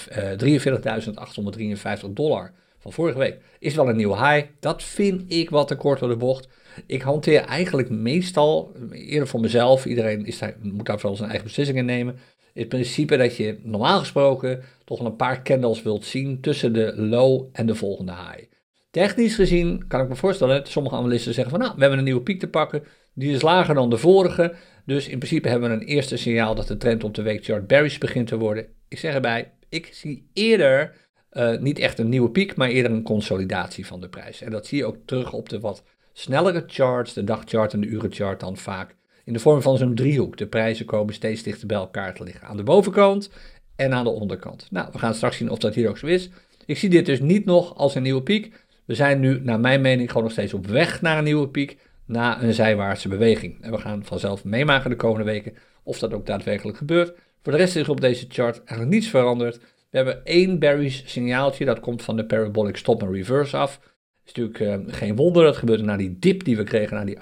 43.853 2.05 2.09
dollar 2.09 2.53
van 2.79 2.93
vorige 2.93 3.17
week. 3.17 3.37
Is 3.59 3.75
wel 3.75 3.89
een 3.89 3.95
nieuwe 3.95 4.27
high. 4.27 4.47
Dat 4.59 4.83
vind 4.83 5.33
ik 5.33 5.49
wat 5.49 5.67
te 5.67 5.75
kort 5.75 5.99
door 5.99 6.09
de 6.09 6.17
bocht. 6.17 6.47
Ik 6.85 7.01
hanteer 7.01 7.41
eigenlijk 7.41 7.89
meestal, 7.89 8.75
eerder 8.91 9.27
voor 9.27 9.39
mezelf, 9.39 9.85
iedereen 9.85 10.25
is 10.25 10.39
moet 10.61 10.85
daar 10.85 10.99
vooral 10.99 11.17
zijn 11.17 11.29
eigen 11.29 11.47
beslissingen 11.47 11.85
nemen 11.85 12.15
het 12.53 12.69
principe 12.69 13.17
dat 13.17 13.35
je 13.35 13.59
normaal 13.63 13.99
gesproken 13.99 14.63
toch 14.83 14.99
een 14.99 15.15
paar 15.15 15.43
candles 15.43 15.81
wilt 15.81 16.05
zien 16.05 16.41
tussen 16.41 16.73
de 16.73 16.93
low 16.95 17.49
en 17.51 17.65
de 17.65 17.75
volgende 17.75 18.11
high. 18.11 18.43
Technisch 18.91 19.35
gezien 19.35 19.87
kan 19.87 20.01
ik 20.01 20.09
me 20.09 20.15
voorstellen 20.15 20.57
dat 20.57 20.67
sommige 20.67 20.95
analisten 20.95 21.33
zeggen 21.33 21.51
van 21.51 21.61
nou, 21.61 21.73
we 21.75 21.81
hebben 21.81 21.97
een 21.97 22.05
nieuwe 22.05 22.21
piek 22.21 22.39
te 22.39 22.47
pakken, 22.47 22.83
die 23.13 23.33
is 23.33 23.41
lager 23.41 23.75
dan 23.75 23.89
de 23.89 23.97
vorige, 23.97 24.53
dus 24.85 25.07
in 25.07 25.17
principe 25.17 25.49
hebben 25.49 25.69
we 25.69 25.75
een 25.75 25.87
eerste 25.87 26.17
signaal 26.17 26.55
dat 26.55 26.67
de 26.67 26.77
trend 26.77 27.03
op 27.03 27.13
de 27.13 27.21
weekchart 27.21 27.67
bearish 27.67 27.97
begint 27.97 28.27
te 28.27 28.37
worden. 28.37 28.67
Ik 28.87 28.97
zeg 28.97 29.13
erbij, 29.13 29.51
ik 29.69 29.89
zie 29.91 30.29
eerder 30.33 30.95
uh, 31.31 31.57
niet 31.59 31.79
echt 31.79 31.99
een 31.99 32.09
nieuwe 32.09 32.29
piek, 32.29 32.55
maar 32.55 32.69
eerder 32.69 32.91
een 32.91 33.03
consolidatie 33.03 33.85
van 33.85 34.01
de 34.01 34.09
prijs. 34.09 34.41
En 34.41 34.51
dat 34.51 34.65
zie 34.65 34.77
je 34.77 34.85
ook 34.85 34.97
terug 35.05 35.33
op 35.33 35.49
de 35.49 35.59
wat 35.59 35.83
snellere 36.13 36.63
charts, 36.67 37.13
de 37.13 37.23
dagchart 37.23 37.73
en 37.73 37.81
de 37.81 37.87
urenchart 37.87 38.39
dan 38.39 38.57
vaak 38.57 38.95
in 39.23 39.33
de 39.33 39.39
vorm 39.39 39.61
van 39.61 39.77
zo'n 39.77 39.95
driehoek. 39.95 40.37
De 40.37 40.47
prijzen 40.47 40.85
komen 40.85 41.13
steeds 41.13 41.43
dichter 41.43 41.67
bij 41.67 41.77
elkaar 41.77 42.13
te 42.13 42.23
liggen. 42.23 42.47
Aan 42.47 42.57
de 42.57 42.63
bovenkant 42.63 43.29
en 43.75 43.93
aan 43.93 44.03
de 44.03 44.09
onderkant. 44.09 44.67
Nou, 44.71 44.89
we 44.91 44.99
gaan 44.99 45.13
straks 45.13 45.37
zien 45.37 45.49
of 45.49 45.57
dat 45.57 45.75
hier 45.75 45.89
ook 45.89 45.97
zo 45.97 46.07
is. 46.07 46.29
Ik 46.65 46.77
zie 46.77 46.89
dit 46.89 47.05
dus 47.05 47.19
niet 47.19 47.45
nog 47.45 47.75
als 47.75 47.95
een 47.95 48.03
nieuwe 48.03 48.23
piek. 48.23 48.65
We 48.85 48.95
zijn 48.95 49.19
nu, 49.19 49.39
naar 49.41 49.59
mijn 49.59 49.81
mening, 49.81 50.07
gewoon 50.07 50.23
nog 50.23 50.31
steeds 50.31 50.53
op 50.53 50.67
weg 50.67 51.01
naar 51.01 51.17
een 51.17 51.23
nieuwe 51.23 51.49
piek. 51.49 51.77
Na 52.05 52.41
een 52.41 52.53
zijwaartse 52.53 53.07
beweging. 53.07 53.61
En 53.61 53.71
we 53.71 53.77
gaan 53.77 54.05
vanzelf 54.05 54.43
meemaken 54.43 54.89
de 54.89 54.95
komende 54.95 55.25
weken 55.25 55.53
of 55.83 55.99
dat 55.99 56.13
ook 56.13 56.25
daadwerkelijk 56.25 56.77
gebeurt. 56.77 57.13
Voor 57.41 57.51
de 57.51 57.57
rest 57.57 57.75
is 57.75 57.89
op 57.89 58.01
deze 58.01 58.25
chart 58.29 58.57
eigenlijk 58.57 58.89
niets 58.89 59.07
veranderd. 59.07 59.59
We 59.89 59.97
hebben 59.97 60.25
één 60.25 60.59
bearish 60.59 61.01
signaaltje, 61.05 61.65
dat 61.65 61.79
komt 61.79 62.03
van 62.03 62.15
de 62.15 62.25
parabolic 62.25 62.77
stop 62.77 63.01
en 63.01 63.11
reverse 63.11 63.57
af. 63.57 63.79
Is 64.25 64.33
natuurlijk 64.33 64.59
uh, 64.59 64.93
geen 64.93 65.15
wonder, 65.15 65.43
dat 65.43 65.57
gebeurde 65.57 65.83
na 65.83 65.97
die 65.97 66.17
dip 66.19 66.43
die 66.43 66.57
we 66.57 66.63
kregen 66.63 66.95
naar 66.95 67.05
die 67.05 67.17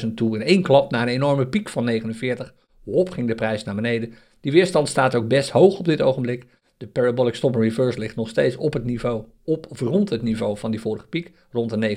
38.000 0.00 0.14
toe. 0.14 0.34
In 0.34 0.42
één 0.42 0.62
klap, 0.62 0.90
na 0.90 1.02
een 1.02 1.08
enorme 1.08 1.46
piek 1.46 1.68
van 1.68 1.84
49, 1.84 2.54
hop 2.84 3.10
ging 3.10 3.28
de 3.28 3.34
prijs 3.34 3.64
naar 3.64 3.74
beneden. 3.74 4.14
Die 4.40 4.52
weerstand 4.52 4.88
staat 4.88 5.14
ook 5.14 5.28
best 5.28 5.50
hoog 5.50 5.78
op 5.78 5.84
dit 5.84 6.02
ogenblik. 6.02 6.46
De 6.76 6.86
parabolic 6.86 7.34
stop 7.34 7.54
en 7.54 7.60
reverse 7.60 7.98
ligt 7.98 8.16
nog 8.16 8.28
steeds 8.28 8.56
op 8.56 8.72
het 8.72 8.84
niveau, 8.84 9.24
op 9.44 9.66
of 9.68 9.80
rond 9.80 10.10
het 10.10 10.22
niveau 10.22 10.58
van 10.58 10.70
die 10.70 10.80
vorige 10.80 11.06
piek, 11.06 11.32
rond 11.50 11.70
de 11.70 11.96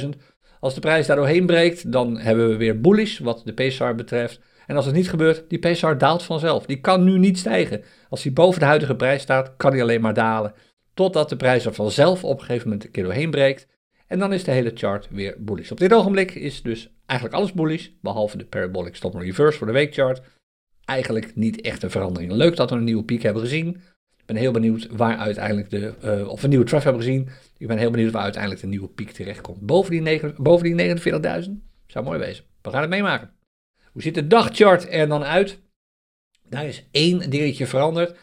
49.000. 0.00 0.08
Als 0.60 0.74
de 0.74 0.80
prijs 0.80 1.06
daar 1.06 1.16
doorheen 1.16 1.46
breekt, 1.46 1.92
dan 1.92 2.18
hebben 2.18 2.48
we 2.48 2.56
weer 2.56 2.80
bullish 2.80 3.18
wat 3.18 3.42
de 3.44 3.52
PSAR 3.52 3.94
betreft. 3.94 4.40
En 4.66 4.76
als 4.76 4.86
het 4.86 4.94
niet 4.94 5.10
gebeurt, 5.10 5.44
die 5.48 5.58
PSAR 5.58 5.98
daalt 5.98 6.22
vanzelf. 6.22 6.66
Die 6.66 6.80
kan 6.80 7.04
nu 7.04 7.18
niet 7.18 7.38
stijgen. 7.38 7.82
Als 8.08 8.22
hij 8.22 8.32
boven 8.32 8.60
de 8.60 8.66
huidige 8.66 8.96
prijs 8.96 9.22
staat, 9.22 9.56
kan 9.56 9.72
hij 9.72 9.82
alleen 9.82 10.00
maar 10.00 10.14
dalen. 10.14 10.54
Totdat 11.00 11.28
de 11.28 11.36
prijs 11.36 11.64
er 11.64 11.74
vanzelf 11.74 12.24
op 12.24 12.38
een 12.38 12.44
gegeven 12.44 12.68
moment 12.68 12.84
een 12.84 12.90
keer 12.90 13.02
doorheen 13.02 13.30
breekt. 13.30 13.66
En 14.06 14.18
dan 14.18 14.32
is 14.32 14.44
de 14.44 14.50
hele 14.50 14.70
chart 14.74 15.08
weer 15.10 15.34
bullish. 15.38 15.70
Op 15.70 15.78
dit 15.78 15.92
ogenblik 15.92 16.34
is 16.34 16.62
dus 16.62 16.90
eigenlijk 17.06 17.38
alles 17.38 17.52
bullish, 17.52 17.88
behalve 18.00 18.36
de 18.36 18.44
parabolic 18.44 18.96
stop 18.96 19.14
and 19.14 19.22
reverse 19.22 19.58
voor 19.58 19.66
de 19.66 19.72
weekchart. 19.72 20.22
Eigenlijk 20.84 21.36
niet 21.36 21.60
echt 21.60 21.82
een 21.82 21.90
verandering. 21.90 22.32
Leuk 22.32 22.56
dat 22.56 22.70
we 22.70 22.76
een 22.76 22.84
nieuwe 22.84 23.04
piek 23.04 23.22
hebben 23.22 23.42
gezien. 23.42 23.68
Ik 24.16 24.26
ben 24.26 24.36
heel 24.36 24.52
benieuwd 24.52 24.86
waar 24.90 25.16
uiteindelijk 25.16 25.70
de, 25.70 25.94
uh, 26.04 26.28
of 26.28 26.42
een 26.42 26.48
nieuwe 26.48 26.64
traf 26.64 26.84
hebben 26.84 27.02
gezien. 27.02 27.28
Ik 27.58 27.66
ben 27.66 27.78
heel 27.78 27.90
benieuwd 27.90 28.12
waar 28.12 28.22
uiteindelijk 28.22 28.62
de 28.62 28.68
nieuwe 28.68 28.88
piek 28.88 29.10
terechtkomt. 29.10 29.60
Boven 29.60 30.04
die, 30.04 30.32
boven 30.36 30.76
die 30.76 30.96
49.000 31.44 31.50
zou 31.86 32.04
mooi 32.04 32.18
wezen. 32.18 32.44
We 32.62 32.70
gaan 32.70 32.80
het 32.80 32.90
meemaken. 32.90 33.30
Hoe 33.92 34.02
ziet 34.02 34.14
de 34.14 34.26
dagchart 34.26 34.92
er 34.92 35.08
dan 35.08 35.24
uit? 35.24 35.58
Daar 36.48 36.66
is 36.66 36.88
één 36.90 37.30
dingetje 37.30 37.66
veranderd. 37.66 38.18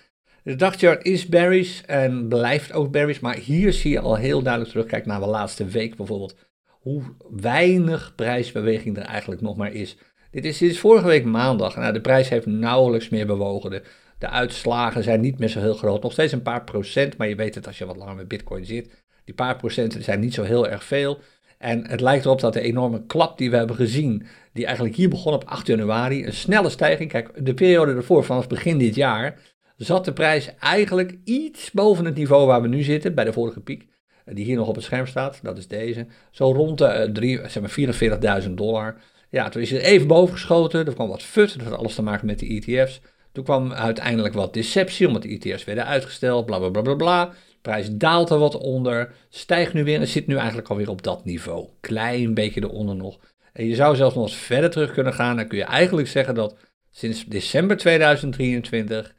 De 0.48 0.56
dagchart 0.56 1.06
is 1.06 1.26
bearish 1.26 1.82
en 1.82 2.28
blijft 2.28 2.74
ook 2.74 2.92
bearish, 2.92 3.20
maar 3.20 3.36
hier 3.36 3.74
zie 3.74 3.92
je 3.92 4.00
al 4.00 4.16
heel 4.16 4.42
duidelijk 4.42 4.72
terug, 4.72 4.88
kijk 4.88 5.06
naar 5.06 5.20
de 5.20 5.26
laatste 5.26 5.66
week 5.66 5.96
bijvoorbeeld, 5.96 6.36
hoe 6.68 7.02
weinig 7.30 8.14
prijsbeweging 8.16 8.98
er 8.98 9.04
eigenlijk 9.04 9.42
nog 9.42 9.56
maar 9.56 9.74
is. 9.74 9.98
Dit 10.32 10.62
is, 10.62 10.80
vorige 10.80 11.06
week 11.06 11.26
maandag. 11.26 11.76
Nou, 11.76 11.94
de 11.94 12.02
prijs 12.02 12.30
heeft 12.30 12.46
nauwelijks 12.46 13.10
meer 13.10 13.26
bewogen. 13.26 13.70
De, 13.70 13.82
de 14.18 14.30
uitslagen 14.30 15.04
zijn 15.04 15.22
niet 15.22 15.40
meer 15.40 15.48
zo 15.48 15.60
heel 15.60 15.74
groot. 15.74 16.04
Nog 16.04 16.12
steeds 16.12 16.34
een 16.34 16.42
paar 16.42 16.64
procent, 16.64 17.18
maar 17.18 17.28
je 17.28 17.36
weet 17.36 17.56
het 17.56 17.68
als 17.68 17.78
je 17.78 17.86
wat 17.86 17.98
langer 17.98 18.16
met 18.16 18.28
Bitcoin 18.28 18.66
zit. 18.66 19.04
Die 19.26 19.36
paar 19.36 19.56
procenten 19.56 20.04
zijn 20.04 20.20
niet 20.20 20.34
zo 20.34 20.44
heel 20.44 20.68
erg 20.68 20.84
veel. 20.84 21.20
En 21.58 21.88
het 21.88 22.02
lijkt 22.02 22.26
erop 22.26 22.40
dat 22.40 22.54
de 22.54 22.62
enorme 22.62 23.06
klap 23.06 23.38
die 23.38 23.50
we 23.50 23.58
hebben 23.58 23.76
gezien, 23.76 24.26
die 24.54 24.66
eigenlijk 24.66 24.96
hier 24.96 25.10
begon 25.10 25.34
op 25.34 25.44
8 25.44 25.68
januari, 25.68 26.26
een 26.26 26.34
snelle 26.34 26.70
stijging. 26.70 27.10
Kijk, 27.10 27.46
de 27.46 27.54
periode 27.54 27.94
ervoor, 27.94 28.24
vanaf 28.24 28.48
begin 28.48 28.78
dit 28.78 28.96
jaar, 28.96 29.40
zat 29.86 30.06
de 30.06 30.14
prijs 30.14 30.56
eigenlijk 30.60 31.18
iets 31.24 31.72
boven 31.72 32.06
het 32.06 32.16
niveau 32.16 32.48
waar 32.48 32.62
we 32.62 32.68
nu 32.68 32.84
zitten, 32.84 33.16
bij 33.16 33.24
de 33.24 33.34
vorige 33.34 33.60
piek, 33.60 33.88
die 34.26 34.46
hier 34.46 34.56
nog 34.56 34.68
op 34.68 34.76
het 34.76 34.84
scherm 34.84 35.08
staat, 35.08 35.40
dat 35.44 35.58
is 35.58 35.68
deze, 35.68 36.08
zo 36.32 36.52
rond 36.52 36.78
de 36.78 37.12
uh, 37.22 37.48
zeg 37.48 38.44
44.000 38.44 38.52
dollar. 38.52 39.02
Ja, 39.30 39.50
toen 39.50 39.62
is 39.62 39.72
het 39.72 39.82
even 39.82 40.08
boven 40.08 40.34
geschoten, 40.34 40.86
er 40.86 40.94
kwam 40.94 41.08
wat 41.08 41.24
fut, 41.24 41.58
dat 41.58 41.68
had 41.68 41.78
alles 41.80 41.96
te 41.96 42.02
maken 42.02 42.26
met 42.26 42.40
de 42.40 42.48
ETF's. 42.48 43.02
Toen 43.32 43.44
kwam 43.44 43.74
uiteindelijk 43.74 44.34
wat 44.34 44.54
deceptie, 44.54 45.08
omdat 45.08 45.22
de 45.22 45.40
ETF's 45.40 45.64
werden 45.64 45.86
uitgesteld, 45.86 46.46
bla 46.46 46.58
bla 46.58 46.70
bla 46.70 46.82
bla 46.82 46.96
bla. 46.96 47.26
De 47.26 47.58
prijs 47.62 47.90
daalt 47.92 48.30
er 48.30 48.38
wat 48.38 48.58
onder, 48.58 49.14
stijgt 49.30 49.74
nu 49.74 49.84
weer 49.84 50.00
en 50.00 50.08
zit 50.08 50.28
nu 50.28 50.36
eigenlijk 50.36 50.68
alweer 50.68 50.90
op 50.90 51.04
dat 51.04 51.26
niveau. 51.26 51.68
Klein 51.80 52.34
beetje 52.34 52.64
eronder 52.64 52.96
nog. 52.96 53.20
En 53.54 53.68
je 53.68 53.76
zou 53.76 53.96
zelfs 53.96 54.16
nog 54.16 54.24
eens 54.24 54.36
verder 54.36 54.70
terug 54.70 54.92
kunnen 54.92 55.14
gaan. 55.14 55.36
Dan 55.36 55.48
kun 55.48 55.58
je 55.58 55.64
eigenlijk 55.64 56.08
zeggen 56.08 56.36
dat 56.36 56.58
sinds 56.92 57.26
december 57.26 57.78
2023 57.78 59.16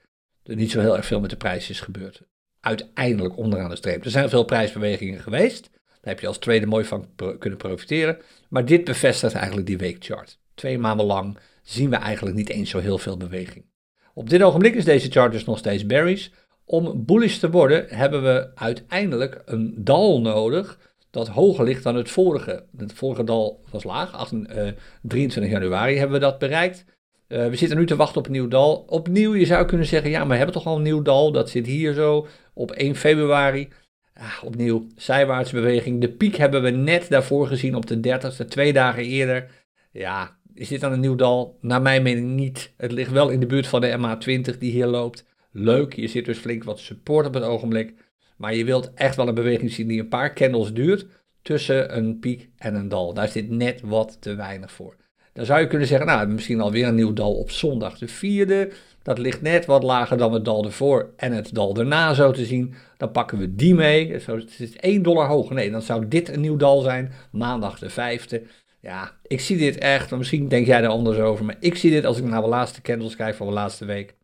er 0.49 0.57
niet 0.57 0.71
zo 0.71 0.81
heel 0.81 0.97
erg 0.97 1.07
veel 1.07 1.21
met 1.21 1.31
de 1.31 1.37
prijs 1.37 1.71
is 1.71 1.81
gebeurd. 1.81 2.23
Uiteindelijk 2.61 3.37
onderaan 3.37 3.71
de 3.71 3.77
streep. 3.77 4.05
Er 4.05 4.11
zijn 4.11 4.29
veel 4.29 4.45
prijsbewegingen 4.45 5.21
geweest. 5.21 5.71
Daar 5.73 6.13
heb 6.15 6.21
je 6.21 6.27
als 6.27 6.39
tweede 6.39 6.67
mooi 6.67 6.85
van 6.85 7.09
kunnen 7.39 7.59
profiteren. 7.59 8.19
Maar 8.49 8.65
dit 8.65 8.85
bevestigt 8.85 9.35
eigenlijk 9.35 9.67
die 9.67 9.79
weekchart. 9.79 10.39
Twee 10.55 10.79
maanden 10.79 11.07
lang 11.07 11.39
zien 11.63 11.91
we 11.91 11.97
eigenlijk 11.97 12.37
niet 12.37 12.49
eens 12.49 12.71
zo 12.71 12.79
heel 12.79 12.99
veel 12.99 13.17
beweging. 13.17 13.65
Op 14.15 14.31
dit 14.31 14.43
ogenblik 14.43 14.75
is 14.75 14.85
deze 14.85 15.11
chart 15.11 15.33
dus 15.33 15.45
nog 15.45 15.59
steeds 15.59 15.87
bearish. 15.87 16.29
Om 16.65 17.05
bullish 17.05 17.37
te 17.37 17.51
worden 17.51 17.87
hebben 17.89 18.23
we 18.23 18.51
uiteindelijk 18.55 19.43
een 19.45 19.75
dal 19.77 20.21
nodig 20.21 20.79
dat 21.11 21.29
hoger 21.29 21.65
ligt 21.65 21.83
dan 21.83 21.97
het 21.97 22.11
vorige. 22.11 22.65
Het 22.77 22.93
vorige 22.93 23.25
dal 23.25 23.65
was 23.71 23.85
laag, 23.85 24.13
18, 24.13 24.49
uh, 24.51 24.69
23 25.03 25.53
januari 25.53 25.97
hebben 25.97 26.21
we 26.21 26.25
dat 26.25 26.39
bereikt. 26.39 26.85
Uh, 27.29 27.49
we 27.49 27.57
zitten 27.57 27.79
nu 27.79 27.87
te 27.87 27.97
wachten 27.97 28.19
op 28.19 28.27
een 28.27 28.33
nieuw 28.33 28.49
dal. 28.49 28.77
Opnieuw, 28.77 29.35
je 29.35 29.47
zou 29.47 29.67
kunnen 29.67 29.87
zeggen, 29.87 30.11
ja, 30.11 30.19
maar 30.19 30.29
we 30.29 30.37
hebben 30.37 30.55
toch 30.55 30.67
al 30.67 30.77
een 30.77 30.83
nieuw 30.83 31.03
dal, 31.03 31.33
dat 31.33 31.51
zit 31.51 31.67
hier 31.67 31.93
zo 31.93 32.27
op 32.55 32.71
1 32.71 32.97
februari. 32.97 33.69
Ah, 34.15 34.45
opnieuw, 34.45 34.87
zijwaarts 34.97 35.51
beweging. 35.51 36.01
De 36.01 36.13
piek 36.13 36.37
hebben 36.37 36.63
we 36.63 36.71
net 36.71 37.09
daarvoor 37.09 37.47
gezien 37.47 37.75
op 37.75 37.87
de 37.87 37.97
30ste, 37.97 38.45
twee 38.45 38.73
dagen 38.73 39.03
eerder. 39.03 39.51
Ja, 39.93 40.39
is 40.55 40.69
dit 40.69 40.81
dan 40.81 40.93
een 40.93 41.01
nieuw 41.01 41.15
dal? 41.15 41.59
Naar 41.61 41.83
mijn 41.83 42.03
mening 42.03 42.31
niet. 42.31 42.75
Het 42.77 42.93
ligt 42.93 43.11
wel 43.11 43.29
in 43.29 43.41
de 43.41 43.47
buurt 43.47 43.67
van 43.67 43.81
de 43.81 43.99
MA20 43.99 44.59
die 44.59 44.73
hier 44.73 44.87
loopt. 44.87 45.25
Leuk, 45.51 45.93
je 45.93 46.09
zit 46.09 46.25
dus 46.25 46.39
flink 46.39 46.65
wat 46.65 46.79
support 46.79 47.27
op 47.27 47.35
het 47.35 47.43
ogenblik. 47.43 47.95
Maar 48.37 48.55
je 48.55 48.65
wilt 48.65 48.95
echt 48.95 49.17
wel 49.17 49.29
een 49.29 49.35
beweging 49.35 49.71
zien 49.71 49.89
die 49.89 50.01
een 50.01 50.09
paar 50.09 50.35
candles 50.35 50.73
duurt 50.73 51.07
tussen 51.43 51.97
een 51.97 52.19
piek 52.19 52.49
en 52.57 52.75
een 52.75 52.89
dal. 52.89 53.15
Daar 53.15 53.29
zit 53.29 53.51
net 53.51 53.81
wat 53.81 54.17
te 54.21 54.35
weinig 54.35 54.73
voor. 54.73 54.97
Dan 55.39 55.47
zou 55.47 55.61
je 55.61 55.67
kunnen 55.67 55.89
zeggen, 55.89 56.07
nou, 56.07 56.29
misschien 56.29 56.61
alweer 56.61 56.87
een 56.87 56.95
nieuw 56.95 57.13
dal 57.13 57.35
op 57.35 57.51
zondag 57.51 57.99
de 57.99 58.09
vierde. 58.09 58.71
Dat 59.03 59.19
ligt 59.19 59.43
net 59.43 59.67
wat 59.67 59.83
lager 59.83 60.17
dan 60.17 60.33
het 60.33 60.45
dal 60.45 60.65
ervoor 60.65 61.11
en 61.17 61.33
het 61.33 61.55
dal 61.55 61.77
erna 61.77 62.15
zo 62.15 62.31
te 62.31 62.45
zien. 62.45 62.75
Dan 62.97 63.11
pakken 63.11 63.39
we 63.39 63.55
die 63.55 63.75
mee. 63.75 64.13
het 64.13 64.55
is 64.59 64.77
1 64.77 65.03
dollar 65.03 65.27
hoger. 65.27 65.55
Nee, 65.55 65.71
dan 65.71 65.83
zou 65.83 66.09
dit 66.09 66.29
een 66.29 66.41
nieuw 66.41 66.57
dal 66.57 66.81
zijn. 66.81 67.13
Maandag 67.31 67.79
de 67.79 67.91
vijfde. 67.91 68.43
Ja, 68.81 69.17
ik 69.27 69.41
zie 69.41 69.57
dit 69.57 69.79
echt, 69.79 70.11
misschien 70.11 70.49
denk 70.49 70.67
jij 70.67 70.83
er 70.83 70.89
anders 70.89 71.19
over, 71.19 71.45
maar 71.45 71.57
ik 71.61 71.77
zie 71.77 71.91
dit 71.91 72.05
als 72.05 72.19
ik 72.19 72.25
naar 72.25 72.43
de 72.43 72.49
laatste 72.49 72.83
candles 72.83 73.17
kijk 73.17 73.35
van 73.35 73.47
de 73.47 73.53
laatste 73.53 73.85
week, 73.85 74.15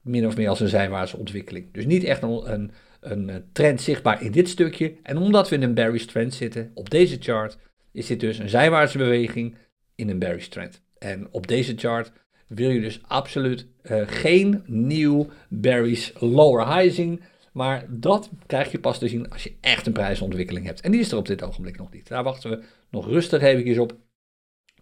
min 0.00 0.26
of 0.26 0.36
meer 0.36 0.48
als 0.48 0.60
een 0.60 0.68
zijwaartse 0.68 1.16
ontwikkeling. 1.16 1.72
Dus 1.72 1.86
niet 1.86 2.04
echt 2.04 2.22
een, 2.22 2.52
een, 2.52 2.70
een 3.00 3.30
eh, 3.30 3.36
trend 3.52 3.80
zichtbaar 3.80 4.22
in 4.22 4.32
dit 4.32 4.48
stukje. 4.48 4.94
En 5.02 5.16
omdat 5.16 5.48
we 5.48 5.54
in 5.54 5.62
een 5.62 5.74
bearish 5.74 6.04
trend 6.04 6.34
zitten, 6.34 6.70
op 6.74 6.90
deze 6.90 7.16
chart, 7.20 7.58
is 7.92 8.06
dit 8.06 8.20
dus 8.20 8.38
een 8.38 8.48
zijwaartse 8.48 8.98
beweging 8.98 9.56
in 9.96 10.08
een 10.08 10.18
bearish 10.18 10.46
trend. 10.46 10.82
En 10.98 11.28
op 11.30 11.46
deze 11.46 11.76
chart 11.76 12.12
wil 12.46 12.70
je 12.70 12.80
dus 12.80 13.00
absoluut 13.06 13.66
uh, 13.82 14.02
geen 14.06 14.62
nieuw 14.66 15.28
bearish 15.48 16.10
lower 16.18 16.74
high 16.74 16.94
zien. 16.94 17.22
Maar 17.52 17.86
dat 17.88 18.30
krijg 18.46 18.72
je 18.72 18.78
pas 18.78 18.98
te 18.98 19.08
zien 19.08 19.30
als 19.30 19.42
je 19.42 19.56
echt 19.60 19.86
een 19.86 19.92
prijsontwikkeling 19.92 20.66
hebt. 20.66 20.80
En 20.80 20.90
die 20.90 21.00
is 21.00 21.12
er 21.12 21.18
op 21.18 21.26
dit 21.26 21.42
ogenblik 21.42 21.76
nog 21.76 21.92
niet. 21.92 22.08
Daar 22.08 22.22
wachten 22.22 22.50
we 22.50 22.62
nog 22.90 23.06
rustig 23.06 23.42
even 23.42 23.82
op. 23.82 23.96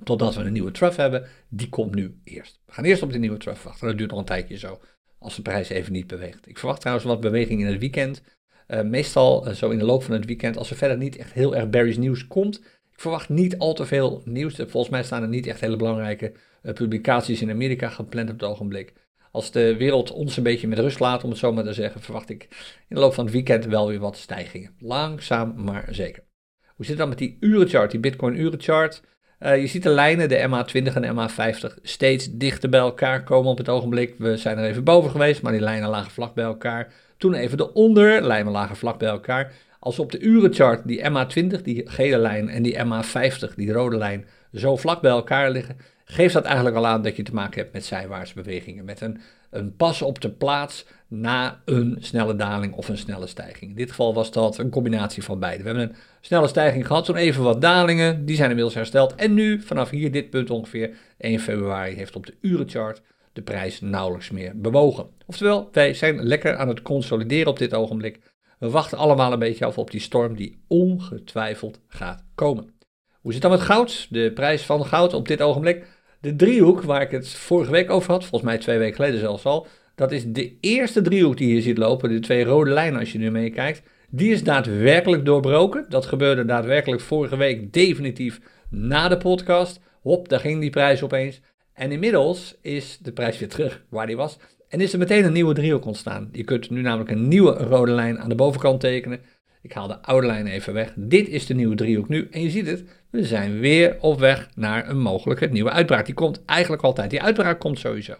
Totdat 0.03 0.35
we 0.35 0.43
een 0.43 0.53
nieuwe 0.53 0.71
trough 0.71 0.97
hebben. 0.97 1.27
Die 1.49 1.69
komt 1.69 1.95
nu 1.95 2.21
eerst. 2.25 2.61
We 2.67 2.73
gaan 2.73 2.85
eerst 2.85 3.03
op 3.03 3.13
de 3.13 3.19
nieuwe 3.19 3.37
trough 3.37 3.65
wachten. 3.65 3.87
Dat 3.87 3.99
duurt 3.99 4.11
nog 4.11 4.19
een 4.19 4.25
tijdje 4.25 4.59
zo. 4.59 4.81
Als 5.19 5.37
de 5.37 5.43
prijs 5.43 5.69
even 5.69 5.93
niet 5.93 6.07
beweegt. 6.07 6.49
Ik 6.49 6.59
verwacht 6.59 6.81
trouwens 6.81 7.07
wat 7.07 7.21
beweging 7.21 7.61
in 7.61 7.67
het 7.67 7.79
weekend. 7.79 8.23
Uh, 8.69 8.83
meestal 8.83 9.49
uh, 9.49 9.55
zo 9.55 9.71
in 9.71 9.79
de 9.79 9.85
loop 9.85 10.03
van 10.03 10.15
het 10.15 10.25
weekend. 10.25 10.57
Als 10.57 10.71
er 10.71 10.77
verder 10.77 10.97
niet 10.97 11.17
echt 11.17 11.33
heel 11.33 11.57
erg 11.57 11.71
bearish 11.71 11.97
nieuws 11.97 12.27
komt. 12.27 12.63
Ik 12.95 13.01
verwacht 13.01 13.29
niet 13.29 13.59
al 13.59 13.75
te 13.75 13.87
veel 13.87 14.23
nieuws. 14.25 14.55
Volgens 14.57 14.89
mij 14.89 15.03
staan 15.03 15.23
er 15.23 15.29
niet 15.29 15.47
echt 15.47 15.61
hele 15.61 15.77
belangrijke 15.77 16.33
uh, 16.63 16.73
publicaties 16.73 17.43
in 17.43 17.51
Amerika 17.51 17.89
gepland 17.89 18.31
op 18.31 18.41
het 18.41 18.49
ogenblik. 18.49 18.93
Als 19.31 19.51
de 19.51 19.77
wereld 19.77 20.13
ons 20.13 20.37
een 20.37 20.43
beetje 20.43 20.69
met 20.69 20.79
rust 20.79 21.01
laat, 21.01 21.25
om 21.25 21.31
het 21.31 21.39
zo 21.39 21.53
maar 21.53 21.65
te 21.65 21.73
zeggen, 21.73 22.01
verwacht 22.01 22.31
ik 22.31 22.43
in 22.89 22.97
de 22.97 23.01
loop 23.01 23.15
van 23.15 23.25
het 23.25 23.33
weekend 23.33 23.65
wel 23.65 23.89
weer 23.89 23.99
wat 23.99 24.17
stijgingen. 24.17 24.75
Langzaam, 24.79 25.55
maar 25.65 25.89
zeker. 25.91 26.23
Hoe 26.61 26.85
zit 26.85 26.89
het 26.89 26.99
dan 26.99 27.09
met 27.09 27.19
die 27.19 27.37
urenchart, 27.41 27.91
die 27.91 28.01
Bitcoin 28.01 28.41
urenchart? 28.41 29.03
Uh, 29.41 29.61
je 29.61 29.67
ziet 29.67 29.83
de 29.83 29.89
lijnen, 29.89 30.29
de 30.29 30.49
MA20 30.49 30.95
en 30.95 31.03
de 31.03 31.29
MA50, 31.29 31.83
steeds 31.83 32.29
dichter 32.31 32.69
bij 32.69 32.81
elkaar 32.81 33.23
komen 33.23 33.51
op 33.51 33.59
het 33.59 33.69
ogenblik. 33.69 34.15
We 34.19 34.37
zijn 34.37 34.59
er 34.59 34.65
even 34.65 34.85
boven 34.85 35.11
geweest, 35.11 35.43
maar 35.43 35.53
die 35.53 35.61
lijnen 35.61 35.89
lagen 35.89 36.11
vlak 36.11 36.35
bij 36.35 36.45
elkaar. 36.45 36.93
Toen 37.17 37.35
even 37.35 37.61
eronder, 37.61 38.23
lijnen 38.23 38.53
lagen 38.53 38.77
vlak 38.77 38.99
bij 38.99 39.09
elkaar. 39.09 39.53
Als 39.85 39.99
op 39.99 40.13
de 40.13 40.19
urenchart 40.19 40.87
die 40.87 41.03
MA20, 41.11 41.63
die 41.63 41.91
gele 41.91 42.19
lijn, 42.19 42.49
en 42.49 42.63
die 42.63 42.77
MA50, 42.85 43.55
die 43.57 43.73
rode 43.73 43.97
lijn, 43.97 44.27
zo 44.53 44.77
vlak 44.77 45.01
bij 45.01 45.11
elkaar 45.11 45.51
liggen, 45.51 45.77
geeft 46.05 46.35
dat 46.35 46.45
eigenlijk 46.45 46.77
al 46.77 46.87
aan 46.87 47.03
dat 47.03 47.17
je 47.17 47.23
te 47.23 47.35
maken 47.35 47.61
hebt 47.61 47.73
met 47.73 47.85
zijwaartsbewegingen. 47.85 48.85
bewegingen. 48.85 49.19
Met 49.19 49.21
een, 49.51 49.61
een 49.61 49.77
pas 49.77 50.03
op 50.03 50.21
de 50.21 50.31
plaats 50.31 50.87
na 51.09 51.61
een 51.65 51.97
snelle 52.01 52.37
daling 52.37 52.75
of 52.75 52.89
een 52.89 52.99
snelle 52.99 53.27
stijging. 53.27 53.71
In 53.71 53.77
dit 53.77 53.89
geval 53.89 54.15
was 54.15 54.31
dat 54.31 54.59
een 54.59 54.71
combinatie 54.71 55.23
van 55.23 55.39
beide. 55.39 55.63
We 55.63 55.69
hebben 55.69 55.89
een 55.89 55.97
snelle 56.21 56.49
stijging 56.49 56.87
gehad, 56.87 57.05
toen 57.05 57.17
even 57.17 57.43
wat 57.43 57.61
dalingen, 57.61 58.25
die 58.25 58.37
zijn 58.37 58.49
inmiddels 58.49 58.75
hersteld. 58.75 59.15
En 59.15 59.35
nu, 59.35 59.63
vanaf 59.63 59.91
hier, 59.91 60.13
dit 60.13 60.31
punt 60.31 60.51
ongeveer, 60.51 60.97
1 61.19 61.41
februari, 61.41 61.95
heeft 61.95 62.17
op 62.17 62.27
de 62.27 62.35
urenchart 62.41 63.03
de 63.33 63.43
prijs 63.43 63.81
nauwelijks 63.81 64.31
meer 64.31 64.61
bewogen. 64.61 65.07
Oftewel, 65.27 65.69
wij 65.73 65.95
zijn 65.95 66.23
lekker 66.23 66.57
aan 66.57 66.69
het 66.69 66.83
consolideren 66.83 67.51
op 67.51 67.59
dit 67.59 67.75
ogenblik. 67.75 68.21
We 68.65 68.71
wachten 68.71 68.99
allemaal 68.99 69.33
een 69.33 69.39
beetje 69.39 69.65
af 69.65 69.79
op 69.79 69.91
die 69.91 70.01
storm 70.01 70.37
die 70.37 70.59
ongetwijfeld 70.69 71.81
gaat 71.89 72.25
komen. 72.35 72.75
Hoe 73.21 73.33
zit 73.33 73.43
dan 73.43 73.51
met 73.51 73.61
goud? 73.61 74.07
De 74.11 74.33
prijs 74.35 74.63
van 74.63 74.87
goud 74.87 75.15
op 75.15 75.29
dit 75.29 75.43
ogenblik 75.43 75.87
De 76.21 76.37
driehoek 76.37 76.83
waar 76.83 77.03
ik 77.03 77.11
het 77.11 77.29
vorige 77.29 77.71
week 77.71 77.91
over 77.91 78.11
had, 78.11 78.25
volgens 78.25 78.51
mij 78.51 78.59
twee 78.59 78.79
weken 78.79 78.95
geleden 78.95 79.21
zelfs 79.21 79.45
al, 79.45 79.67
dat 79.95 80.13
is 80.13 80.25
de 80.27 80.57
eerste 80.61 81.03
driehoek 81.03 81.37
die 81.37 81.55
je 81.55 81.61
ziet 81.61 81.79
lopen, 81.79 82.09
de 82.09 82.21
twee 82.21 82.45
rode 82.45 82.71
lijnen 82.71 83.01
als 83.01 83.13
je 83.13 83.19
nu 83.19 83.31
meekijkt. 83.31 83.83
Die 84.11 84.33
is 84.33 84.43
daadwerkelijk 84.43 85.25
doorbroken. 85.25 85.87
Dat 85.89 86.07
gebeurde 86.07 86.45
daadwerkelijk 86.45 87.03
vorige 87.03 87.37
week 87.37 87.73
definitief 87.73 88.41
na 88.71 89.09
de 89.09 89.17
podcast. 89.17 89.81
Hop, 90.01 90.29
daar 90.29 90.41
ging 90.41 90.61
die 90.61 90.71
prijs 90.71 91.03
opeens. 91.03 91.41
En 91.73 91.93
inmiddels 91.93 92.57
is 92.61 92.99
de 93.03 93.13
prijs 93.13 93.39
weer 93.39 93.49
terug 93.49 93.85
waar 93.89 94.07
die 94.07 94.17
was. 94.17 94.39
En 94.75 94.81
is 94.81 94.93
er 94.93 94.99
meteen 94.99 95.25
een 95.25 95.33
nieuwe 95.33 95.55
driehoek 95.55 95.85
ontstaan. 95.85 96.29
Je 96.33 96.45
kunt 96.45 96.71
nu 96.71 96.81
namelijk 96.81 97.11
een 97.11 97.29
nieuwe 97.29 97.53
rode 97.53 97.93
lijn 97.93 98.21
aan 98.21 98.29
de 98.29 98.35
bovenkant 98.35 98.81
tekenen. 98.81 99.21
Ik 99.63 99.73
haal 99.73 99.89
de 99.89 100.03
oude 100.03 100.27
lijn 100.27 100.47
even 100.47 100.73
weg. 100.73 100.93
Dit 100.97 101.29
is 101.29 101.47
de 101.47 101.55
nieuwe 101.55 101.75
driehoek 101.75 102.09
nu. 102.09 102.29
En 102.31 102.43
je 102.43 102.51
ziet 102.51 102.67
het, 102.67 102.85
we 103.11 103.25
zijn 103.25 103.59
weer 103.59 103.97
op 104.01 104.19
weg 104.19 104.49
naar 104.55 104.89
een 104.89 104.99
mogelijke 104.99 105.47
nieuwe 105.47 105.71
uitbraak. 105.71 106.07
Die 106.07 106.15
komt 106.15 106.45
eigenlijk 106.45 106.83
altijd. 106.83 107.11
Die 107.11 107.23
uitbraak 107.23 107.61
komt 107.61 107.79
sowieso. 107.79 108.15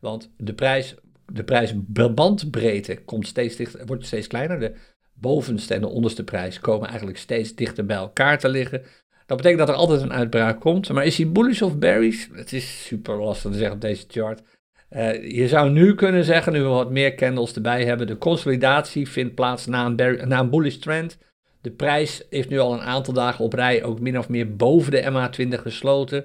Want 0.00 0.30
de 0.36 0.52
prijs, 0.52 0.94
de 1.32 1.44
prijsbandbreedte 1.44 2.96
komt 3.04 3.26
steeds 3.26 3.56
dichter, 3.56 3.86
wordt 3.86 4.06
steeds 4.06 4.26
kleiner. 4.26 4.60
De 4.60 4.74
bovenste 5.14 5.74
en 5.74 5.80
de 5.80 5.88
onderste 5.88 6.24
prijs 6.24 6.60
komen 6.60 6.88
eigenlijk 6.88 7.18
steeds 7.18 7.54
dichter 7.54 7.86
bij 7.86 7.96
elkaar 7.96 8.38
te 8.38 8.48
liggen. 8.48 8.82
Dat 9.26 9.36
betekent 9.36 9.58
dat 9.58 9.68
er 9.68 9.74
altijd 9.74 10.00
een 10.02 10.12
uitbraak 10.12 10.60
komt. 10.60 10.92
Maar 10.92 11.06
is 11.06 11.16
hij 11.16 11.32
bullish 11.32 11.62
of 11.62 11.78
bearish? 11.78 12.26
Het 12.32 12.52
is 12.52 12.84
super 12.86 13.16
lastig 13.16 13.50
te 13.50 13.56
zeggen 13.56 13.74
op 13.74 13.80
deze 13.80 14.04
chart. 14.08 14.42
Uh, 14.90 15.30
je 15.30 15.48
zou 15.48 15.70
nu 15.70 15.94
kunnen 15.94 16.24
zeggen, 16.24 16.52
nu 16.52 16.62
we 16.62 16.68
wat 16.68 16.90
meer 16.90 17.14
candles 17.14 17.54
erbij 17.54 17.84
hebben, 17.84 18.06
de 18.06 18.18
consolidatie 18.18 19.08
vindt 19.08 19.34
plaats 19.34 19.66
na 19.66 19.86
een, 19.86 20.28
na 20.28 20.40
een 20.40 20.50
bullish 20.50 20.76
trend. 20.76 21.18
De 21.60 21.70
prijs 21.70 22.22
heeft 22.30 22.48
nu 22.48 22.58
al 22.58 22.72
een 22.72 22.80
aantal 22.80 23.14
dagen 23.14 23.44
op 23.44 23.52
rij 23.52 23.84
ook 23.84 24.00
min 24.00 24.18
of 24.18 24.28
meer 24.28 24.56
boven 24.56 24.90
de 24.90 25.02
MA20 25.02 25.60
gesloten. 25.62 26.24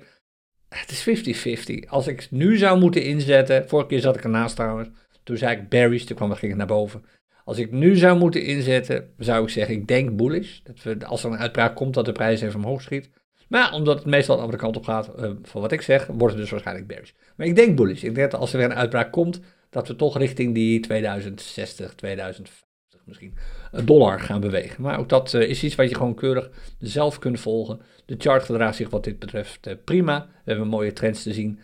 Het 0.69 0.91
is 0.91 1.69
50-50. 1.86 1.89
Als 1.89 2.08
ik 2.08 2.28
nu 2.32 2.58
zou 2.58 2.80
moeten 2.80 3.04
inzetten, 3.04 3.69
vorige 3.69 3.88
keer 3.88 4.00
zat 4.00 4.15
ik 4.15 4.24
ernaast 4.24 4.56
trouwens, 4.56 4.89
toen 5.24 5.38
zei 5.38 5.58
ik 5.58 5.69
bearish, 5.69 6.04
toen 6.04 6.15
kwam, 6.15 6.34
ging 6.34 6.52
het 6.52 6.58
naar 6.58 6.67
boven. 6.67 7.06
Als 7.43 7.58
ik 7.58 7.71
nu 7.71 7.95
zou 7.95 8.17
moeten 8.17 8.43
inzetten, 8.43 9.13
zou 9.17 9.43
ik 9.43 9.50
zeggen, 9.50 9.76
ik 9.76 9.88
denk 9.88 10.15
bullish. 10.15 10.60
Dat 10.63 10.84
we, 10.84 11.06
als 11.06 11.24
er 11.24 11.32
een 11.32 11.38
uitbraak 11.38 11.76
komt, 11.76 11.93
dat 11.93 12.06
de 12.06 12.12
prijs 12.12 12.41
even 12.41 12.60
omhoog 12.60 12.82
schiet. 12.82 13.10
Maar 13.51 13.73
omdat 13.73 13.97
het 13.97 14.05
meestal 14.05 14.35
de 14.35 14.41
andere 14.41 14.61
kant 14.61 14.77
op 14.77 14.83
gaat, 14.83 15.09
uh, 15.19 15.29
van 15.41 15.61
wat 15.61 15.71
ik 15.71 15.81
zeg, 15.81 16.07
wordt 16.07 16.33
het 16.33 16.41
dus 16.41 16.51
waarschijnlijk 16.51 16.87
bearish. 16.87 17.11
Maar 17.35 17.47
ik 17.47 17.55
denk 17.55 17.75
bullish. 17.75 18.03
Ik 18.03 18.15
denk 18.15 18.31
dat 18.31 18.39
als 18.39 18.51
er 18.51 18.57
weer 18.57 18.69
een 18.69 18.75
uitbraak 18.75 19.11
komt, 19.11 19.39
dat 19.69 19.87
we 19.87 19.95
toch 19.95 20.17
richting 20.17 20.53
die 20.53 20.79
2060, 20.79 21.93
2050 21.93 22.67
misschien 23.05 23.33
een 23.71 23.85
dollar 23.85 24.19
gaan 24.19 24.41
bewegen. 24.41 24.81
Maar 24.81 24.99
ook 24.99 25.09
dat 25.09 25.33
uh, 25.33 25.41
is 25.41 25.63
iets 25.63 25.75
wat 25.75 25.89
je 25.89 25.95
gewoon 25.95 26.15
keurig 26.15 26.49
zelf 26.79 27.19
kunt 27.19 27.39
volgen. 27.39 27.81
De 28.05 28.15
chart 28.17 28.43
gedraagt 28.43 28.75
zich 28.75 28.89
wat 28.89 29.03
dit 29.03 29.19
betreft 29.19 29.83
prima. 29.83 30.27
We 30.43 30.51
hebben 30.51 30.67
mooie 30.67 30.93
trends 30.93 31.23
te 31.23 31.33
zien. 31.33 31.59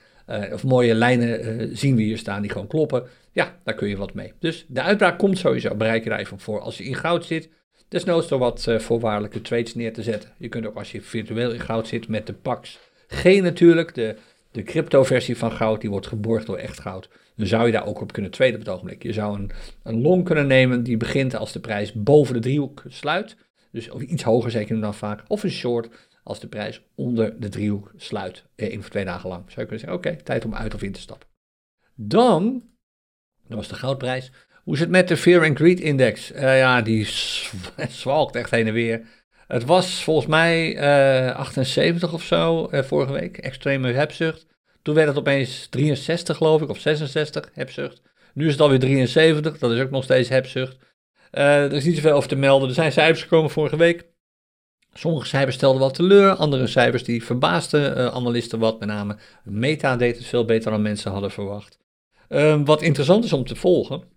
of 0.51 0.63
mooie 0.63 0.95
lijnen 0.95 1.77
zien 1.77 1.95
we 1.95 2.01
hier 2.01 2.17
staan 2.17 2.41
die 2.41 2.51
gewoon 2.51 2.67
kloppen. 2.67 3.03
Ja, 3.31 3.59
daar 3.63 3.75
kun 3.75 3.87
je 3.87 3.97
wat 3.97 4.13
mee. 4.13 4.33
Dus 4.39 4.65
de 4.67 4.81
uitbraak 4.81 5.17
komt 5.17 5.37
sowieso. 5.37 5.75
Bereik 5.75 6.03
je 6.03 6.09
daar 6.09 6.19
even 6.19 6.39
voor. 6.39 6.59
Als 6.59 6.77
je 6.77 6.83
in 6.83 6.95
goud 6.95 7.25
zit, 7.25 7.49
desnoods 7.87 8.27
door 8.27 8.39
wat 8.39 8.65
uh, 8.69 8.79
voorwaardelijke 8.79 9.41
trades 9.41 9.75
neer 9.75 9.93
te 9.93 10.03
zetten. 10.03 10.31
Je 10.37 10.49
kunt 10.49 10.65
ook 10.65 10.75
als 10.75 10.91
je 10.91 11.01
virtueel 11.01 11.51
in 11.51 11.59
goud 11.59 11.87
zit 11.87 12.07
met 12.07 12.27
de 12.27 12.33
PAX 12.33 12.79
G 13.07 13.23
natuurlijk, 13.23 13.93
de, 13.95 14.15
de 14.51 14.63
crypto 14.63 15.03
versie 15.03 15.37
van 15.37 15.51
goud, 15.51 15.81
die 15.81 15.89
wordt 15.89 16.07
geborgd 16.07 16.45
door 16.45 16.57
echt 16.57 16.79
goud. 16.79 17.09
Dan 17.35 17.47
zou 17.47 17.65
je 17.65 17.71
daar 17.71 17.85
ook 17.85 18.01
op 18.01 18.11
kunnen 18.11 18.31
traden 18.31 18.53
op 18.53 18.59
het 18.59 18.69
ogenblik. 18.69 19.03
Je 19.03 19.13
zou 19.13 19.39
een, 19.39 19.51
een 19.83 20.01
long 20.01 20.23
kunnen 20.23 20.47
nemen 20.47 20.83
die 20.83 20.97
begint 20.97 21.35
als 21.35 21.51
de 21.51 21.59
prijs 21.59 21.93
boven 21.93 22.33
de 22.33 22.39
driehoek 22.39 22.83
sluit. 22.87 23.35
Dus 23.71 23.89
of 23.89 24.01
iets 24.01 24.23
hoger 24.23 24.51
zeker 24.51 24.81
dan 24.81 24.93
vaak. 24.93 25.23
Of 25.27 25.43
een 25.43 25.49
short 25.49 25.89
als 26.23 26.39
de 26.39 26.47
prijs 26.47 26.81
onder 26.95 27.39
de 27.39 27.49
driehoek 27.49 27.91
sluit. 27.95 28.43
Eh, 28.55 28.67
één 28.67 28.79
of 28.79 28.89
twee 28.89 29.05
dagen 29.05 29.29
lang. 29.29 29.41
Zou 29.41 29.61
je 29.61 29.65
kunnen 29.65 29.79
zeggen, 29.79 29.97
oké, 29.97 30.23
tijd 30.23 30.45
om 30.45 30.55
uit 30.55 30.73
of 30.73 30.81
in 30.81 30.91
te 30.91 30.99
stappen. 30.99 31.27
Dan, 31.95 32.63
dat 33.47 33.57
was 33.57 33.67
de 33.67 33.75
goudprijs. 33.75 34.31
Hoe 34.67 34.75
is 34.75 34.81
het 34.81 34.91
met 34.91 35.07
de 35.07 35.17
Fear 35.17 35.45
and 35.45 35.57
Greed 35.57 35.79
Index? 35.79 36.31
Uh, 36.31 36.57
ja, 36.57 36.81
die 36.81 37.07
zwalkt 37.89 38.35
echt 38.35 38.51
heen 38.51 38.67
en 38.67 38.73
weer. 38.73 39.01
Het 39.47 39.65
was 39.65 40.03
volgens 40.03 40.27
mij 40.27 40.75
uh, 40.75 41.27
eh, 41.27 41.35
78 41.35 42.13
of 42.13 42.23
zo 42.23 42.69
uh, 42.71 42.83
vorige 42.83 43.11
week, 43.11 43.37
extreme 43.37 43.91
hebzucht. 43.91 44.45
Toen 44.81 44.95
werd 44.95 45.07
het 45.07 45.17
opeens 45.17 45.67
63 45.69 46.37
geloof 46.37 46.61
ik, 46.61 46.69
of 46.69 46.79
66 46.79 47.49
hebzucht. 47.53 48.01
Nu 48.33 48.45
is 48.45 48.51
het 48.51 48.61
alweer 48.61 48.79
73, 48.79 49.57
dat 49.57 49.71
is 49.71 49.81
ook 49.81 49.89
nog 49.89 50.03
steeds 50.03 50.29
hebzucht. 50.29 50.77
er 51.31 51.73
is 51.73 51.85
niet 51.85 51.95
zoveel 51.95 52.15
over 52.15 52.29
te 52.29 52.35
melden. 52.35 52.67
Er 52.67 52.73
zijn 52.73 52.91
cijfers 52.91 53.21
gekomen 53.21 53.49
vorige 53.49 53.77
week. 53.77 54.05
Sommige 54.93 55.27
cijfers 55.27 55.55
stelden 55.55 55.81
wat 55.81 55.93
teleur, 55.93 56.33
andere 56.33 56.67
cijfers 56.67 57.03
die 57.03 57.23
verbaasden 57.23 58.13
analisten 58.13 58.59
wat. 58.59 58.79
Met 58.79 58.87
name 58.87 59.17
Meta 59.43 59.95
deed 59.95 60.17
het 60.17 60.25
veel 60.25 60.45
beter 60.45 60.71
dan 60.71 60.81
mensen 60.81 61.11
hadden 61.11 61.31
verwacht. 61.31 61.79
Ehm, 62.27 62.63
wat 62.63 62.81
interessant 62.81 63.23
is 63.23 63.33
om 63.33 63.45
te 63.45 63.55
volgen, 63.55 64.15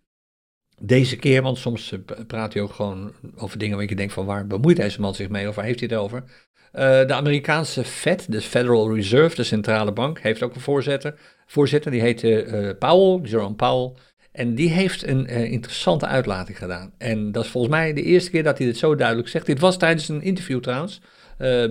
deze 0.82 1.16
keer, 1.16 1.42
want 1.42 1.58
soms 1.58 1.92
eh, 1.92 1.98
praat 2.26 2.52
hij 2.52 2.62
ook 2.62 2.72
gewoon 2.72 3.12
over 3.36 3.58
dingen 3.58 3.76
waar 3.76 3.88
je 3.88 3.94
denkt 3.94 4.12
van 4.12 4.26
waar 4.26 4.46
bemoeit 4.46 4.76
deze 4.76 5.00
man 5.00 5.14
zich 5.14 5.28
mee 5.28 5.48
of 5.48 5.54
waar 5.54 5.64
heeft 5.64 5.80
hij 5.80 5.88
het 5.92 5.98
over. 5.98 6.22
Uh, 6.74 6.80
de 7.06 7.14
Amerikaanse 7.14 7.84
Fed, 7.84 8.32
de 8.32 8.40
Federal 8.40 8.94
Reserve, 8.94 9.36
de 9.36 9.44
centrale 9.44 9.92
bank, 9.92 10.20
heeft 10.20 10.42
ook 10.42 10.54
een 10.54 10.60
voorzitter. 10.60 11.14
Voorzitter, 11.46 11.90
die 11.90 12.00
heet 12.00 12.22
uh, 12.22 12.70
Powell, 12.78 13.28
Jerome 13.30 13.54
Powell. 13.54 13.92
En 14.32 14.54
die 14.54 14.68
heeft 14.68 15.06
een 15.06 15.26
interessante 15.26 16.06
uitlating 16.06 16.58
gedaan. 16.58 16.92
En 16.98 17.32
dat 17.32 17.44
is 17.44 17.50
volgens 17.50 17.74
mij 17.74 17.92
de 17.92 18.02
eerste 18.02 18.30
keer 18.30 18.42
dat 18.42 18.58
hij 18.58 18.66
dit 18.66 18.76
zo 18.78 18.94
duidelijk 18.94 19.28
zegt. 19.28 19.46
Dit 19.46 19.60
was 19.60 19.78
tijdens 19.78 20.08
een 20.08 20.22
interview 20.22 20.60
trouwens. 20.60 21.00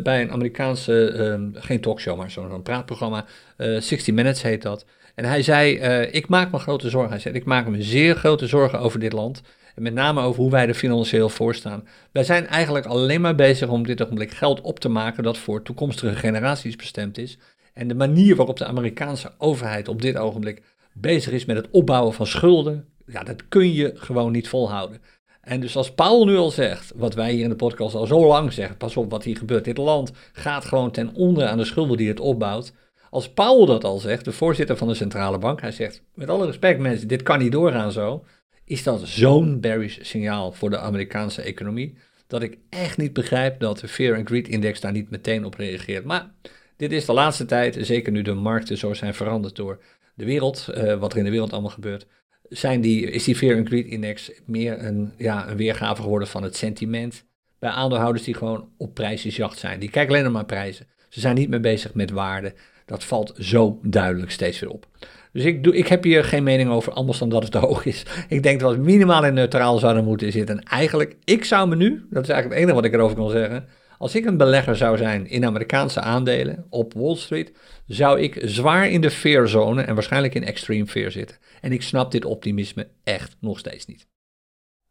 bij 0.03 0.21
een 0.21 0.31
Amerikaanse, 0.31 1.11
ehm, 1.11 1.49
geen 1.53 1.81
talkshow, 1.81 2.17
maar 2.17 2.31
zo'n 2.31 2.61
praatprogramma. 2.61 3.25
60 3.57 4.13
Minutes 4.13 4.41
heet 4.41 4.61
dat. 4.61 4.85
En 5.19 5.25
hij 5.25 5.41
zei, 5.41 5.77
uh, 5.77 6.13
ik 6.13 6.27
maak 6.27 6.51
me 6.51 6.59
grote 6.59 6.89
zorgen. 6.89 7.11
Hij 7.11 7.19
zei, 7.19 7.35
ik 7.35 7.45
maak 7.45 7.67
me 7.67 7.81
zeer 7.83 8.15
grote 8.15 8.47
zorgen 8.47 8.79
over 8.79 8.99
dit 8.99 9.13
land. 9.13 9.41
En 9.75 9.81
met 9.81 9.93
name 9.93 10.21
over 10.21 10.41
hoe 10.41 10.51
wij 10.51 10.67
er 10.67 10.73
financieel 10.73 11.29
voor 11.29 11.55
staan. 11.55 11.87
Wij 12.11 12.23
zijn 12.23 12.47
eigenlijk 12.47 12.85
alleen 12.85 13.21
maar 13.21 13.35
bezig 13.35 13.69
om 13.69 13.85
dit 13.85 14.01
ogenblik 14.01 14.31
geld 14.31 14.61
op 14.61 14.79
te 14.79 14.89
maken 14.89 15.23
dat 15.23 15.37
voor 15.37 15.61
toekomstige 15.61 16.15
generaties 16.15 16.75
bestemd 16.75 17.17
is. 17.17 17.37
En 17.73 17.87
de 17.87 17.95
manier 17.95 18.35
waarop 18.35 18.57
de 18.57 18.65
Amerikaanse 18.65 19.31
overheid 19.37 19.87
op 19.87 20.01
dit 20.01 20.17
ogenblik 20.17 20.61
bezig 20.93 21.33
is 21.33 21.45
met 21.45 21.57
het 21.57 21.67
opbouwen 21.71 22.13
van 22.13 22.27
schulden, 22.27 22.85
ja, 23.05 23.23
dat 23.23 23.47
kun 23.47 23.73
je 23.73 23.91
gewoon 23.95 24.31
niet 24.31 24.49
volhouden. 24.49 25.01
En 25.41 25.59
dus 25.59 25.75
als 25.75 25.93
Paul 25.93 26.25
nu 26.25 26.37
al 26.37 26.51
zegt, 26.51 26.91
wat 26.95 27.13
wij 27.13 27.31
hier 27.31 27.43
in 27.43 27.49
de 27.49 27.55
podcast 27.55 27.95
al 27.95 28.05
zo 28.05 28.27
lang 28.27 28.53
zeggen, 28.53 28.77
pas 28.77 28.97
op 28.97 29.11
wat 29.11 29.23
hier 29.23 29.37
gebeurt, 29.37 29.65
dit 29.65 29.77
land 29.77 30.11
gaat 30.33 30.65
gewoon 30.65 30.91
ten 30.91 31.13
onder 31.13 31.47
aan 31.47 31.57
de 31.57 31.65
schulden 31.65 31.97
die 31.97 32.09
het 32.09 32.19
opbouwt. 32.19 32.73
Als 33.09 33.29
Paul 33.29 33.65
dat 33.65 33.83
al 33.83 33.99
zegt, 33.99 34.25
de 34.25 34.31
voorzitter 34.31 34.77
van 34.77 34.87
de 34.87 34.93
centrale 34.93 35.37
bank, 35.37 35.61
hij 35.61 35.71
zegt, 35.71 36.01
met 36.13 36.29
alle 36.29 36.45
respect 36.45 36.79
mensen, 36.79 37.07
dit 37.07 37.23
kan 37.23 37.39
niet 37.39 37.51
doorgaan 37.51 37.91
zo, 37.91 38.25
is 38.65 38.83
dat 38.83 39.01
zo'n 39.03 39.59
bearish 39.59 39.97
signaal 40.01 40.51
voor 40.51 40.69
de 40.69 40.77
Amerikaanse 40.77 41.41
economie, 41.41 41.97
dat 42.27 42.41
ik 42.41 42.57
echt 42.69 42.97
niet 42.97 43.13
begrijp 43.13 43.59
dat 43.59 43.79
de 43.79 43.87
Fear 43.87 44.17
and 44.17 44.27
Greed 44.27 44.47
Index 44.47 44.79
daar 44.79 44.91
niet 44.91 45.09
meteen 45.09 45.45
op 45.45 45.53
reageert. 45.53 46.05
Maar 46.05 46.31
dit 46.77 46.91
is 46.91 47.05
de 47.05 47.13
laatste 47.13 47.45
tijd, 47.45 47.77
zeker 47.79 48.11
nu 48.11 48.21
de 48.21 48.33
markten 48.33 48.77
zo 48.77 48.93
zijn 48.93 49.13
veranderd 49.13 49.55
door 49.55 49.79
de 50.13 50.25
wereld, 50.25 50.67
uh, 50.69 50.99
wat 50.99 51.11
er 51.11 51.17
in 51.17 51.23
de 51.23 51.29
wereld 51.29 51.51
allemaal 51.51 51.71
gebeurt, 51.71 52.07
zijn 52.49 52.81
die, 52.81 53.11
is 53.11 53.23
die 53.23 53.35
Fear 53.35 53.57
and 53.57 53.67
Greed 53.67 53.85
Index 53.85 54.31
meer 54.45 54.85
een, 54.85 55.13
ja, 55.17 55.49
een 55.49 55.57
weergave 55.57 56.01
geworden 56.01 56.27
van 56.27 56.43
het 56.43 56.55
sentiment 56.55 57.25
bij 57.59 57.69
aandeelhouders 57.69 58.23
die 58.23 58.33
gewoon 58.33 58.69
op 58.77 58.93
prijsjesjacht 58.93 59.59
zijn. 59.59 59.79
Die 59.79 59.89
kijken 59.89 60.15
alleen 60.15 60.31
maar 60.31 60.45
prijzen. 60.45 60.87
Ze 61.09 61.19
zijn 61.19 61.35
niet 61.35 61.49
meer 61.49 61.59
bezig 61.59 61.93
met 61.93 62.11
waarde. 62.11 62.53
Dat 62.89 63.03
valt 63.03 63.33
zo 63.37 63.79
duidelijk 63.83 64.31
steeds 64.31 64.59
weer 64.59 64.69
op. 64.69 64.87
Dus 65.33 65.43
ik, 65.43 65.63
doe, 65.63 65.77
ik 65.77 65.87
heb 65.87 66.03
hier 66.03 66.23
geen 66.23 66.43
mening 66.43 66.69
over, 66.69 66.93
anders 66.93 67.17
dan 67.17 67.29
dat 67.29 67.43
het 67.43 67.51
te 67.51 67.57
hoog 67.67 67.85
is. 67.85 68.05
Ik 68.29 68.43
denk 68.43 68.59
dat 68.59 68.75
we 68.75 68.81
minimaal 68.81 69.25
in 69.25 69.33
neutraal 69.33 69.77
zouden 69.77 70.03
moeten 70.03 70.31
zitten. 70.31 70.57
En 70.57 70.63
eigenlijk, 70.63 71.15
ik 71.23 71.45
zou 71.45 71.69
me 71.69 71.75
nu, 71.75 72.05
dat 72.09 72.23
is 72.23 72.29
eigenlijk 72.29 72.49
het 72.49 72.53
enige 72.53 72.73
wat 72.73 72.85
ik 72.85 72.93
erover 72.93 73.15
kan 73.15 73.29
zeggen. 73.29 73.67
Als 73.97 74.15
ik 74.15 74.25
een 74.25 74.37
belegger 74.37 74.75
zou 74.75 74.97
zijn 74.97 75.27
in 75.27 75.45
Amerikaanse 75.45 75.99
aandelen 75.99 76.65
op 76.69 76.93
Wall 76.93 77.15
Street, 77.15 77.51
zou 77.87 78.19
ik 78.19 78.41
zwaar 78.41 78.89
in 78.89 79.01
de 79.01 79.11
fear 79.11 79.47
zone 79.47 79.81
en 79.81 79.93
waarschijnlijk 79.93 80.35
in 80.35 80.43
extreme 80.43 80.87
fear 80.87 81.11
zitten. 81.11 81.37
En 81.61 81.71
ik 81.71 81.81
snap 81.81 82.11
dit 82.11 82.25
optimisme 82.25 82.87
echt 83.03 83.35
nog 83.39 83.59
steeds 83.59 83.85
niet. 83.85 84.07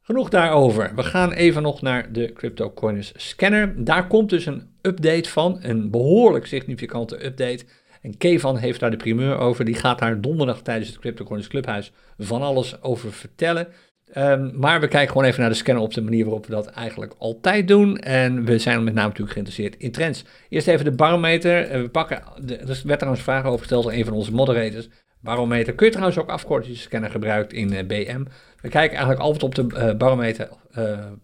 Genoeg 0.01 0.29
daarover. 0.29 0.95
We 0.95 1.03
gaan 1.03 1.33
even 1.33 1.63
nog 1.63 1.83
naar 1.83 2.13
de 2.13 2.33
CryptoCoiners 2.33 3.13
scanner. 3.17 3.85
Daar 3.85 4.07
komt 4.07 4.31
dus 4.31 4.47
een 4.47 4.71
update 4.83 5.29
van, 5.29 5.59
een 5.63 5.91
behoorlijk 5.91 6.47
significante 6.47 7.25
update. 7.25 7.65
En 8.09 8.17
Kevan 8.19 8.57
heeft 8.57 8.81
daar 8.81 8.91
de 8.91 8.97
primeur 8.97 9.39
over. 9.39 9.65
Die 9.65 9.75
gaat 9.75 9.99
daar 9.99 10.21
donderdag 10.21 10.63
tijdens 10.63 10.89
het 10.89 10.99
CryptoCoins 10.99 11.49
Clubhuis 11.49 11.93
van 12.19 12.43
alles 12.43 12.83
over 12.83 13.13
vertellen. 13.13 13.69
Um, 14.17 14.53
maar 14.55 14.81
we 14.81 14.89
kijken 14.89 15.09
gewoon 15.09 15.27
even 15.27 15.41
naar 15.41 15.51
de 15.51 15.57
scanner 15.57 15.83
op 15.83 15.95
de 15.95 16.03
manier 16.03 16.25
waarop 16.25 16.47
we 16.47 16.53
dat 16.53 16.67
eigenlijk 16.67 17.15
altijd 17.19 17.69
doen. 17.69 17.99
En 17.99 18.45
we 18.45 18.59
zijn 18.59 18.85
met 18.85 18.95
name 18.95 19.07
natuurlijk 19.07 19.33
geïnteresseerd 19.33 19.77
in 19.77 19.93
trends. 19.93 20.25
Eerst 20.49 20.67
even 20.67 20.85
de 20.85 20.91
barometer. 20.91 21.63
Eh, 21.63 21.81
we 21.81 21.89
pakken, 21.89 22.23
de, 22.45 22.57
er 22.57 22.81
werd 22.85 22.99
trouwens 22.99 23.25
vragen 23.25 23.49
over 23.49 23.59
gesteld 23.59 23.83
door 23.83 23.93
een 23.93 24.05
van 24.05 24.15
onze 24.15 24.33
moderators. 24.33 24.89
Barometer 25.21 25.75
kun 25.75 25.87
je 25.87 25.93
trouwens 25.93 26.19
ook 26.19 26.29
afkorten 26.29 26.69
als 26.69 26.79
je 26.79 26.85
scanner 26.85 27.11
gebruikt 27.11 27.53
in 27.53 27.73
eh, 27.73 27.87
BM. 27.87 28.25
We 28.61 28.69
kijken 28.69 28.97
eigenlijk 28.97 29.21
altijd 29.21 29.43
op 29.43 29.55
de 29.55 29.67
uh, 29.75 29.95
barometer 29.95 30.49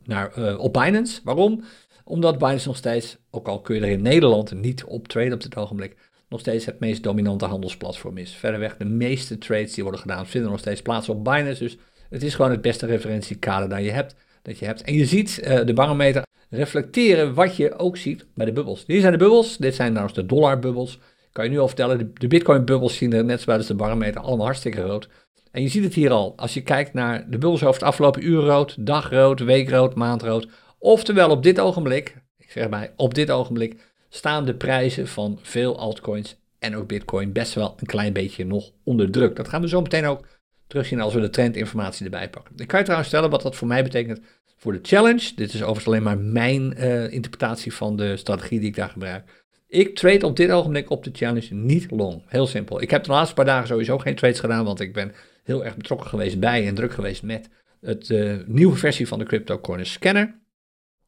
naar, 0.05 0.57
op 0.59 0.73
Binance. 0.73 1.21
Waarom? 1.25 1.65
Omdat 2.05 2.39
Binance 2.39 2.69
nog 2.69 2.77
steeds, 2.77 3.17
ook 3.31 3.49
al 3.49 3.61
kun 3.61 3.75
je 3.75 3.81
er 3.81 3.89
in 3.89 4.03
Nederland 4.03 4.53
niet 4.53 4.85
op 4.85 5.09
traden 5.09 5.33
op 5.33 5.43
dit 5.43 5.57
ogenblik, 5.57 5.97
nog 6.35 6.43
steeds 6.43 6.65
het 6.65 6.81
meest 6.81 7.03
dominante 7.03 7.45
handelsplatform 7.45 8.19
is. 8.19 8.33
Verderweg 8.33 8.77
de 8.77 8.85
meeste 8.85 9.39
trades 9.39 9.75
die 9.75 9.83
worden 9.83 10.01
gedaan 10.01 10.27
vinden 10.27 10.51
nog 10.51 10.61
steeds 10.61 10.83
plaats 10.83 11.09
op 11.09 11.25
Binance. 11.25 11.63
Dus 11.63 11.77
het 12.11 12.23
is 12.23 12.35
gewoon 12.35 12.51
het 12.51 12.61
beste 12.61 12.87
referentiekader 12.87 13.69
dat 13.69 13.85
je 13.85 13.91
hebt. 13.91 14.15
Dat 14.43 14.59
je 14.59 14.65
hebt. 14.65 14.83
En 14.83 14.95
je 14.95 15.07
ziet 15.07 15.41
uh, 15.45 15.65
de 15.65 15.73
barometer 15.73 16.23
reflecteren 16.51 17.35
wat 17.35 17.57
je 17.57 17.79
ook 17.79 17.97
ziet 17.97 18.27
bij 18.35 18.47
de 18.47 18.53
bubbels. 18.53 18.85
Hier 18.87 19.01
zijn 19.01 19.13
de 19.13 19.19
bubbels, 19.19 19.57
dit 19.57 19.75
zijn 19.75 19.89
trouwens 19.89 20.17
de 20.17 20.27
dollarbubbels. 20.27 20.99
Kan 21.33 21.45
je 21.45 21.51
nu 21.51 21.59
al 21.59 21.67
vertellen, 21.67 21.99
de, 21.99 22.11
de 22.13 22.27
bitcoin-bubbels 22.27 22.97
zien 22.97 23.13
er 23.13 23.25
net 23.25 23.41
zoals 23.41 23.67
de 23.67 23.75
barometer 23.75 24.21
allemaal 24.21 24.47
hartstikke 24.47 24.81
rood. 24.81 25.09
En 25.51 25.63
je 25.63 25.69
ziet 25.69 25.85
het 25.85 25.95
hier 25.95 26.11
al, 26.11 26.33
als 26.37 26.55
je 26.55 26.63
kijkt 26.63 26.93
naar 26.93 27.19
de 27.31 27.39
bubbels 27.39 27.63
over 27.63 27.81
het 27.81 27.89
afgelopen 27.89 28.27
uur 28.27 28.41
rood, 28.41 28.87
dag 28.87 29.11
rood, 29.11 29.41
week 29.41 29.71
rood, 29.71 29.95
maand 29.95 30.23
rood. 30.23 30.49
Oftewel 30.79 31.31
op 31.31 31.43
dit 31.43 31.61
ogenblik, 31.61 32.17
ik 32.39 32.51
zeg 32.51 32.69
bij 32.69 32.93
op 32.97 33.15
dit 33.15 33.31
ogenblik, 33.31 33.77
staan 34.15 34.45
de 34.45 34.55
prijzen 34.55 35.09
van 35.09 35.39
veel 35.43 35.79
altcoins 35.79 36.37
en 36.59 36.77
ook 36.77 36.87
bitcoin 36.87 37.33
best 37.33 37.55
wel 37.55 37.75
een 37.77 37.87
klein 37.87 38.13
beetje 38.13 38.45
nog 38.45 38.71
onder 38.85 39.11
druk. 39.11 39.37
Dat 39.37 39.49
gaan 39.49 39.61
we 39.61 39.69
zo 39.69 39.81
meteen 39.81 40.07
ook 40.07 40.27
terugzien 40.67 41.01
als 41.01 41.15
we 41.15 41.21
de 41.21 41.31
trendinformatie 41.31 42.05
erbij 42.05 42.31
pakken. 42.31 42.55
Ik 42.57 42.67
kan 42.67 42.79
je 42.79 42.85
trouwens 42.85 43.11
stellen 43.11 43.31
wat 43.31 43.43
dat 43.43 43.57
voor 43.57 43.69
mij 43.69 43.83
betekent 43.83 44.21
voor 44.57 44.73
de 44.73 44.79
challenge. 44.83 45.33
Dit 45.35 45.55
is 45.55 45.63
overigens 45.63 45.87
alleen 45.87 46.03
maar 46.03 46.19
mijn 46.19 46.75
uh, 46.77 47.13
interpretatie 47.13 47.75
van 47.75 47.97
de 47.97 48.17
strategie 48.17 48.59
die 48.59 48.69
ik 48.69 48.77
daar 48.77 48.89
gebruik. 48.89 49.45
Ik 49.69 49.97
trade 49.97 50.27
op 50.27 50.37
dit 50.37 50.51
ogenblik 50.51 50.91
op 50.91 51.05
de 51.05 51.11
challenge 51.13 51.55
niet 51.55 51.91
long. 51.91 52.23
Heel 52.27 52.47
simpel. 52.47 52.83
Ik 52.83 52.91
heb 52.91 53.05
de 53.05 53.11
laatste 53.11 53.35
paar 53.35 53.45
dagen 53.45 53.69
sowieso 53.69 53.99
geen 53.99 54.15
trades 54.15 54.41
gedaan, 54.41 54.65
want 54.65 54.81
ik 54.81 54.93
ben 54.93 55.13
heel 55.45 55.65
erg 55.65 55.77
betrokken 55.77 56.09
geweest 56.09 56.41
bij 56.41 56.67
en 56.67 56.75
druk 56.75 56.93
geweest 56.93 57.23
met 57.23 57.49
het 57.81 58.09
uh, 58.09 58.37
nieuwe 58.47 58.77
versie 58.77 59.09
van 59.09 59.19
de 59.19 59.25
CryptoCoin 59.25 59.87
scanner. 59.87 60.43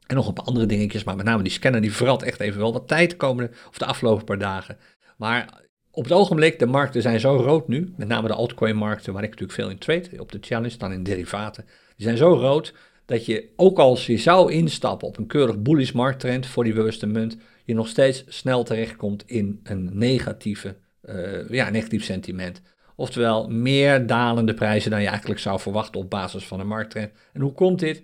En 0.06 0.16
nog 0.16 0.26
een 0.26 0.34
paar 0.34 0.44
andere 0.44 0.66
dingetjes, 0.66 1.04
maar 1.04 1.16
met 1.16 1.26
name 1.26 1.42
die 1.42 1.52
scanner 1.52 1.80
die 1.80 1.92
verraadt 1.92 2.22
echt 2.22 2.40
even 2.40 2.60
wel 2.60 2.72
wat 2.72 2.88
tijd 2.88 3.10
de 3.10 3.16
komende 3.16 3.50
of 3.68 3.78
de 3.78 3.84
afgelopen 3.84 4.24
paar 4.24 4.38
dagen. 4.38 4.76
Maar 5.16 5.64
op 5.90 6.04
het 6.04 6.12
ogenblik, 6.12 6.58
de 6.58 6.66
markten 6.66 7.02
zijn 7.02 7.20
zo 7.20 7.36
rood 7.36 7.68
nu, 7.68 7.92
met 7.96 8.08
name 8.08 8.28
de 8.28 8.34
altcoin 8.34 8.76
markten, 8.76 9.12
waar 9.12 9.22
ik 9.22 9.30
natuurlijk 9.30 9.58
veel 9.58 9.70
in 9.70 9.78
trade, 9.78 10.20
op 10.20 10.32
de 10.32 10.38
challenge, 10.40 10.76
dan 10.76 10.92
in 10.92 11.02
derivaten. 11.02 11.64
Die 11.96 12.06
zijn 12.06 12.16
zo 12.16 12.34
rood 12.34 12.74
dat 13.06 13.26
je, 13.26 13.48
ook 13.56 13.78
als 13.78 14.06
je 14.06 14.16
zou 14.16 14.52
instappen 14.52 15.08
op 15.08 15.16
een 15.16 15.26
keurig 15.26 15.62
bullish 15.62 15.92
markttrend 15.92 16.46
voor 16.46 16.64
die 16.64 16.74
bewuste 16.74 17.06
munt, 17.06 17.36
je 17.64 17.74
nog 17.74 17.88
steeds 17.88 18.24
snel 18.28 18.64
terechtkomt 18.64 19.22
in 19.26 19.60
een 19.62 19.90
negatieve, 19.92 20.76
uh, 21.04 21.48
ja, 21.48 21.70
negatief 21.70 22.04
sentiment. 22.04 22.62
Oftewel, 22.96 23.48
meer 23.48 24.06
dalende 24.06 24.54
prijzen 24.54 24.90
dan 24.90 25.02
je 25.02 25.08
eigenlijk 25.08 25.40
zou 25.40 25.60
verwachten 25.60 26.00
op 26.00 26.10
basis 26.10 26.46
van 26.46 26.60
een 26.60 26.66
markttrend. 26.66 27.12
En 27.32 27.40
hoe 27.40 27.52
komt 27.52 27.78
dit? 27.78 28.02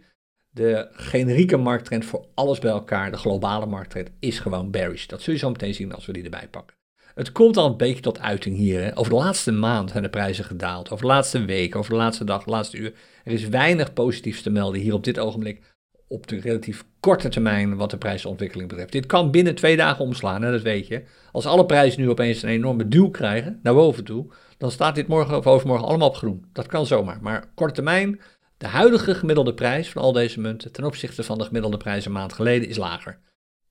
De 0.54 0.88
generieke 0.92 1.56
markttrend 1.56 2.04
voor 2.04 2.26
alles 2.34 2.58
bij 2.58 2.70
elkaar, 2.70 3.10
de 3.10 3.16
globale 3.16 3.66
markttrend, 3.66 4.10
is 4.18 4.38
gewoon 4.38 4.70
bearish. 4.70 5.06
Dat 5.06 5.22
zul 5.22 5.32
je 5.32 5.38
zo 5.38 5.50
meteen 5.50 5.74
zien 5.74 5.92
als 5.92 6.06
we 6.06 6.12
die 6.12 6.24
erbij 6.24 6.48
pakken. 6.50 6.76
Het 7.14 7.32
komt 7.32 7.56
al 7.56 7.66
een 7.66 7.76
beetje 7.76 8.02
tot 8.02 8.20
uiting 8.20 8.56
hier. 8.56 8.82
Hè. 8.82 8.98
Over 8.98 9.12
de 9.12 9.18
laatste 9.18 9.52
maand 9.52 9.90
zijn 9.90 10.02
de 10.02 10.08
prijzen 10.08 10.44
gedaald. 10.44 10.90
Over 10.90 11.04
de 11.06 11.12
laatste 11.12 11.44
week, 11.44 11.76
over 11.76 11.90
de 11.90 11.96
laatste 11.96 12.24
dag, 12.24 12.44
de 12.44 12.50
laatste 12.50 12.76
uur. 12.76 12.92
Er 13.24 13.32
is 13.32 13.48
weinig 13.48 13.92
positiefs 13.92 14.42
te 14.42 14.50
melden 14.50 14.80
hier 14.80 14.94
op 14.94 15.04
dit 15.04 15.18
ogenblik. 15.18 15.74
Op 16.08 16.26
de 16.26 16.40
relatief 16.40 16.84
korte 17.00 17.28
termijn 17.28 17.76
wat 17.76 17.90
de 17.90 17.98
prijsontwikkeling 17.98 18.68
betreft. 18.68 18.92
Dit 18.92 19.06
kan 19.06 19.30
binnen 19.30 19.54
twee 19.54 19.76
dagen 19.76 20.04
omslaan, 20.04 20.42
hè, 20.42 20.50
dat 20.50 20.62
weet 20.62 20.86
je. 20.86 21.02
Als 21.32 21.46
alle 21.46 21.66
prijzen 21.66 22.00
nu 22.00 22.10
opeens 22.10 22.42
een 22.42 22.48
enorme 22.48 22.88
duw 22.88 23.10
krijgen, 23.10 23.60
naar 23.62 23.74
boven 23.74 24.04
toe, 24.04 24.26
dan 24.58 24.70
staat 24.70 24.94
dit 24.94 25.06
morgen 25.06 25.36
of 25.36 25.46
overmorgen 25.46 25.88
allemaal 25.88 26.08
op 26.08 26.16
groen. 26.16 26.44
Dat 26.52 26.66
kan 26.66 26.86
zomaar. 26.86 27.18
Maar 27.20 27.50
korte 27.54 27.74
termijn, 27.74 28.20
de 28.62 28.68
huidige 28.68 29.14
gemiddelde 29.14 29.54
prijs 29.54 29.90
van 29.90 30.02
al 30.02 30.12
deze 30.12 30.40
munten 30.40 30.72
ten 30.72 30.84
opzichte 30.84 31.22
van 31.22 31.38
de 31.38 31.44
gemiddelde 31.44 31.76
prijs 31.76 32.04
een 32.04 32.12
maand 32.12 32.32
geleden 32.32 32.68
is 32.68 32.76
lager. 32.76 33.18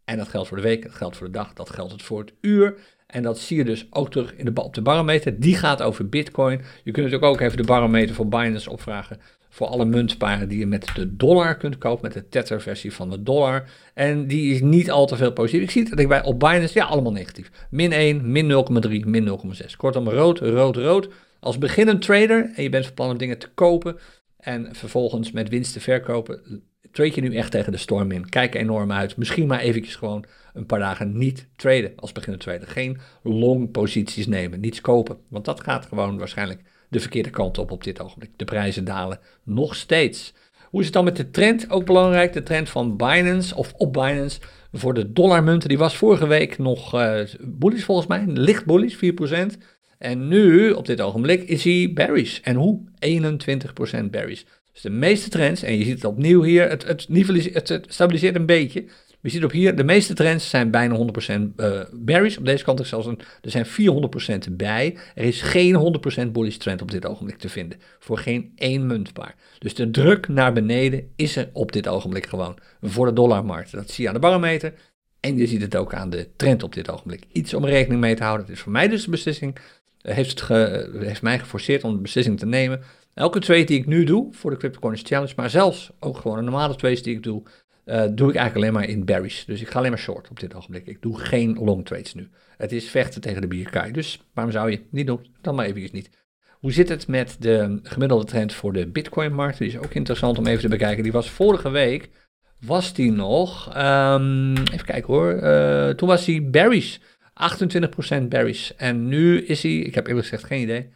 En 0.06 0.18
dat 0.18 0.28
geldt 0.28 0.48
voor 0.48 0.58
de 0.58 0.64
week, 0.64 0.84
dat 0.84 0.94
geldt 0.94 1.18
voor 1.18 1.28
de 1.28 1.34
dag, 1.34 1.54
dat 1.54 1.70
geldt 1.70 1.92
het 1.92 2.02
voor 2.02 2.20
het 2.20 2.34
uur. 2.42 2.76
En 3.08 3.24
dat 3.24 3.40
zie 3.40 3.58
je 3.58 3.64
dus 3.64 3.88
ook 3.90 4.12
terug 4.12 4.36
in 4.36 4.46
de, 4.46 4.62
op 4.62 4.74
de 4.74 4.82
barometer. 4.82 5.40
Die 5.40 5.56
gaat 5.56 5.82
over 5.82 6.10
Bitcoin. 6.10 6.58
Je 6.84 6.92
kunt 6.92 7.06
natuurlijk 7.06 7.24
ook 7.24 7.40
even 7.40 7.58
de 7.58 7.64
barometer 7.64 8.16
voor 8.16 8.28
Binance 8.28 8.70
opvragen. 8.70 9.20
Voor 9.50 9.68
alle 9.68 9.86
muntparen 9.86 10.50
die 10.50 10.60
je 10.60 10.66
met 10.66 10.92
de 10.96 11.16
dollar 11.16 11.58
kunt 11.58 11.78
kopen. 11.78 12.04
Met 12.04 12.14
de 12.14 12.30
Tether-versie 12.30 12.94
van 12.94 13.10
de 13.10 13.24
dollar. 13.24 13.70
En 13.94 14.28
die 14.28 14.54
is 14.54 14.62
niet 14.62 14.92
al 14.92 15.06
te 15.06 15.16
veel 15.16 15.32
positief. 15.32 15.62
Ik 15.62 15.72
zie 15.72 15.90
dat 15.90 16.00
ik 16.00 16.08
bij 16.08 16.24
op 16.24 16.40
Binance, 16.40 16.80
ja, 16.80 16.86
allemaal 16.86 17.12
negatief. 17.12 17.52
Min 17.70 17.92
1, 17.92 18.32
min 18.32 18.66
0,3, 18.86 18.90
min 19.06 19.40
0,6. 19.64 19.76
Kortom, 19.78 20.10
rood, 20.10 20.40
rood, 20.40 20.76
rood. 20.76 21.10
Als 21.40 21.58
beginnend 21.58 22.02
trader 22.02 22.52
en 22.56 22.64
je 22.64 22.70
bent 22.70 22.86
van 22.86 22.94
plan 22.94 23.10
om 23.10 23.18
dingen 23.18 23.38
te 23.38 23.50
kopen. 23.54 24.00
En 24.42 24.76
vervolgens 24.76 25.32
met 25.32 25.50
winst 25.50 25.74
te 25.74 25.80
verkopen 25.80 26.64
trade 26.92 27.12
je 27.16 27.22
nu 27.22 27.36
echt 27.36 27.52
tegen 27.52 27.72
de 27.72 27.78
storm 27.78 28.12
in. 28.12 28.30
Kijk 28.30 28.56
enorm 28.56 28.92
uit. 28.92 29.18
Misschien 29.18 29.48
maar 29.48 29.60
eventjes 29.60 29.96
gewoon 29.96 30.26
een 30.54 30.66
paar 30.66 30.80
dagen 30.80 31.18
niet 31.18 31.48
traden 31.56 31.94
als 31.96 32.12
beginnend 32.12 32.44
trader. 32.44 32.68
Geen 32.68 32.98
long 33.24 33.72
posities 33.72 34.28
nemen, 34.28 34.60
niets 34.60 34.82
kopen. 34.82 35.18
Want 35.30 35.46
dat 35.46 35.62
gaat 35.62 35.86
gewoon 35.86 36.18
waarschijnlijk 36.18 36.62
de 36.90 37.00
verkeerde 37.00 37.30
kant 37.30 37.58
op 37.58 37.72
op 37.72 37.84
dit 37.84 38.02
ogenblik. 38.02 38.32
De 38.36 38.46
prijzen 38.46 38.84
dalen 38.84 39.20
nog 39.44 39.76
steeds. 39.76 40.34
Hoe 40.70 40.80
is 40.80 40.86
het 40.86 40.96
dan 40.96 41.04
met 41.04 41.18
de 41.18 41.30
trend? 41.30 41.70
Ook 41.70 41.86
belangrijk, 41.86 42.34
de 42.34 42.44
trend 42.44 42.70
van 42.70 42.98
Binance 42.98 43.56
of 43.56 43.74
op 43.78 43.94
Binance 43.94 44.40
voor 44.72 44.94
de 44.94 45.12
dollarmunten. 45.12 45.70
Die 45.70 45.78
was 45.78 45.98
vorige 45.98 46.28
week 46.28 46.58
nog 46.58 46.96
uh, 46.96 47.22
bullish 47.40 47.84
volgens 47.84 48.08
mij, 48.08 48.24
licht 48.28 48.66
bullish, 48.66 48.96
4%. 48.96 49.58
En 50.02 50.28
nu, 50.28 50.72
op 50.72 50.86
dit 50.86 51.02
ogenblik, 51.02 51.44
is 51.44 51.64
hij 51.64 51.92
bearish. 51.94 52.40
En 52.40 52.56
hoe? 52.56 52.80
21% 54.00 54.06
bearish. 54.10 54.42
Dus 54.74 54.82
de 54.82 54.90
meeste 54.90 55.30
trends, 55.30 55.64
en 55.64 55.78
je 55.78 55.84
ziet 55.84 55.96
het 55.96 56.06
opnieuw 56.06 56.44
hier, 56.44 56.70
het, 56.70 56.88
het, 56.88 57.08
het, 57.70 57.86
stabiliseert 57.90 58.36
een 58.36 58.46
beetje. 58.46 58.86
Je 59.22 59.30
ziet 59.30 59.44
op 59.44 59.52
hier, 59.52 59.76
de 59.76 59.84
meeste 59.84 60.14
trends 60.14 60.50
zijn 60.50 60.72
bijna 60.72 60.98
100% 60.98 61.00
uh, 61.58 61.82
bearish. 61.92 62.38
Op 62.38 62.46
deze 62.46 62.64
kant 62.64 62.80
is 62.80 62.90
zelfs 62.90 63.08
een, 63.08 63.20
er 63.42 63.52
zijn 63.52 63.66
400% 64.50 64.52
bij. 64.52 64.98
Er 65.16 65.24
is 65.24 65.42
geen 65.42 66.02
100% 66.28 66.32
bullish 66.32 66.58
trend 66.58 66.82
op 66.82 66.92
dit 66.92 67.06
ogenblik 67.06 67.38
te 67.38 67.50
vinden. 67.50 67.80
Voor 68.00 68.18
geen 68.18 68.52
één 68.56 68.88
muntpaar. 68.88 69.36
Dus 69.60 69.74
de 69.74 69.92
druk 69.92 70.28
naar 70.28 70.54
beneden 70.54 71.12
is 71.16 71.36
er 71.36 71.50
op 71.54 71.72
dit 71.72 71.88
ogenblik 71.88 72.26
gewoon. 72.26 72.58
Voor 72.82 73.06
de 73.06 73.14
dollarmarkt. 73.14 73.72
Dat 73.72 73.90
zie 73.92 74.04
je 74.04 74.10
aan 74.10 74.16
de 74.16 74.22
barometer. 74.22 74.74
En 75.20 75.38
je 75.38 75.48
ziet 75.48 75.62
het 75.62 75.76
ook 75.76 75.94
aan 75.94 76.10
de 76.10 76.28
trend 76.36 76.64
op 76.64 76.74
dit 76.74 76.90
ogenblik. 76.90 77.24
Iets 77.32 77.54
om 77.54 77.66
rekening 77.66 78.02
mee 78.02 78.16
te 78.16 78.24
houden. 78.24 78.46
Het 78.46 78.56
is 78.56 78.62
voor 78.62 78.72
mij 78.72 78.88
dus 78.88 79.04
de 79.04 79.12
beslissing. 79.12 79.58
Heeft, 80.02 80.48
heeft 80.98 81.22
mij 81.22 81.40
geforceerd 81.40 81.84
om 81.84 81.94
de 81.94 82.02
beslissing 82.02 82.40
te 82.40 82.46
nemen 82.46 82.82
Elke 83.14 83.40
trade 83.40 83.64
die 83.64 83.80
ik 83.80 83.86
nu 83.86 84.04
doe 84.04 84.28
voor 84.34 84.52
de 84.52 84.58
CryptoCoins 84.58 85.02
Challenge, 85.06 85.34
maar 85.36 85.50
zelfs 85.50 85.92
ook 86.00 86.18
gewoon 86.18 86.38
een 86.38 86.44
normale 86.44 86.76
trades 86.76 87.04
die 87.04 87.16
ik 87.16 87.24
doe, 87.24 87.44
uh, 87.86 88.04
doe 88.12 88.30
ik 88.30 88.36
eigenlijk 88.36 88.56
alleen 88.56 88.74
maar 88.74 88.96
in 88.96 89.06
berries. 89.06 89.46
Dus 89.46 89.62
ik 89.62 89.70
ga 89.70 89.78
alleen 89.78 89.92
maar 89.92 90.00
short 90.00 90.30
op 90.30 90.40
dit 90.40 90.56
ogenblik. 90.56 90.88
Ik 90.88 91.02
doe 91.02 91.20
geen 91.20 91.54
long 91.54 91.86
trades 91.86 92.14
nu. 92.14 92.30
Het 92.58 92.72
is 92.72 92.90
vechten 92.90 93.22
tegen 93.22 93.42
de 93.42 93.48
bierkaai. 93.48 93.92
Dus 93.92 94.22
waarom 94.34 94.54
zou 94.54 94.72
je 94.72 94.82
niet 94.90 95.08
doen? 95.08 95.26
Dan 95.42 95.56
maar 95.56 95.66
eventjes 95.66 95.92
niet. 95.92 96.10
Hoe 96.52 96.72
zit 96.72 96.90
het 96.90 97.08
met 97.08 97.36
de 97.40 97.80
gemiddelde 97.84 98.26
trend 98.26 98.54
voor 98.54 98.74
de 98.74 98.88
Bitcoin-markt? 98.88 99.58
Die 99.58 99.68
is 99.68 99.78
ook 99.78 99.94
interessant 99.94 100.38
om 100.38 100.48
even 100.48 100.62
te 100.62 100.68
bekijken. 100.68 101.04
Die 101.04 101.12
was 101.12 101.30
vorige 101.30 101.70
week, 101.70 102.10
was 102.60 102.94
die 102.94 103.12
nog, 103.12 103.78
um, 103.78 104.58
even 104.58 104.86
kijken 104.86 105.14
hoor, 105.14 105.34
uh, 105.34 105.90
toen 105.90 106.08
was 106.08 106.26
die 106.26 106.42
berries. 106.42 107.00
28% 108.22 108.28
berries. 108.28 108.76
En 108.76 109.08
nu 109.08 109.42
is 109.42 109.64
hij, 109.64 109.72
ik 109.72 109.96
heb 109.96 110.08
eerlijk 110.08 110.28
gezegd 110.28 110.48
geen 110.48 110.62
idee, 110.62 110.90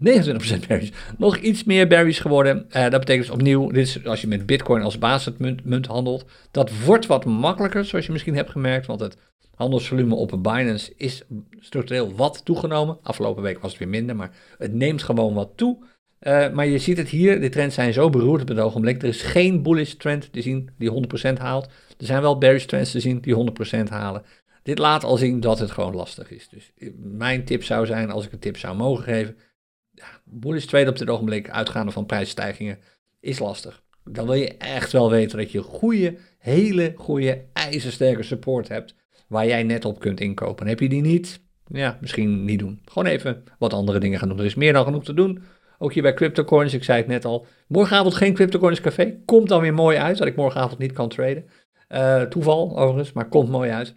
29% 0.00 0.66
berries. 0.68 0.92
Nog 1.18 1.36
iets 1.36 1.64
meer 1.64 1.86
berries 1.86 2.18
geworden. 2.18 2.66
Uh, 2.68 2.82
dat 2.82 3.00
betekent 3.00 3.26
dus 3.26 3.34
opnieuw, 3.34 3.70
dit 3.70 3.86
is 3.86 4.06
als 4.06 4.20
je 4.20 4.26
met 4.26 4.46
Bitcoin 4.46 4.82
als 4.82 4.98
basismunt 4.98 5.64
munt 5.64 5.86
handelt. 5.86 6.24
Dat 6.50 6.70
wordt 6.84 7.06
wat 7.06 7.24
makkelijker, 7.24 7.84
zoals 7.84 8.06
je 8.06 8.12
misschien 8.12 8.36
hebt 8.36 8.50
gemerkt. 8.50 8.86
Want 8.86 9.00
het 9.00 9.16
handelsvolume 9.54 10.14
op 10.14 10.38
Binance 10.42 10.92
is 10.96 11.22
structureel 11.60 12.14
wat 12.14 12.44
toegenomen. 12.44 12.98
Afgelopen 13.02 13.42
week 13.42 13.58
was 13.58 13.70
het 13.70 13.80
weer 13.80 13.88
minder, 13.88 14.16
maar 14.16 14.30
het 14.58 14.72
neemt 14.72 15.02
gewoon 15.02 15.34
wat 15.34 15.52
toe. 15.54 15.78
Uh, 16.22 16.50
maar 16.50 16.66
je 16.66 16.78
ziet 16.78 16.96
het 16.96 17.08
hier, 17.08 17.40
de 17.40 17.48
trends 17.48 17.74
zijn 17.74 17.92
zo 17.92 18.10
beroerd 18.10 18.42
op 18.42 18.48
het 18.48 18.58
ogenblik. 18.58 19.02
Er 19.02 19.08
is 19.08 19.22
geen 19.22 19.62
bullish 19.62 19.92
trend 19.92 20.32
te 20.32 20.42
zien 20.42 20.70
die 20.78 20.90
100% 21.30 21.32
haalt. 21.38 21.64
Er 21.98 22.06
zijn 22.06 22.22
wel 22.22 22.38
bearish 22.38 22.64
trends 22.64 22.90
te 22.90 23.00
zien 23.00 23.20
die 23.20 23.52
100% 23.84 23.88
halen. 23.88 24.22
Dit 24.62 24.78
laat 24.78 25.04
al 25.04 25.16
zien 25.16 25.40
dat 25.40 25.58
het 25.58 25.70
gewoon 25.70 25.94
lastig 25.94 26.30
is. 26.30 26.48
Dus 26.48 26.72
mijn 26.96 27.44
tip 27.44 27.64
zou 27.64 27.86
zijn, 27.86 28.10
als 28.10 28.26
ik 28.26 28.32
een 28.32 28.38
tip 28.38 28.56
zou 28.56 28.76
mogen 28.76 29.04
geven, 29.04 29.36
ja, 29.90 30.06
bullish 30.24 30.64
trade 30.64 30.90
op 30.90 30.98
dit 30.98 31.08
ogenblik, 31.08 31.50
uitgaande 31.50 31.92
van 31.92 32.06
prijsstijgingen, 32.06 32.78
is 33.20 33.38
lastig. 33.38 33.82
Dan 34.04 34.26
wil 34.26 34.34
je 34.34 34.56
echt 34.56 34.92
wel 34.92 35.10
weten 35.10 35.38
dat 35.38 35.52
je 35.52 35.62
goede, 35.62 36.16
hele 36.38 36.92
goede, 36.96 37.44
ijzersterke 37.52 38.22
support 38.22 38.68
hebt, 38.68 38.94
waar 39.28 39.46
jij 39.46 39.62
net 39.62 39.84
op 39.84 40.00
kunt 40.00 40.20
inkopen. 40.20 40.66
heb 40.66 40.80
je 40.80 40.88
die 40.88 41.02
niet? 41.02 41.40
Ja, 41.66 41.98
misschien 42.00 42.44
niet 42.44 42.58
doen. 42.58 42.80
Gewoon 42.84 43.06
even 43.08 43.44
wat 43.58 43.72
andere 43.72 43.98
dingen 43.98 44.18
gaan 44.18 44.28
doen. 44.28 44.38
Er 44.38 44.44
is 44.44 44.54
meer 44.54 44.72
dan 44.72 44.84
genoeg 44.84 45.04
te 45.04 45.14
doen. 45.14 45.42
Ook 45.78 45.92
hier 45.92 46.02
bij 46.02 46.14
CryptoCoins, 46.14 46.74
ik 46.74 46.84
zei 46.84 46.98
het 46.98 47.06
net 47.06 47.24
al. 47.24 47.46
Morgenavond 47.68 48.14
geen 48.14 48.34
CryptoCoins 48.34 48.80
Café. 48.80 49.16
Komt 49.24 49.48
dan 49.48 49.60
weer 49.60 49.74
mooi 49.74 49.96
uit, 49.96 50.18
dat 50.18 50.26
ik 50.26 50.36
morgenavond 50.36 50.78
niet 50.78 50.92
kan 50.92 51.08
traden. 51.08 51.44
Uh, 51.88 52.22
toeval 52.22 52.78
overigens, 52.78 53.12
maar 53.12 53.28
komt 53.28 53.48
mooi 53.48 53.70
uit. 53.70 53.96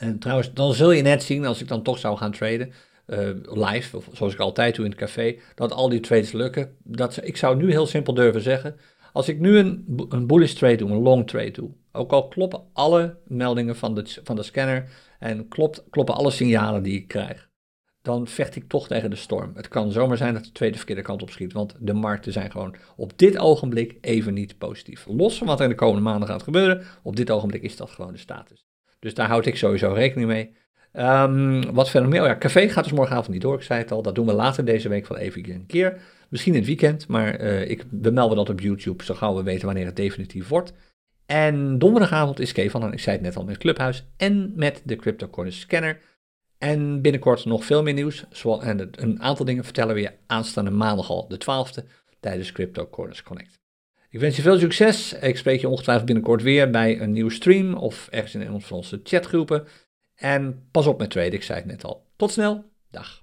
En 0.00 0.18
trouwens, 0.18 0.52
dan 0.52 0.74
zul 0.74 0.90
je 0.90 1.02
net 1.02 1.22
zien, 1.22 1.46
als 1.46 1.60
ik 1.60 1.68
dan 1.68 1.82
toch 1.82 1.98
zou 1.98 2.16
gaan 2.16 2.32
traden, 2.32 2.72
uh, 3.06 3.18
live, 3.42 4.00
zoals 4.12 4.32
ik 4.32 4.38
altijd 4.38 4.74
doe 4.74 4.84
in 4.84 4.90
het 4.90 5.00
café, 5.00 5.36
dat 5.54 5.72
al 5.72 5.88
die 5.88 6.00
trades 6.00 6.32
lukken. 6.32 6.76
Dat, 6.82 7.18
ik 7.22 7.36
zou 7.36 7.56
nu 7.56 7.70
heel 7.70 7.86
simpel 7.86 8.14
durven 8.14 8.40
zeggen, 8.40 8.76
als 9.12 9.28
ik 9.28 9.38
nu 9.38 9.58
een, 9.58 9.84
een 10.08 10.26
bullish 10.26 10.52
trade 10.52 10.76
doe, 10.76 10.90
een 10.90 11.02
long 11.02 11.26
trade 11.26 11.50
doe, 11.50 11.70
ook 11.92 12.12
al 12.12 12.28
kloppen 12.28 12.62
alle 12.72 13.18
meldingen 13.26 13.76
van 13.76 13.94
de, 13.94 14.16
van 14.24 14.36
de 14.36 14.42
scanner 14.42 14.88
en 15.18 15.48
klopt, 15.48 15.84
kloppen 15.90 16.14
alle 16.14 16.30
signalen 16.30 16.82
die 16.82 16.94
ik 16.94 17.08
krijg, 17.08 17.48
dan 18.02 18.26
vecht 18.26 18.56
ik 18.56 18.68
toch 18.68 18.86
tegen 18.86 19.10
de 19.10 19.16
storm. 19.16 19.52
Het 19.54 19.68
kan 19.68 19.92
zomaar 19.92 20.16
zijn 20.16 20.34
dat 20.34 20.44
de 20.44 20.52
tweede 20.52 20.76
verkeerde 20.76 21.02
kant 21.02 21.22
op 21.22 21.30
schiet, 21.30 21.52
want 21.52 21.74
de 21.78 21.94
markten 21.94 22.32
zijn 22.32 22.50
gewoon 22.50 22.74
op 22.96 23.12
dit 23.18 23.38
ogenblik 23.38 23.98
even 24.00 24.34
niet 24.34 24.58
positief. 24.58 25.06
Los 25.08 25.38
van 25.38 25.46
wat 25.46 25.58
er 25.58 25.64
in 25.64 25.70
de 25.70 25.76
komende 25.76 26.02
maanden 26.02 26.28
gaat 26.28 26.42
gebeuren, 26.42 26.82
op 27.02 27.16
dit 27.16 27.30
ogenblik 27.30 27.62
is 27.62 27.76
dat 27.76 27.90
gewoon 27.90 28.12
de 28.12 28.18
status. 28.18 28.69
Dus 29.00 29.14
daar 29.14 29.28
houd 29.28 29.46
ik 29.46 29.56
sowieso 29.56 29.92
rekening 29.92 30.28
mee. 30.28 30.52
Um, 30.92 31.72
wat 31.72 31.90
verder 31.90 32.08
meer? 32.08 32.20
Oh 32.20 32.26
ja, 32.26 32.36
café 32.36 32.68
gaat 32.68 32.84
dus 32.84 32.92
morgenavond 32.92 33.28
niet 33.28 33.42
door. 33.42 33.54
Ik 33.54 33.62
zei 33.62 33.80
het 33.80 33.92
al, 33.92 34.02
dat 34.02 34.14
doen 34.14 34.26
we 34.26 34.32
later 34.32 34.64
deze 34.64 34.88
week 34.88 35.06
wel 35.06 35.18
even 35.18 35.50
een 35.50 35.66
keer. 35.66 35.98
Misschien 36.28 36.52
in 36.52 36.58
het 36.58 36.68
weekend, 36.68 37.08
maar 37.08 37.40
uh, 37.40 37.68
ik, 37.70 37.84
we 37.90 38.10
melden 38.10 38.36
dat 38.36 38.48
op 38.48 38.60
YouTube, 38.60 39.04
zo 39.04 39.14
gauw 39.14 39.34
we 39.34 39.42
weten 39.42 39.66
wanneer 39.66 39.86
het 39.86 39.96
definitief 39.96 40.48
wordt. 40.48 40.72
En 41.26 41.78
donderdagavond 41.78 42.40
is 42.40 42.52
Kevan, 42.52 42.82
en 42.82 42.92
ik 42.92 43.00
zei 43.00 43.16
het 43.16 43.24
net 43.24 43.36
al, 43.36 43.44
met 43.44 43.58
Clubhuis 43.58 44.06
en 44.16 44.52
met 44.56 44.82
de 44.84 44.96
CryptoCoin 44.96 45.52
Scanner. 45.52 45.98
En 46.58 47.00
binnenkort 47.02 47.44
nog 47.44 47.64
veel 47.64 47.82
meer 47.82 47.94
nieuws. 47.94 48.24
En 48.60 48.90
een 48.90 49.22
aantal 49.22 49.44
dingen 49.44 49.64
vertellen 49.64 49.94
we 49.94 50.00
je 50.00 50.12
aanstaande 50.26 50.70
maandag 50.70 51.10
al, 51.10 51.28
de 51.28 51.40
12e, 51.40 51.84
tijdens 52.20 52.52
Crypto 52.52 52.86
Corners 52.86 53.22
Connect. 53.22 53.59
Ik 54.10 54.20
wens 54.20 54.36
je 54.36 54.42
veel 54.42 54.58
succes. 54.58 55.12
Ik 55.12 55.36
spreek 55.36 55.60
je 55.60 55.68
ongetwijfeld 55.68 56.06
binnenkort 56.06 56.42
weer 56.42 56.70
bij 56.70 57.00
een 57.00 57.12
nieuwe 57.12 57.30
stream 57.30 57.74
of 57.74 58.08
ergens 58.10 58.34
in 58.34 58.40
een 58.40 58.60
van 58.60 58.76
onze 58.76 59.00
chatgroepen. 59.02 59.66
En 60.14 60.68
pas 60.70 60.86
op 60.86 60.98
met 60.98 61.10
traden, 61.10 61.32
ik 61.32 61.42
zei 61.42 61.58
het 61.58 61.68
net 61.68 61.84
al. 61.84 62.06
Tot 62.16 62.30
snel, 62.30 62.64
dag. 62.90 63.22